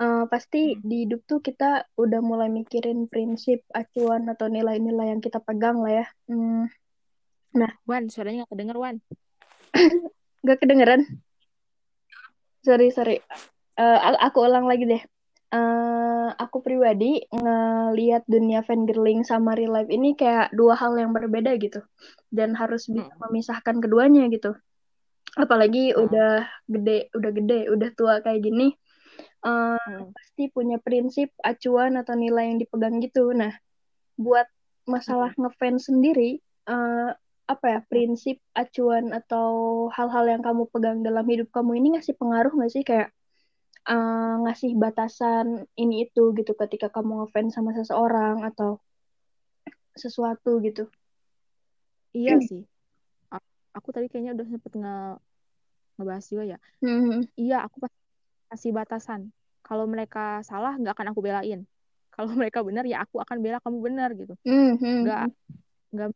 Eh, 0.01 0.25
pasti 0.33 0.81
Mm. 0.81 0.81
di 0.81 0.97
hidup 1.05 1.21
tuh 1.29 1.45
kita 1.45 1.85
udah 2.01 2.25
mulai 2.25 2.49
mikirin 2.49 3.05
prinsip 3.13 3.61
acuan 3.77 4.25
atau 4.33 4.49
nilai-nilai 4.49 5.13
yang 5.13 5.21
kita 5.21 5.45
pegang 5.45 5.85
lah 5.85 6.01
ya 6.01 6.07
Hmm, 6.25 6.73
nah 7.53 7.69
Wan, 7.85 8.09
suaranya 8.09 8.49
gak 8.49 8.57
kedenger 8.57 8.81
Wan. 8.81 8.97
gak 10.49 10.59
kedengeran 10.65 11.05
sorry 12.61 12.91
sorry 12.91 13.19
Eh, 13.81 13.97
a- 13.97 14.29
aku 14.29 14.45
ulang 14.45 14.69
lagi 14.69 14.85
deh. 14.85 15.01
Eh, 15.51 16.29
aku 16.37 16.61
pribadi 16.61 17.25
ngelihat 17.33 18.29
dunia 18.29 18.61
fangirling 18.61 19.25
sama 19.25 19.57
real 19.57 19.73
life 19.73 19.89
ini 19.89 20.13
kayak 20.13 20.53
dua 20.53 20.77
hal 20.77 21.01
yang 21.01 21.17
berbeda 21.17 21.57
gitu. 21.57 21.81
Dan 22.29 22.53
harus 22.61 22.85
bisa 22.93 23.09
Mm. 23.09 23.21
memisahkan 23.25 23.77
keduanya 23.81 24.29
gitu. 24.29 24.53
Apalagi 25.33 25.97
Mm. 25.97 26.03
udah 26.05 26.33
gede, 26.69 27.09
udah 27.17 27.31
gede, 27.33 27.61
udah 27.73 27.91
tua 27.97 28.15
kayak 28.21 28.45
gini. 28.45 28.77
eh, 29.41 29.81
Mm. 29.81 30.13
pasti 30.13 30.53
punya 30.53 30.77
prinsip, 30.77 31.33
acuan 31.41 31.97
atau 31.97 32.13
nilai 32.13 32.53
yang 32.53 32.61
dipegang 32.61 33.01
gitu. 33.01 33.33
Nah, 33.33 33.57
buat 34.21 34.45
masalah 34.85 35.33
ngefans 35.41 35.89
sendiri, 35.89 36.37
eh, 36.69 37.11
apa 37.53 37.65
ya 37.75 37.79
prinsip, 37.91 38.37
acuan 38.61 39.05
atau 39.19 39.49
hal-hal 39.97 40.25
yang 40.33 40.43
kamu 40.47 40.63
pegang 40.73 40.99
dalam 41.07 41.25
hidup 41.33 41.49
kamu 41.57 41.71
ini 41.79 41.87
ngasih 41.95 42.15
pengaruh 42.21 42.53
nggak 42.57 42.73
sih 42.75 42.83
kayak 42.89 43.09
eh, 43.91 44.33
ngasih 44.45 44.71
batasan 44.85 45.47
ini 45.83 45.95
itu 46.05 46.21
gitu 46.39 46.53
ketika 46.63 46.87
kamu 46.95 47.11
ngefans 47.19 47.53
sama 47.57 47.71
seseorang 47.79 48.37
atau 48.49 48.71
sesuatu 50.03 50.51
gitu. 50.67 50.83
Iya 52.19 52.33
sih. 52.49 52.61
A- 53.35 53.47
Aku 53.79 53.89
tadi 53.95 54.07
kayaknya 54.11 54.33
udah 54.37 54.49
sempet 54.53 54.73
nge 54.81 54.93
ngebahas 55.97 56.25
juga 56.33 56.45
ya. 56.53 56.57
Hmm, 56.83 57.23
Iya, 57.41 57.55
aku 57.67 57.77
pasti 57.85 57.99
kasih 58.51 58.73
batasan. 58.79 59.23
Kalau 59.67 59.85
mereka 59.93 60.21
salah, 60.51 60.73
nggak 60.81 60.95
akan 60.97 61.09
aku 61.13 61.21
belain. 61.27 61.61
Kalau 62.15 62.29
mereka 62.41 62.61
benar, 62.69 62.85
ya 62.93 62.97
aku 63.05 63.17
akan 63.25 63.39
bela 63.45 63.59
kamu 63.65 63.79
benar 63.89 64.11
gitu. 64.21 64.35
hmm, 64.45 64.77
hmm, 64.81 65.03
Nggak 65.03 65.21
hmm. 65.21 65.31
nggak 65.95 66.09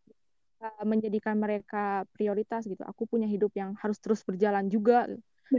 bisa 0.55 0.71
menjadikan 0.87 1.35
mereka 1.37 2.07
prioritas 2.15 2.63
gitu. 2.71 2.83
Aku 2.87 3.11
punya 3.11 3.27
hidup 3.27 3.51
yang 3.59 3.75
harus 3.83 3.99
terus 3.99 4.23
berjalan 4.23 4.71
juga. 4.71 5.11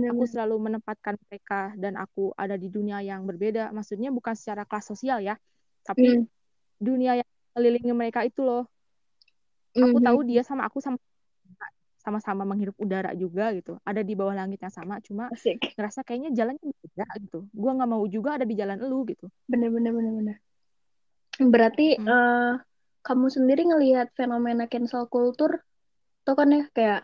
Aku 0.08 0.24
Benar-benar. 0.24 0.30
selalu 0.30 0.56
menempatkan 0.72 1.16
mereka 1.28 1.74
dan 1.76 1.94
aku 2.00 2.32
ada 2.38 2.56
di 2.56 2.68
dunia 2.72 3.04
yang 3.04 3.28
berbeda. 3.28 3.74
Maksudnya 3.76 4.10
bukan 4.14 4.34
secara 4.38 4.64
kelas 4.64 4.86
sosial 4.92 5.20
ya, 5.20 5.36
tapi 5.84 6.08
Hmm, 6.08 6.26
dunia 6.80 7.20
yang 7.20 7.30
mengelilingi 7.54 7.94
mereka 7.96 8.22
itu 8.24 8.42
loh. 8.46 8.64
hmm, 9.76 9.84
Aku 9.92 9.98
hmm. 10.00 10.06
tahu 10.06 10.20
dia 10.30 10.42
sama 10.48 10.64
aku 10.68 10.80
sama 10.80 10.98
sama-sama 12.04 12.44
menghirup 12.46 12.78
udara 12.78 13.12
juga 13.18 13.50
gitu. 13.58 13.82
Ada 13.82 14.02
di 14.06 14.14
bawah 14.14 14.36
langit 14.38 14.62
yang 14.62 14.74
sama, 14.74 15.02
cuma 15.02 15.34
Asik. 15.34 15.76
ngerasa 15.76 16.00
kayaknya 16.06 16.30
jalannya 16.38 16.62
beda 16.84 17.06
gitu. 17.24 17.38
Gua 17.52 17.72
nggak 17.76 17.90
mau 17.90 18.04
juga 18.06 18.30
ada 18.38 18.46
di 18.46 18.56
jalan 18.62 18.78
elu 18.86 18.98
gitu. 19.12 19.26
Benar-benar 19.52 19.94
benar-benar. 19.98 20.38
Berarti 21.54 21.84
Hmm. 21.98 22.08
eh, 22.08 22.52
kamu 23.08 23.28
sendiri 23.36 23.62
ngelihat 23.70 24.08
fenomena 24.20 24.64
cancel 24.72 25.04
culture 25.14 25.56
tuh 26.26 26.36
kan 26.40 26.50
ya 26.58 26.64
kayak 26.76 27.02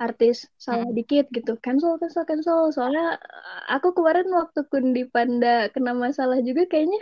artis 0.00 0.36
salah 0.56 0.88
Hmm. 0.88 0.96
dikit 0.98 1.26
gitu 1.36 1.52
cancel 1.64 1.92
cancel 2.00 2.24
cancel 2.30 2.58
soalnya 2.76 3.20
eh, 3.20 3.60
aku 3.74 3.88
kemarin 3.96 4.28
waktu 4.32 4.60
Kundi 4.70 5.02
Panda 5.12 5.68
kena 5.74 5.92
masalah 5.92 6.38
juga 6.48 6.62
kayaknya 6.70 7.00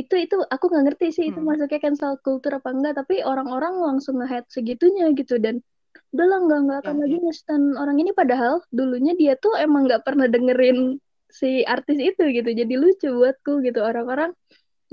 itu 0.00 0.14
itu 0.24 0.36
aku 0.54 0.64
nggak 0.70 0.84
ngerti 0.92 1.06
sih 1.16 1.24
itu 1.32 1.40
Hmm. 1.40 1.48
masuknya 1.50 1.78
cancel 1.84 2.12
culture 2.24 2.54
apa 2.58 2.68
enggak 2.72 2.94
tapi 3.00 3.14
orang-orang 3.24 3.74
langsung 3.80 4.14
nge-head 4.20 4.44
segitunya 4.52 5.04
gitu 5.18 5.36
dan 5.40 5.60
udah 6.12 6.26
lah 6.30 6.38
nggak 6.44 6.60
nggak 6.64 6.78
akan 6.84 6.96
Ya, 6.96 7.02
lagi 7.04 7.16
ya. 7.16 7.22
nge-stan 7.24 7.62
orang 7.80 7.96
ini 8.02 8.10
padahal 8.12 8.54
dulunya 8.72 9.12
dia 9.20 9.32
tuh 9.40 9.52
emang 9.56 9.88
nggak 9.88 10.04
pernah 10.06 10.26
dengerin 10.28 11.00
si 11.32 11.64
artis 11.64 11.98
itu 11.98 12.22
gitu 12.36 12.48
jadi 12.60 12.74
lucu 12.82 13.08
buatku 13.12 13.52
gitu 13.66 13.80
orang-orang 13.82 14.30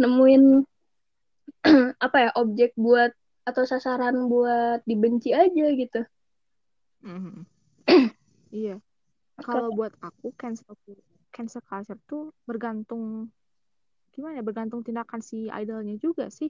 nemuin 0.02 0.44
apa 2.06 2.18
ya 2.20 2.30
objek 2.40 2.76
buat 2.76 3.12
atau 3.44 3.64
sasaran 3.68 4.32
buat 4.32 4.84
dibenci 4.88 5.36
aja 5.36 5.68
gitu 5.76 6.02
Mhm. 7.04 7.44
Iya. 8.54 8.80
Kalau 9.44 9.74
buat 9.74 9.92
aku 10.00 10.32
cancel 10.40 10.78
cancel 11.34 11.62
culture 11.66 12.00
tuh 12.06 12.32
bergantung 12.46 13.34
gimana 14.14 14.40
ya 14.40 14.46
bergantung 14.46 14.86
tindakan 14.86 15.20
si 15.26 15.50
idolnya 15.50 15.98
juga 15.98 16.30
sih. 16.30 16.48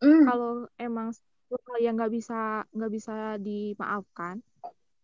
Hmm, 0.00 0.24
Kalau 0.26 0.66
emang 0.80 1.12
yang 1.78 2.00
nggak 2.00 2.08
bisa 2.08 2.64
nggak 2.72 2.92
bisa 2.92 3.36
dimaafkan 3.36 4.40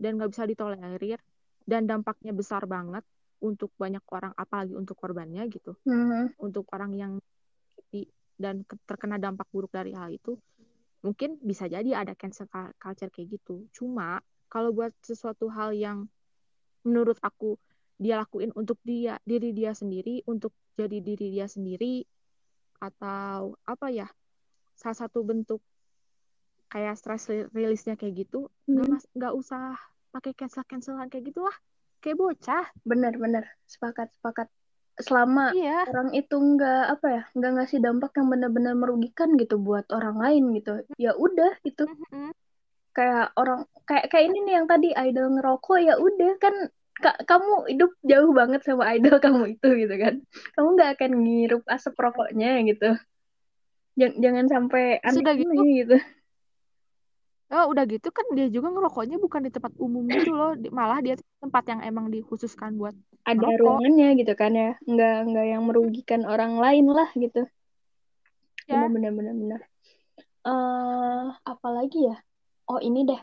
dan 0.00 0.10
nggak 0.16 0.32
bisa 0.32 0.48
ditolerir 0.48 1.20
dan 1.68 1.84
dampaknya 1.84 2.32
besar 2.32 2.64
banget 2.64 3.04
untuk 3.44 3.68
banyak 3.76 4.00
orang 4.08 4.32
apalagi 4.32 4.72
untuk 4.72 4.96
korbannya 4.96 5.44
gitu 5.52 5.76
hmm. 5.84 6.40
untuk 6.40 6.64
orang 6.72 6.96
yang 6.96 7.12
dan 8.38 8.62
terkena 8.86 9.18
dampak 9.18 9.44
buruk 9.50 9.74
dari 9.74 9.92
hal 9.92 10.08
itu 10.14 10.38
mungkin 11.02 11.38
bisa 11.42 11.66
jadi 11.66 12.02
ada 12.02 12.14
cancel 12.18 12.50
culture 12.78 13.10
kayak 13.10 13.38
gitu. 13.38 13.66
Cuma 13.70 14.18
kalau 14.50 14.74
buat 14.74 14.90
sesuatu 15.02 15.46
hal 15.50 15.74
yang 15.74 16.06
menurut 16.82 17.18
aku 17.22 17.58
dia 17.98 18.18
lakuin 18.18 18.54
untuk 18.54 18.78
dia 18.86 19.18
diri 19.26 19.50
dia 19.50 19.74
sendiri 19.74 20.22
untuk 20.30 20.54
jadi 20.78 21.02
diri 21.02 21.34
dia 21.34 21.50
sendiri 21.50 22.06
atau 22.78 23.58
apa 23.66 23.90
ya 23.90 24.06
salah 24.78 24.94
satu 24.94 25.26
bentuk 25.26 25.58
kayak 26.70 26.94
stress 26.94 27.26
rilisnya 27.50 27.98
kayak 27.98 28.22
gitu 28.22 28.46
nggak 28.70 28.86
hmm. 28.86 29.10
nggak 29.18 29.34
usah 29.34 29.74
pakai 30.14 30.32
cancel 30.38 30.62
cancelan 30.62 31.10
kayak 31.10 31.34
gitu 31.34 31.42
lah 31.42 31.56
kayak 32.02 32.18
bocah. 32.18 32.64
Bener-bener 32.86 33.44
sepakat 33.66 34.14
sepakat 34.14 34.48
selama 34.98 35.54
iya. 35.54 35.86
orang 35.86 36.10
itu 36.10 36.34
nggak 36.34 36.84
apa 36.98 37.06
ya 37.06 37.22
nggak 37.38 37.52
ngasih 37.54 37.78
dampak 37.78 38.12
yang 38.18 38.28
benar-benar 38.28 38.74
merugikan 38.74 39.38
gitu 39.38 39.56
buat 39.58 39.86
orang 39.94 40.18
lain 40.18 40.44
gitu. 40.58 40.82
Ya 40.98 41.14
udah 41.14 41.54
gitu. 41.62 41.86
Mm-hmm. 41.86 42.30
kayak 42.98 43.30
orang 43.38 43.62
kayak 43.86 44.10
kayak 44.10 44.26
ini 44.26 44.38
nih 44.42 44.54
yang 44.58 44.66
tadi 44.66 44.90
idol 44.90 45.38
ngerokok 45.38 45.78
ya 45.78 45.94
udah 46.02 46.32
kan 46.42 46.54
ka, 46.98 47.14
kamu 47.30 47.70
hidup 47.70 47.94
jauh 48.02 48.30
banget 48.34 48.60
sama 48.66 48.90
idol 48.98 49.16
kamu 49.24 49.54
itu 49.54 49.68
gitu 49.86 49.94
kan. 49.94 50.14
Kamu 50.58 50.68
nggak 50.74 50.90
akan 50.98 51.10
ngirup 51.22 51.62
asap 51.70 51.94
rokoknya 51.94 52.50
gitu. 52.66 52.98
Jangan 53.98 54.14
jangan 54.18 54.46
sampai 54.50 54.84
aneh 55.02 55.34
gitu, 55.38 55.62
gitu. 55.78 55.96
Oh, 57.48 57.72
udah 57.72 57.88
gitu 57.88 58.12
kan 58.12 58.28
dia 58.36 58.52
juga 58.52 58.68
ngerokoknya 58.68 59.16
bukan 59.16 59.48
di 59.48 59.50
tempat 59.50 59.72
umum 59.80 60.04
gitu 60.04 60.36
loh, 60.36 60.52
malah 60.68 61.00
dia 61.00 61.16
tempat 61.40 61.64
yang 61.64 61.80
emang 61.80 62.12
dikhususkan 62.12 62.76
buat 62.76 62.92
ada 63.24 63.48
ruangannya 63.58 64.18
gitu 64.20 64.32
kan 64.38 64.52
ya, 64.54 64.70
nggak 64.84 65.16
nggak 65.32 65.46
yang 65.46 65.62
merugikan 65.64 66.22
orang 66.28 66.60
lain 66.60 66.86
lah 66.90 67.08
gitu. 67.16 67.46
Ya. 68.68 68.84
Benar 68.86 69.12
benar 69.16 69.34
benar. 69.34 69.60
Uh, 70.44 71.32
apalagi 71.44 72.12
ya? 72.12 72.16
Oh 72.68 72.78
ini 72.78 73.08
deh, 73.08 73.20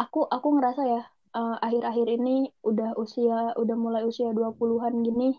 aku 0.00 0.24
aku 0.24 0.48
ngerasa 0.56 0.82
ya 0.88 1.02
uh, 1.36 1.56
akhir-akhir 1.60 2.06
ini 2.08 2.50
udah 2.64 2.96
usia 2.96 3.52
udah 3.54 3.76
mulai 3.76 4.02
usia 4.02 4.32
20-an 4.32 5.04
gini 5.04 5.36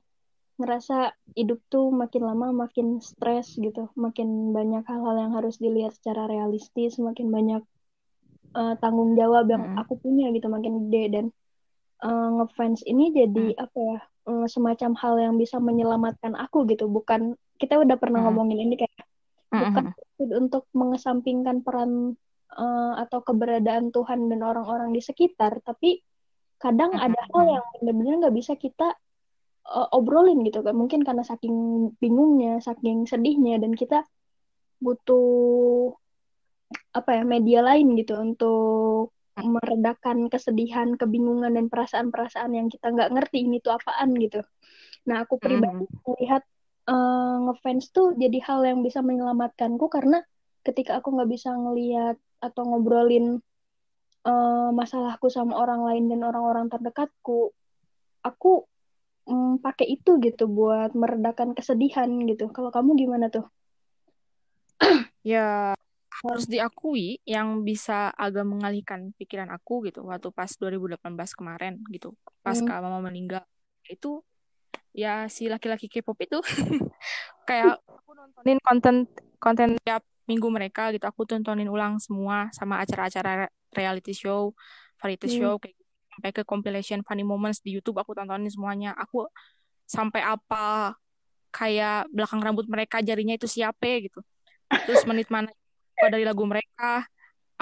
ngerasa 0.62 1.18
hidup 1.34 1.58
tuh 1.74 1.90
makin 1.90 2.22
lama 2.22 2.54
makin 2.54 3.02
stres 3.02 3.58
gitu, 3.58 3.90
makin 3.98 4.54
banyak 4.54 4.86
hal-hal 4.86 5.18
yang 5.18 5.34
harus 5.34 5.58
dilihat 5.58 5.98
secara 5.98 6.30
realistis, 6.30 7.02
makin 7.02 7.34
banyak 7.34 7.66
uh, 8.54 8.78
tanggung 8.78 9.18
jawab 9.18 9.50
yang 9.50 9.74
hmm. 9.74 9.82
aku 9.82 9.98
punya 9.98 10.30
gitu 10.30 10.46
makin 10.54 10.86
gede 10.86 11.04
dan 11.10 11.26
uh, 12.02 12.30
ngefans 12.42 12.84
ini 12.86 13.14
jadi 13.14 13.56
hmm. 13.56 13.64
apa 13.64 13.80
ya 13.80 14.00
uh, 14.30 14.48
semacam 14.50 14.92
hal 14.98 15.16
yang 15.22 15.36
bisa 15.38 15.58
menyelamatkan 15.62 16.34
aku 16.38 16.66
gitu 16.70 16.90
bukan 16.90 17.38
kita 17.62 17.78
udah 17.78 17.98
pernah 17.98 18.22
hmm. 18.22 18.28
ngomongin 18.30 18.60
ini 18.70 18.76
kayak 18.82 19.06
hmm. 19.54 19.62
bukan 19.72 19.86
untuk 20.42 20.64
mengesampingkan 20.74 21.66
peran 21.66 22.18
uh, 22.58 22.94
atau 23.02 23.22
keberadaan 23.22 23.94
Tuhan 23.94 24.30
dan 24.30 24.42
orang-orang 24.42 24.94
di 24.94 25.02
sekitar 25.02 25.62
tapi 25.62 26.02
kadang 26.62 26.94
hmm. 26.94 27.06
ada 27.06 27.22
hal 27.34 27.44
yang 27.60 27.66
benar-benar 27.82 28.14
nggak 28.28 28.36
bisa 28.38 28.54
kita 28.58 28.94
uh, 29.66 29.88
obrolin 29.94 30.42
gitu 30.46 30.62
kan 30.62 30.78
mungkin 30.78 31.02
karena 31.02 31.26
saking 31.26 31.90
bingungnya 31.98 32.62
saking 32.62 33.06
sedihnya 33.06 33.62
dan 33.62 33.74
kita 33.74 34.06
butuh 34.82 35.94
apa 36.92 37.22
ya 37.22 37.24
media 37.28 37.60
lain 37.62 37.94
gitu 38.00 38.18
untuk 38.18 39.14
meredakan 39.44 40.30
kesedihan, 40.32 40.96
kebingungan 40.96 41.58
dan 41.58 41.68
perasaan-perasaan 41.68 42.52
yang 42.54 42.68
kita 42.70 42.90
nggak 42.94 43.12
ngerti 43.12 43.46
ini 43.46 43.58
tuh 43.60 43.76
apaan 43.76 44.14
gitu. 44.18 44.42
Nah 45.10 45.26
aku 45.26 45.42
pribadi 45.42 45.86
mm. 45.86 46.06
melihat 46.06 46.44
uh, 46.88 47.50
ngefans 47.50 47.90
tuh 47.92 48.14
jadi 48.18 48.38
hal 48.46 48.62
yang 48.66 48.80
bisa 48.86 49.02
menyelamatkanku 49.02 49.90
karena 49.90 50.22
ketika 50.62 51.02
aku 51.02 51.18
nggak 51.18 51.30
bisa 51.30 51.54
ngeliat 51.54 52.18
atau 52.42 52.62
ngobrolin 52.66 53.42
uh, 54.26 54.70
masalahku 54.74 55.30
sama 55.30 55.58
orang 55.58 55.82
lain 55.86 56.10
dan 56.10 56.22
orang-orang 56.26 56.70
terdekatku, 56.70 57.54
aku 58.22 58.66
um, 59.26 59.58
pakai 59.58 59.98
itu 59.98 60.22
gitu 60.22 60.46
buat 60.46 60.94
meredakan 60.94 61.58
kesedihan 61.58 62.10
gitu. 62.30 62.50
Kalau 62.54 62.70
kamu 62.70 62.98
gimana 62.98 63.30
tuh? 63.34 63.46
ya 65.22 65.78
harus 66.30 66.46
diakui 66.46 67.18
yang 67.26 67.66
bisa 67.66 68.14
agak 68.14 68.46
mengalihkan 68.46 69.10
pikiran 69.18 69.50
aku 69.50 69.90
gitu 69.90 70.06
waktu 70.06 70.30
pas 70.30 70.50
2018 70.54 71.02
kemarin 71.34 71.82
gitu 71.90 72.14
pas 72.46 72.54
hmm. 72.54 72.68
Kak 72.70 72.80
Mama 72.86 73.10
meninggal 73.10 73.42
itu 73.90 74.22
ya 74.94 75.26
si 75.32 75.50
laki-laki 75.50 75.90
K-pop 75.90 76.20
itu 76.22 76.38
kayak 77.50 77.82
aku 77.88 78.12
nontonin 78.14 78.60
konten 78.62 78.96
konten 79.42 79.70
tiap 79.82 80.06
minggu 80.30 80.48
mereka 80.54 80.94
gitu 80.94 81.08
aku 81.10 81.26
tontonin 81.26 81.72
ulang 81.72 81.98
semua 81.98 82.54
sama 82.54 82.84
acara-acara 82.84 83.50
reality 83.74 84.14
show 84.14 84.54
variety 85.02 85.28
hmm. 85.32 85.38
show 85.42 85.54
kayak 85.58 85.74
gitu. 85.74 85.92
sampai 86.12 86.32
ke 86.36 86.42
compilation 86.46 87.02
funny 87.02 87.26
moments 87.26 87.64
di 87.66 87.74
YouTube 87.74 87.98
aku 87.98 88.14
tontonin 88.14 88.52
semuanya 88.52 88.94
aku 88.94 89.26
sampai 89.90 90.22
apa 90.22 90.96
kayak 91.52 92.08
belakang 92.14 92.40
rambut 92.40 92.70
mereka 92.70 93.02
jarinya 93.02 93.36
itu 93.36 93.50
siapa 93.50 94.06
gitu 94.06 94.22
terus 94.88 95.04
menit 95.04 95.28
mana 95.28 95.52
dari 96.10 96.26
lagu 96.26 96.42
mereka. 96.48 97.06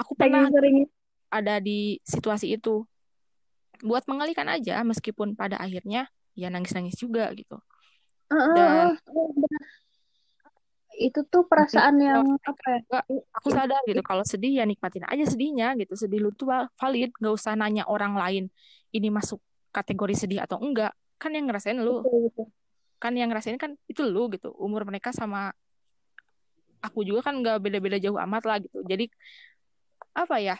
Aku 0.00 0.16
pernah 0.16 0.48
sering, 0.48 0.88
ada 1.28 1.60
di 1.60 2.00
situasi 2.06 2.56
itu. 2.56 2.88
Buat 3.80 4.04
mengalihkan 4.08 4.48
aja 4.48 4.80
meskipun 4.84 5.32
pada 5.32 5.56
akhirnya 5.56 6.08
ya 6.36 6.48
nangis-nangis 6.52 6.96
juga 6.96 7.28
gitu. 7.32 7.60
Dan 8.30 8.96
itu 11.00 11.24
tuh 11.32 11.48
perasaan 11.48 11.96
yang 11.96 12.36
apa 12.44 12.64
ya? 12.76 13.00
aku 13.32 13.48
sadar 13.48 13.80
gitu 13.88 14.04
kalau 14.04 14.20
sedih 14.20 14.60
ya 14.60 14.64
nikmatin 14.68 15.08
aja 15.08 15.24
sedihnya 15.24 15.72
gitu. 15.80 15.96
Sedih 15.96 16.20
lu 16.20 16.30
tuh 16.36 16.52
valid 16.76 17.10
nggak 17.16 17.34
usah 17.34 17.56
nanya 17.56 17.88
orang 17.88 18.14
lain 18.16 18.44
ini 18.92 19.08
masuk 19.08 19.40
kategori 19.72 20.28
sedih 20.28 20.44
atau 20.44 20.60
enggak. 20.60 20.92
Kan 21.16 21.32
yang 21.32 21.48
ngerasain 21.48 21.80
lu. 21.80 22.04
Betul, 22.04 22.20
betul. 22.28 22.46
kan 23.00 23.16
yang 23.16 23.32
ngerasain 23.32 23.56
kan 23.56 23.80
itu 23.88 24.04
lu 24.04 24.28
gitu 24.28 24.52
umur 24.60 24.84
mereka 24.84 25.08
sama 25.08 25.56
aku 26.80 27.04
juga 27.04 27.30
kan 27.30 27.38
nggak 27.38 27.60
beda-beda 27.60 28.00
jauh 28.00 28.16
amat 28.16 28.42
lah 28.48 28.56
gitu. 28.60 28.80
Jadi 28.84 29.06
apa 30.16 30.36
ya? 30.40 30.56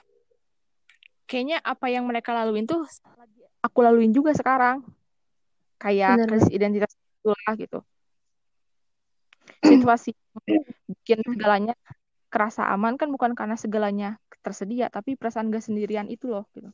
Kayaknya 1.26 1.58
apa 1.62 1.86
yang 1.88 2.04
mereka 2.06 2.36
laluin 2.36 2.68
tuh 2.68 2.84
aku 3.64 3.78
laluin 3.80 4.12
juga 4.12 4.36
sekarang. 4.36 4.84
Kayak 5.80 6.28
krisis 6.28 6.52
identitas 6.52 6.92
itulah 6.92 7.52
gitu. 7.56 7.80
Situasi 9.64 10.12
bikin 10.88 11.24
segalanya 11.24 11.74
kerasa 12.30 12.68
aman 12.70 12.94
kan 12.94 13.10
bukan 13.10 13.34
karena 13.34 13.58
segalanya 13.58 14.20
tersedia 14.40 14.88
tapi 14.88 15.18
perasaan 15.18 15.52
gak 15.52 15.64
sendirian 15.64 16.08
itu 16.08 16.28
loh 16.28 16.46
gitu. 16.54 16.70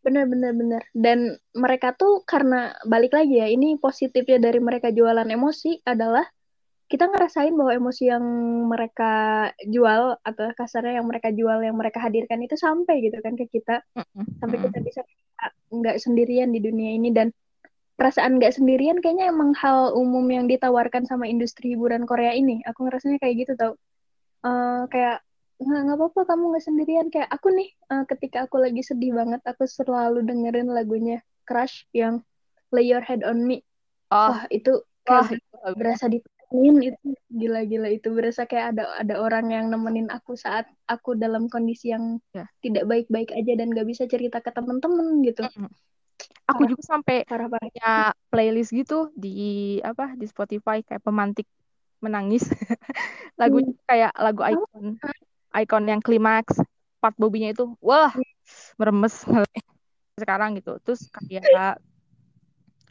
Bener 0.00 0.24
bener 0.24 0.56
bener 0.56 0.82
dan 0.96 1.36
mereka 1.52 1.92
tuh 1.92 2.24
karena 2.24 2.72
balik 2.88 3.12
lagi 3.12 3.36
ya 3.36 3.46
ini 3.52 3.76
positifnya 3.76 4.40
dari 4.40 4.56
mereka 4.56 4.88
jualan 4.88 5.28
emosi 5.28 5.84
adalah 5.84 6.24
kita 6.90 7.06
ngerasain 7.06 7.54
bahwa 7.54 7.70
emosi 7.70 8.10
yang 8.10 8.24
mereka 8.66 9.12
jual 9.62 10.18
atau 10.26 10.50
kasarnya 10.58 10.98
yang 10.98 11.06
mereka 11.06 11.30
jual 11.30 11.62
yang 11.62 11.78
mereka 11.78 12.02
hadirkan 12.02 12.42
itu 12.42 12.58
sampai 12.58 12.98
gitu 13.06 13.22
kan 13.22 13.38
ke 13.38 13.46
kita. 13.46 13.86
Sampai 14.42 14.58
kita 14.58 14.78
bisa 14.82 15.06
nggak 15.70 16.02
sendirian 16.02 16.50
di 16.50 16.58
dunia 16.58 16.98
ini 16.98 17.14
dan 17.14 17.30
perasaan 17.94 18.42
nggak 18.42 18.58
sendirian 18.58 18.98
kayaknya 18.98 19.30
emang 19.30 19.54
hal 19.54 19.94
umum 19.94 20.26
yang 20.34 20.50
ditawarkan 20.50 21.06
sama 21.06 21.30
industri 21.30 21.78
hiburan 21.78 22.10
Korea 22.10 22.34
ini. 22.34 22.58
Aku 22.66 22.82
ngerasanya 22.82 23.22
kayak 23.22 23.46
gitu 23.46 23.52
tau. 23.54 23.78
Uh, 24.42 24.90
kayak 24.90 25.22
nggak 25.62 25.94
apa-apa 25.94 26.26
kamu 26.26 26.42
nggak 26.50 26.64
sendirian. 26.66 27.06
Kayak 27.14 27.30
aku 27.30 27.54
nih 27.54 27.70
uh, 27.86 28.02
ketika 28.10 28.50
aku 28.50 28.58
lagi 28.58 28.82
sedih 28.82 29.14
banget 29.14 29.38
aku 29.46 29.62
selalu 29.62 30.26
dengerin 30.26 30.66
lagunya 30.66 31.22
Crush 31.46 31.86
yang 31.94 32.26
Lay 32.74 32.90
Your 32.90 33.06
Head 33.06 33.22
on 33.22 33.46
Me. 33.46 33.62
Oh. 34.10 34.34
wah 34.34 34.42
itu 34.50 34.82
kayak 35.06 35.38
oh, 35.62 35.78
berasa 35.78 36.10
di 36.10 36.18
nemenin 36.50 36.94
itu 36.94 37.14
gila-gila 37.30 37.88
itu 37.88 38.08
berasa 38.10 38.42
kayak 38.44 38.74
ada 38.74 38.84
ada 38.98 39.14
orang 39.22 39.54
yang 39.54 39.66
nemenin 39.70 40.10
aku 40.10 40.34
saat 40.34 40.66
aku 40.90 41.14
dalam 41.14 41.46
kondisi 41.46 41.94
yang 41.94 42.18
ya. 42.34 42.46
tidak 42.60 42.90
baik-baik 42.90 43.30
aja 43.30 43.52
dan 43.54 43.70
gak 43.70 43.86
bisa 43.86 44.04
cerita 44.10 44.42
ke 44.42 44.50
temen-temen 44.50 45.22
gitu. 45.22 45.46
Mm 45.46 45.66
-hmm. 45.66 45.72
Aku 46.50 46.66
juga 46.66 46.82
sampai 46.82 47.22
parah, 47.24 47.46
parah. 47.46 47.62
punya 47.62 47.92
playlist 48.28 48.74
gitu 48.74 49.14
di 49.14 49.78
apa 49.80 50.18
di 50.18 50.26
Spotify 50.26 50.82
kayak 50.82 51.00
pemantik 51.06 51.46
menangis. 52.02 52.44
Lagunya 53.40 53.72
hmm. 53.72 53.86
kayak 53.86 54.12
lagu 54.18 54.42
icon 54.44 54.84
icon 55.56 55.84
yang 55.86 56.02
klimaks 56.02 56.58
part 57.00 57.16
bobinya 57.16 57.48
itu 57.48 57.72
wah 57.80 58.12
meremes 58.76 59.24
sekarang 60.20 60.58
gitu. 60.58 60.76
Terus 60.82 61.08
kayak 61.08 61.80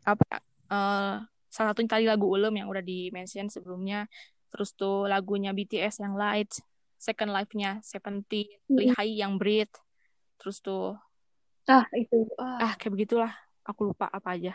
apa 0.07 0.27
uh, 0.71 1.15
salah 1.49 1.73
satunya 1.73 1.89
tadi 1.89 2.05
lagu 2.05 2.29
Ulem 2.29 2.61
yang 2.61 2.69
udah 2.69 2.85
di 2.85 3.09
mention 3.09 3.49
sebelumnya. 3.49 4.05
Terus 4.49 4.73
tuh 4.77 5.09
lagunya 5.09 5.53
BTS 5.53 6.01
yang 6.01 6.13
Light 6.17 6.61
Second 7.01 7.33
Life-nya 7.33 7.81
Seventeen 7.81 8.49
mm. 8.69 8.77
Lihai 8.77 9.17
yang 9.17 9.41
Breathe. 9.41 9.73
Terus 10.37 10.61
tuh 10.61 10.93
ah 11.65 11.85
itu. 11.97 12.29
Ah, 12.37 12.69
ah 12.69 12.73
kayak 12.77 12.93
begitulah. 12.93 13.33
Aku 13.65 13.89
lupa 13.93 14.09
apa 14.09 14.37
aja. 14.37 14.53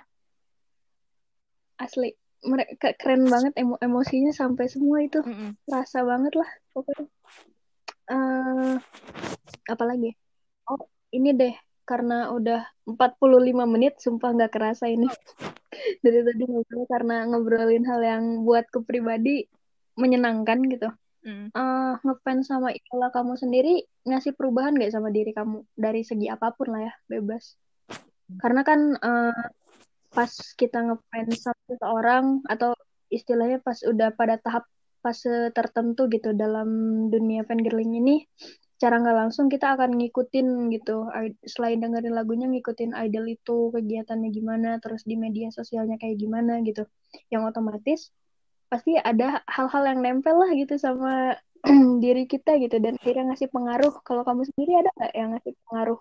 Asli. 1.79 2.15
Mereka 2.45 3.01
keren 3.01 3.25
banget 3.25 3.57
emo 3.57 3.81
emosinya 3.81 4.31
sampai 4.31 4.69
semua 4.69 5.01
itu. 5.01 5.25
Mm 5.25 5.35
-mm. 5.35 5.51
rasa 5.67 6.07
banget 6.07 6.37
lah 6.39 6.51
pokoknya. 6.77 7.07
Uh, 8.05 8.77
apalagi 9.67 10.15
oh 10.71 10.87
ini 11.11 11.35
deh. 11.35 11.55
Karena 11.85 12.33
udah 12.33 12.65
45 12.89 13.21
menit 13.69 14.01
sumpah 14.01 14.33
nggak 14.33 14.53
kerasa 14.57 14.89
ini 14.89 15.05
dari 16.05 16.21
tadi 16.25 16.45
ngobrol 16.49 16.85
karena 16.89 17.17
ngobrolin 17.29 17.85
hal 17.85 18.01
yang 18.01 18.25
buatku 18.47 18.85
pribadi 18.85 19.49
menyenangkan 19.95 20.61
gitu. 20.71 20.91
Mm. 21.25 21.49
uh, 21.57 21.97
ngefans 22.05 22.53
sama 22.53 22.69
idola 22.77 23.09
kamu 23.09 23.33
sendiri 23.41 23.81
ngasih 24.05 24.37
perubahan 24.37 24.77
gak 24.77 24.93
sama 24.93 25.09
diri 25.09 25.33
kamu? 25.33 25.65
Dari 25.73 26.05
segi 26.05 26.29
apa 26.29 26.53
pun 26.53 26.77
lah 26.77 26.93
ya 26.93 26.95
bebas. 27.09 27.57
Karena 28.41 28.61
kan 28.61 28.93
uh, 29.01 29.45
pas 30.13 30.33
kita 30.61 30.85
ngefans 30.85 31.41
sama 31.41 31.63
seseorang 31.69 32.25
atau 32.45 32.77
istilahnya 33.09 33.59
pas 33.65 33.81
udah 33.81 34.13
pada 34.13 34.37
tahap 34.37 34.69
fase 35.05 35.53
tertentu 35.53 36.09
gitu 36.09 36.33
dalam 36.33 36.69
dunia 37.13 37.45
fangirling 37.45 38.01
ini 38.01 38.25
cara 38.83 38.99
nggak 39.01 39.17
langsung 39.17 39.47
kita 39.49 39.75
akan 39.79 39.97
ngikutin 39.99 40.47
gitu. 40.75 41.09
Selain 41.47 41.79
dengerin 41.81 42.15
lagunya 42.15 42.47
ngikutin 42.51 42.93
idol 43.07 43.25
itu 43.31 43.71
kegiatannya 43.75 44.29
gimana 44.35 44.69
terus 44.83 45.03
di 45.07 45.15
media 45.15 45.49
sosialnya 45.55 45.97
kayak 45.97 46.19
gimana 46.21 46.61
gitu. 46.67 46.85
Yang 47.33 47.43
otomatis 47.55 48.01
pasti 48.69 48.99
ada 48.99 49.45
hal-hal 49.47 49.83
yang 49.95 50.01
nempel 50.03 50.35
lah 50.35 50.51
gitu 50.53 50.75
sama 50.77 51.39
diri 52.05 52.27
kita 52.27 52.59
gitu. 52.61 52.77
Dan 52.83 52.99
akhirnya 52.99 53.33
ngasih 53.33 53.49
pengaruh. 53.55 53.95
Kalau 54.03 54.23
kamu 54.27 54.43
sendiri 54.53 54.73
ada 54.85 54.91
nggak 54.95 55.13
yang 55.15 55.29
ngasih 55.39 55.53
pengaruh 55.71 56.01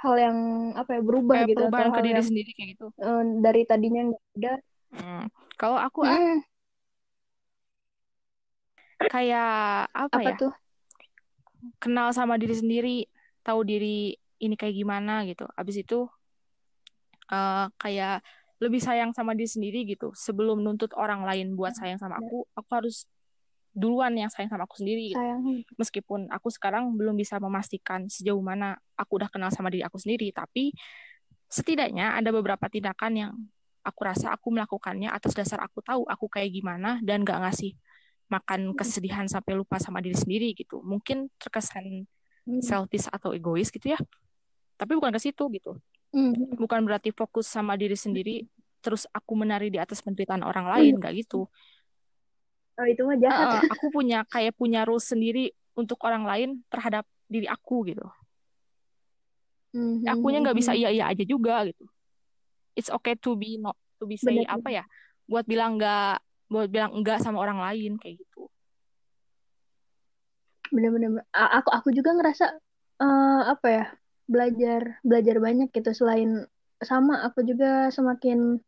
hal 0.00 0.14
yang 0.16 0.36
apa 0.80 0.90
ya 0.96 1.00
berubah 1.04 1.34
Kayak 1.44 1.48
gitu? 1.52 1.60
Perubahan 1.60 1.88
atau 1.92 1.96
ke 1.96 2.00
diri 2.02 2.12
yang 2.16 2.28
sendiri 2.28 2.50
kayak 2.56 2.68
gitu. 2.74 2.86
eh, 2.96 3.22
dari 3.44 3.62
tadinya 3.68 4.00
nggak 4.08 4.22
ada? 4.40 4.52
Mm. 4.96 5.24
Kalau 5.60 5.78
aku 5.78 6.00
ah, 6.08 6.16
Hmm, 6.16 6.38
kayak 9.12 9.52
apa 9.92 10.16
apa 10.16 10.30
ya? 10.32 10.36
tuh 10.40 10.52
Kenal 11.80 12.12
sama 12.12 12.36
diri 12.40 12.54
sendiri, 12.56 12.96
tahu 13.44 13.64
diri 13.64 14.12
ini 14.40 14.54
kayak 14.56 14.74
gimana 14.76 15.24
gitu. 15.28 15.44
Abis 15.56 15.84
itu 15.84 16.08
eh, 17.30 17.66
kayak 17.76 18.24
lebih 18.60 18.80
sayang 18.80 19.10
sama 19.16 19.32
diri 19.32 19.48
sendiri 19.48 19.80
gitu. 19.88 20.12
Sebelum 20.12 20.60
nuntut 20.60 20.92
orang 20.96 21.24
lain 21.24 21.56
buat 21.56 21.72
sayang 21.72 21.96
sama 21.96 22.20
aku, 22.20 22.44
aku 22.52 22.70
harus 22.76 23.08
duluan 23.70 24.12
yang 24.18 24.28
sayang 24.28 24.50
sama 24.50 24.66
aku 24.68 24.82
sendiri 24.82 25.14
gitu. 25.14 25.26
Meskipun 25.80 26.28
aku 26.28 26.50
sekarang 26.52 26.92
belum 26.98 27.16
bisa 27.16 27.38
memastikan 27.40 28.10
sejauh 28.10 28.42
mana 28.42 28.76
aku 28.98 29.16
udah 29.22 29.30
kenal 29.32 29.48
sama 29.54 29.72
diri 29.72 29.86
aku 29.86 29.96
sendiri, 29.96 30.28
tapi 30.34 30.74
setidaknya 31.50 32.14
ada 32.18 32.30
beberapa 32.30 32.66
tindakan 32.70 33.12
yang 33.16 33.32
aku 33.80 34.00
rasa 34.04 34.30
aku 34.36 34.52
melakukannya 34.52 35.08
atas 35.08 35.32
dasar 35.32 35.58
aku 35.64 35.80
tahu 35.80 36.04
aku 36.04 36.28
kayak 36.28 36.52
gimana 36.52 37.00
dan 37.00 37.24
gak 37.24 37.40
ngasih 37.40 37.72
makan 38.30 38.72
kesedihan 38.78 39.26
sampai 39.26 39.58
lupa 39.58 39.76
sama 39.82 39.98
diri 39.98 40.14
sendiri 40.14 40.54
gitu. 40.54 40.80
Mungkin 40.80 41.28
terkesan 41.36 42.06
Hmm, 42.48 42.64
selfish 42.64 43.04
atau 43.12 43.36
egois 43.36 43.68
gitu 43.68 43.92
ya. 43.92 44.00
Tapi 44.80 44.96
bukan 44.96 45.12
ke 45.12 45.20
situ 45.20 45.44
gitu. 45.52 45.76
hmm, 46.12 46.56
Bukan 46.56 46.80
berarti 46.88 47.12
fokus 47.12 47.50
sama 47.50 47.76
diri 47.76 47.98
sendiri 47.98 48.46
terus 48.80 49.04
aku 49.12 49.36
menari 49.36 49.68
di 49.68 49.76
atas 49.76 50.00
penderitaan 50.00 50.40
orang 50.40 50.66
lain, 50.72 50.96
gak 50.96 51.12
gitu. 51.20 51.44
oh 52.80 52.86
itu 52.88 53.02
mah 53.04 53.16
jahat 53.20 53.44
Heeh, 53.44 53.60
aku 53.68 53.86
punya 53.92 54.18
kayak 54.24 54.56
punya 54.56 54.88
rules 54.88 55.04
sendiri 55.04 55.52
untuk 55.76 56.00
orang 56.00 56.24
lain 56.24 56.48
terhadap 56.72 57.04
diri 57.28 57.44
aku 57.44 57.92
gitu. 57.92 58.08
Hmm, 59.70 60.00
hmm, 60.00 60.08
Akunya 60.10 60.38
hmm, 60.40 60.44
nggak 60.48 60.56
bisa 60.58 60.72
hmm. 60.72 60.80
iya 60.80 60.88
iya 60.90 61.04
aja 61.12 61.24
juga 61.28 61.54
gitu. 61.68 61.84
It's 62.74 62.88
okay 62.88 63.14
to 63.20 63.36
be 63.36 63.60
not 63.60 63.76
to 64.00 64.08
be 64.08 64.16
say 64.16 64.40
bener 64.40 64.48
apa 64.48 64.68
ya? 64.72 64.84
Buat 65.28 65.44
bilang 65.44 65.76
nggak 65.76 66.24
buat 66.50 66.66
bilang 66.68 66.92
enggak 66.98 67.22
sama 67.22 67.38
orang 67.38 67.62
lain 67.62 67.94
kayak 68.02 68.18
gitu. 68.18 68.50
bener-bener 70.70 71.26
aku 71.34 71.70
aku 71.74 71.88
juga 71.90 72.14
ngerasa 72.14 72.46
eh, 73.02 73.42
apa 73.50 73.66
ya 73.68 73.86
belajar 74.30 75.02
belajar 75.02 75.36
banyak 75.42 75.68
gitu 75.74 75.90
selain 75.90 76.46
sama 76.80 77.26
aku 77.26 77.42
juga 77.42 77.90
semakin 77.90 78.62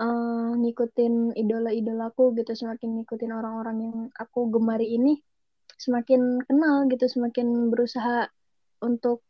eh, 0.00 0.50
ngikutin 0.56 1.36
idola-idolaku 1.36 2.32
gitu 2.40 2.52
semakin 2.56 3.00
ngikutin 3.00 3.32
orang-orang 3.32 3.76
yang 3.84 3.98
aku 4.16 4.48
gemari 4.48 4.96
ini 4.96 5.20
semakin 5.76 6.40
kenal 6.48 6.88
gitu 6.88 7.04
semakin 7.04 7.68
berusaha 7.68 8.32
untuk 8.80 9.20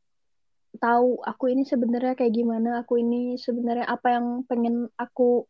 tahu 0.79 1.19
aku 1.27 1.51
ini 1.51 1.67
sebenarnya 1.67 2.15
kayak 2.15 2.35
gimana 2.37 2.85
aku 2.87 3.03
ini 3.03 3.35
sebenarnya 3.41 3.89
apa 3.89 4.15
yang 4.15 4.27
pengen 4.47 4.93
aku 4.95 5.49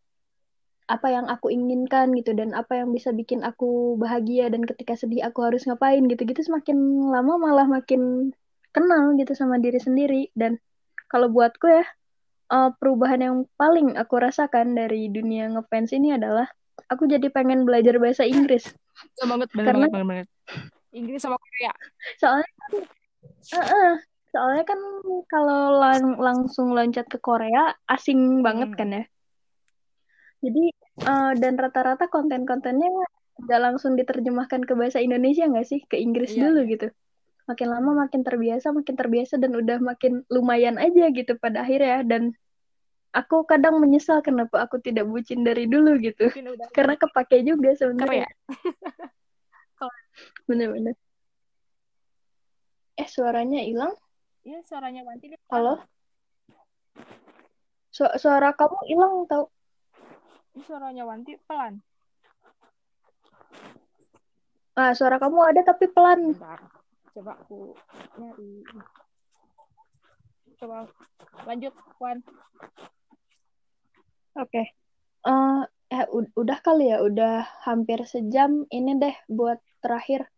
apa 0.87 1.11
yang 1.11 1.27
aku 1.27 1.51
inginkan 1.51 2.15
gitu 2.15 2.31
dan 2.31 2.55
apa 2.55 2.79
yang 2.79 2.95
bisa 2.95 3.11
bikin 3.11 3.43
aku 3.43 3.99
bahagia 3.99 4.47
dan 4.47 4.63
ketika 4.63 4.95
sedih 4.95 5.27
aku 5.27 5.43
harus 5.43 5.67
ngapain 5.67 6.07
gitu-gitu 6.07 6.47
semakin 6.47 6.79
lama 7.11 7.35
malah 7.43 7.67
makin 7.67 8.31
kenal 8.71 9.15
gitu 9.19 9.35
sama 9.35 9.59
diri 9.59 9.83
sendiri 9.83 10.31
dan 10.39 10.63
kalau 11.11 11.27
buatku 11.27 11.67
ya 11.67 11.85
eh, 12.55 12.71
perubahan 12.79 13.19
yang 13.19 13.37
paling 13.59 13.99
aku 13.99 14.15
rasakan 14.23 14.79
dari 14.79 15.11
dunia 15.11 15.51
ngefans 15.51 15.91
ini 15.91 16.15
adalah 16.15 16.47
aku 16.87 17.11
jadi 17.11 17.35
pengen 17.35 17.67
belajar 17.67 17.99
bahasa 17.99 18.23
Inggris 18.23 18.71
banget, 19.27 19.49
bener 19.51 19.67
karena 19.75 19.87
banget, 19.91 20.07
banget. 20.07 20.27
Inggris 20.95 21.21
sama 21.21 21.37
Korea. 21.37 21.73
soalnya 22.17 22.49
eh, 23.53 23.67
eh, 23.67 23.93
soalnya 24.31 24.65
kan 24.65 24.81
kalau 25.27 25.83
lang- 25.83 26.21
langsung 26.23 26.71
loncat 26.71 27.11
ke 27.11 27.19
Korea 27.19 27.75
asing 27.91 28.47
banget 28.47 28.71
Hmm. 28.71 28.79
kan 28.79 28.89
ya 29.03 29.05
jadi 30.45 30.65
eh, 31.07 31.33
dan 31.41 31.55
rata-rata 31.57 32.07
konten-kontennya 32.13 32.89
nggak 33.37 33.61
langsung 33.61 33.95
diterjemahkan 34.01 34.65
ke 34.65 34.73
bahasa 34.73 34.99
Indonesia 35.01 35.45
nggak 35.45 35.67
sih? 35.69 35.81
Ke 35.85 35.97
Inggris 36.01 36.33
Iya, 36.33 36.49
dulu 36.49 36.61
iya. 36.65 36.73
gitu. 36.77 36.89
Makin 37.47 37.69
lama 37.71 37.91
makin 38.07 38.21
terbiasa 38.27 38.75
makin 38.75 38.97
terbiasa 38.99 39.39
dan 39.39 39.55
udah 39.55 39.79
makin 39.79 40.27
lumayan 40.33 40.77
aja 40.83 41.13
gitu 41.15 41.39
pada 41.39 41.63
akhirnya. 41.63 42.03
Dan 42.03 42.35
aku 43.15 43.47
kadang 43.47 43.79
menyesal 43.79 44.21
kenapa 44.21 44.67
aku 44.67 44.83
tidak 44.83 45.07
bucin 45.07 45.47
dari 45.47 45.69
dulu 45.71 45.97
gitu. 46.01 46.27
Udah 46.33 46.69
karena 46.77 46.95
kepake 46.99 47.45
juga 47.47 47.73
sebenarnya. 47.77 48.27
bener-bener 50.49 50.97
eh 52.97 53.09
suaranya 53.11 53.61
hilang? 53.61 53.93
Iya, 54.47 54.63
suaranya 54.65 55.05
dia 55.21 55.37
halo? 55.53 55.85
Su- 57.93 58.17
suara 58.17 58.57
kamu 58.57 58.79
hilang 58.89 59.15
tau 59.29 59.53
suaranya 60.65 61.05
Wanti 61.05 61.37
pelan. 61.45 61.83
ah 64.77 64.93
suara 64.93 65.17
kamu 65.17 65.41
ada 65.57 65.61
tapi 65.65 65.89
pelan 65.89 66.37
Bentar. 66.37 66.61
Coba 67.17 67.33
aku 67.41 67.73
nyari. 68.21 68.61
Coba 70.61 70.85
lanjut, 71.49 71.73
Wan. 71.97 72.21
Oke. 74.37 74.63
Eh, 75.25 75.63
eh, 75.97 76.05
ud- 76.13 76.33
udah 76.37 76.59
kali 76.61 76.93
ya, 76.93 77.01
udah 77.01 77.49
hampir 77.65 78.05
sejam. 78.05 78.69
Ini 78.69 79.01
deh 79.01 79.17
buat 79.33 79.57
terakhir. 79.81 80.29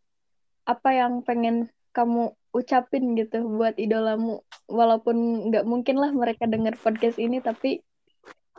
Apa 0.70 0.94
yang 0.94 1.26
pengen 1.26 1.66
kamu 1.90 2.30
ucapin 2.54 3.18
gitu 3.18 3.42
buat 3.58 3.74
idolamu? 3.74 4.46
Walaupun 4.70 5.50
nggak 5.50 5.66
mungkin 5.66 5.98
lah 5.98 6.14
mereka 6.14 6.46
dengar 6.46 6.78
podcast 6.78 7.18
ini, 7.18 7.42
tapi 7.42 7.82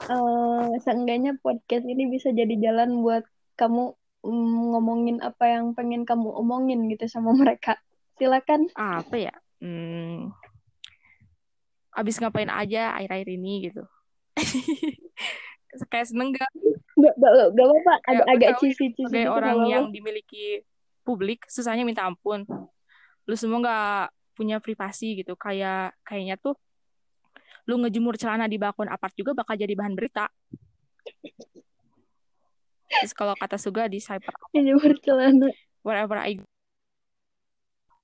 eh 0.07 0.67
seenggaknya 0.79 1.35
podcast 1.43 1.83
ini 1.83 2.07
bisa 2.07 2.31
jadi 2.31 2.55
jalan 2.55 3.03
buat 3.03 3.27
kamu 3.59 3.91
mm, 4.23 4.59
ngomongin 4.71 5.17
apa 5.19 5.51
yang 5.51 5.75
pengen 5.75 6.07
kamu 6.07 6.31
omongin 6.31 6.87
gitu 6.87 7.09
sama 7.11 7.35
mereka. 7.35 7.75
Silakan. 8.15 8.71
Apa 8.75 9.15
ya? 9.15 9.35
Hmm, 9.59 10.31
abis 11.91 12.15
ngapain 12.23 12.47
aja 12.47 12.95
akhir-akhir 12.95 13.29
ini 13.35 13.53
gitu. 13.67 13.83
Kayak 15.91 16.07
seneng 16.07 16.31
gak? 16.33 16.49
Gak, 16.95 17.15
gak, 17.19 17.33
gak 17.53 17.65
apa-apa. 17.67 17.93
Agak 18.27 18.51
ya, 18.55 18.57
cici-cici 18.57 19.03
sebagai 19.05 19.27
gitu, 19.27 19.35
orang 19.35 19.55
gak 19.55 19.59
apa-apa. 19.59 19.75
yang 19.75 19.85
dimiliki 19.91 20.45
publik, 21.03 21.43
susahnya 21.51 21.83
minta 21.83 22.07
ampun. 22.07 22.47
Lu 23.27 23.35
semua 23.35 23.59
nggak 23.61 24.03
punya 24.33 24.57
privasi 24.63 25.19
gitu. 25.21 25.35
Kayak 25.35 25.93
kayaknya 26.07 26.39
tuh 26.39 26.55
lu 27.69 27.77
ngejemur 27.77 28.17
celana 28.17 28.49
di 28.49 28.57
balkon 28.57 28.89
apart 28.89 29.13
juga 29.13 29.37
bakal 29.37 29.53
jadi 29.53 29.77
bahan 29.77 29.93
berita. 29.93 30.25
Terus 32.89 33.13
kalau 33.13 33.37
kata 33.37 33.61
Suga 33.61 33.85
di 33.85 34.01
cyber 34.01 34.33
Ini 34.57 34.73
bercelana. 34.73 35.53
wherever 35.85 36.17
I 36.17 36.41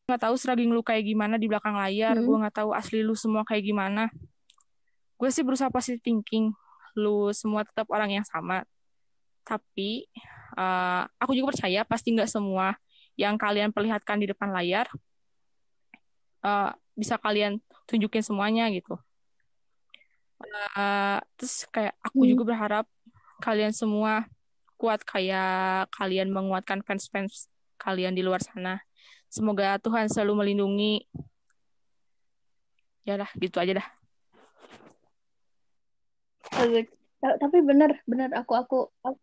nggak 0.06 0.22
tahu 0.22 0.38
struggling 0.38 0.70
lu 0.70 0.86
kayak 0.86 1.02
gimana 1.02 1.42
di 1.42 1.50
belakang 1.50 1.74
layar, 1.74 2.14
Hmm. 2.14 2.30
gue 2.30 2.38
nggak 2.46 2.62
tahu 2.62 2.78
asli 2.78 3.02
lu 3.02 3.18
semua 3.18 3.42
kayak 3.42 3.66
gimana. 3.66 4.14
Gue 5.18 5.34
sih 5.34 5.42
berusaha 5.42 5.74
positive 5.74 5.98
thinking, 6.06 6.54
lu 6.94 7.34
semua 7.34 7.66
tetap 7.66 7.90
orang 7.90 8.22
yang 8.22 8.26
sama. 8.30 8.62
Tapi 9.42 10.06
eh, 10.56 11.04
aku 11.18 11.34
juga 11.34 11.58
percaya 11.58 11.82
pasti 11.82 12.14
nggak 12.14 12.30
semua 12.30 12.78
yang 13.18 13.34
kalian 13.34 13.74
perlihatkan 13.74 14.22
di 14.22 14.30
depan 14.30 14.54
layar 14.54 14.86
eh, 16.46 16.72
bisa 16.94 17.18
kalian 17.18 17.58
tunjukin 17.90 18.22
semuanya 18.22 18.70
gitu. 18.70 19.02
Terus 21.36 21.68
kayak 21.72 21.94
aku 22.04 22.24
Hmm. 22.24 22.32
juga 22.36 22.44
berharap 22.54 22.86
kalian 23.44 23.76
semua 23.76 24.28
kuat 24.76 25.04
kayak 25.08 25.88
kalian 25.96 26.32
menguatkan 26.32 26.84
fans-fans 26.84 27.48
kalian 27.80 28.16
di 28.16 28.24
luar 28.24 28.44
sana. 28.44 28.80
Semoga 29.32 29.80
Tuhan 29.80 30.08
selalu 30.08 30.44
melindungi. 30.44 31.04
Ya 33.06 33.20
lah, 33.20 33.30
gitu 33.38 33.60
aja 33.60 33.84
dah. 33.84 33.88
Tapi 37.26 37.58
benar, 37.66 38.00
benar 38.06 38.30
aku 38.38 38.54
aku 38.54 38.78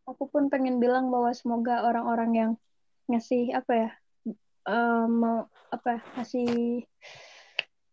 aku 0.07 0.25
pun 0.27 0.51
pengen 0.51 0.83
bilang 0.83 1.09
bahwa 1.09 1.31
semoga 1.33 1.87
orang-orang 1.87 2.31
yang 2.35 2.51
ngasih 3.07 3.55
apa 3.55 3.73
ya 3.73 3.91
um, 4.67 5.09
mau 5.23 5.39
apa 5.71 6.03
ngasih 6.19 6.83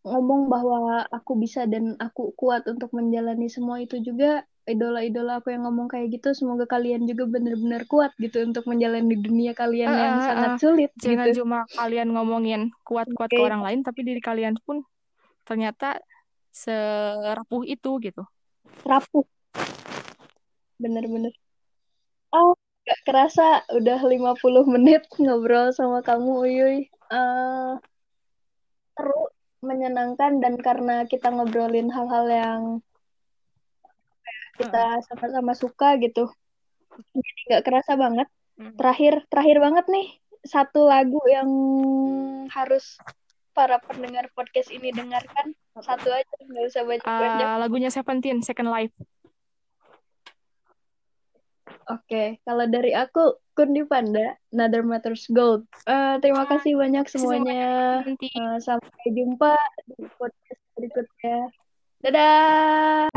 ngomong 0.10 0.49
bahwa 0.49 1.05
aku 1.14 1.38
bisa 1.38 1.70
dan 1.70 1.93
aku 2.01 2.34
kuat 2.34 2.66
untuk 2.66 2.89
menjalani 2.91 3.45
semua 3.45 3.78
itu 3.78 4.01
juga 4.01 4.43
idola-idola 4.70 5.41
aku 5.41 5.49
yang 5.53 5.66
ngomong 5.66 5.89
kayak 5.89 6.14
gitu 6.14 6.34
semoga 6.34 6.70
kalian 6.70 7.10
juga 7.10 7.26
benar-benar 7.26 7.89
kuat 7.89 8.14
gitu 8.22 8.45
untuk 8.45 8.70
menjalani 8.70 9.18
dunia 9.18 9.57
kalian 9.57 9.89
uh, 9.89 9.97
yang 9.97 10.16
uh, 10.22 10.26
sangat 10.26 10.51
sulit 10.62 10.91
jangan 10.97 11.34
gitu. 11.34 11.41
cuma 11.41 11.66
kalian 11.74 12.10
ngomongin 12.14 12.62
kuat-kuat 12.86 13.30
okay. 13.34 13.41
ke 13.41 13.45
orang 13.45 13.66
lain 13.66 13.80
tapi 13.82 14.05
diri 14.05 14.22
kalian 14.22 14.57
pun 14.62 14.86
ternyata 15.45 15.97
serapuh 16.53 17.66
itu 17.66 17.97
gitu. 18.01 18.24
Rapuh. 18.86 19.26
Bener-bener 20.78 21.34
oh 22.34 22.53
gak 22.86 22.99
kerasa 23.05 23.66
udah 23.74 23.99
50 24.01 24.38
menit 24.70 25.05
ngobrol 25.18 25.74
sama 25.74 26.05
kamu 26.05 26.45
Uyuy. 26.45 26.78
Uh, 27.10 27.82
seru 28.93 29.34
menyenangkan 29.60 30.39
dan 30.39 30.55
karena 30.60 31.03
kita 31.05 31.30
ngobrolin 31.30 31.91
hal-hal 31.91 32.26
yang 32.32 32.62
kita 34.60 34.99
sama-sama 35.07 35.55
suka 35.55 35.95
gitu 35.99 36.32
jadi 37.16 37.39
nggak 37.49 37.64
kerasa 37.66 37.93
banget. 37.95 38.28
Terakhir 38.76 39.24
terakhir 39.32 39.57
banget 39.64 39.86
nih 39.88 40.07
satu 40.43 40.88
lagu 40.88 41.20
yang 41.32 41.49
harus 42.51 42.99
para 43.55 43.80
pendengar 43.80 44.28
podcast 44.36 44.72
ini 44.72 44.91
dengarkan. 44.91 45.55
Satu 45.80 46.12
aja 46.12 46.34
nggak 46.43 46.66
usah 46.68 46.84
banyak 46.84 47.05
banyak. 47.07 47.47
uh, 47.47 47.57
lagunya 47.64 47.89
Seventeen 47.91 48.43
Second 48.43 48.68
Life 48.68 48.91
Oke, 51.90 52.06
okay. 52.06 52.28
kalau 52.46 52.70
dari 52.70 52.94
aku 52.94 53.42
Kundi 53.58 53.82
Panda, 53.82 54.38
Another 54.54 54.86
Matters 54.86 55.26
Gold. 55.34 55.66
Uh, 55.90 56.22
terima 56.22 56.46
kasih 56.46 56.78
banyak 56.78 57.10
semuanya. 57.10 58.06
Uh, 58.06 58.62
sampai 58.62 59.10
jumpa 59.10 59.58
di 59.98 60.06
podcast 60.22 60.62
berikutnya. 60.78 61.50
Dadah. 62.06 63.10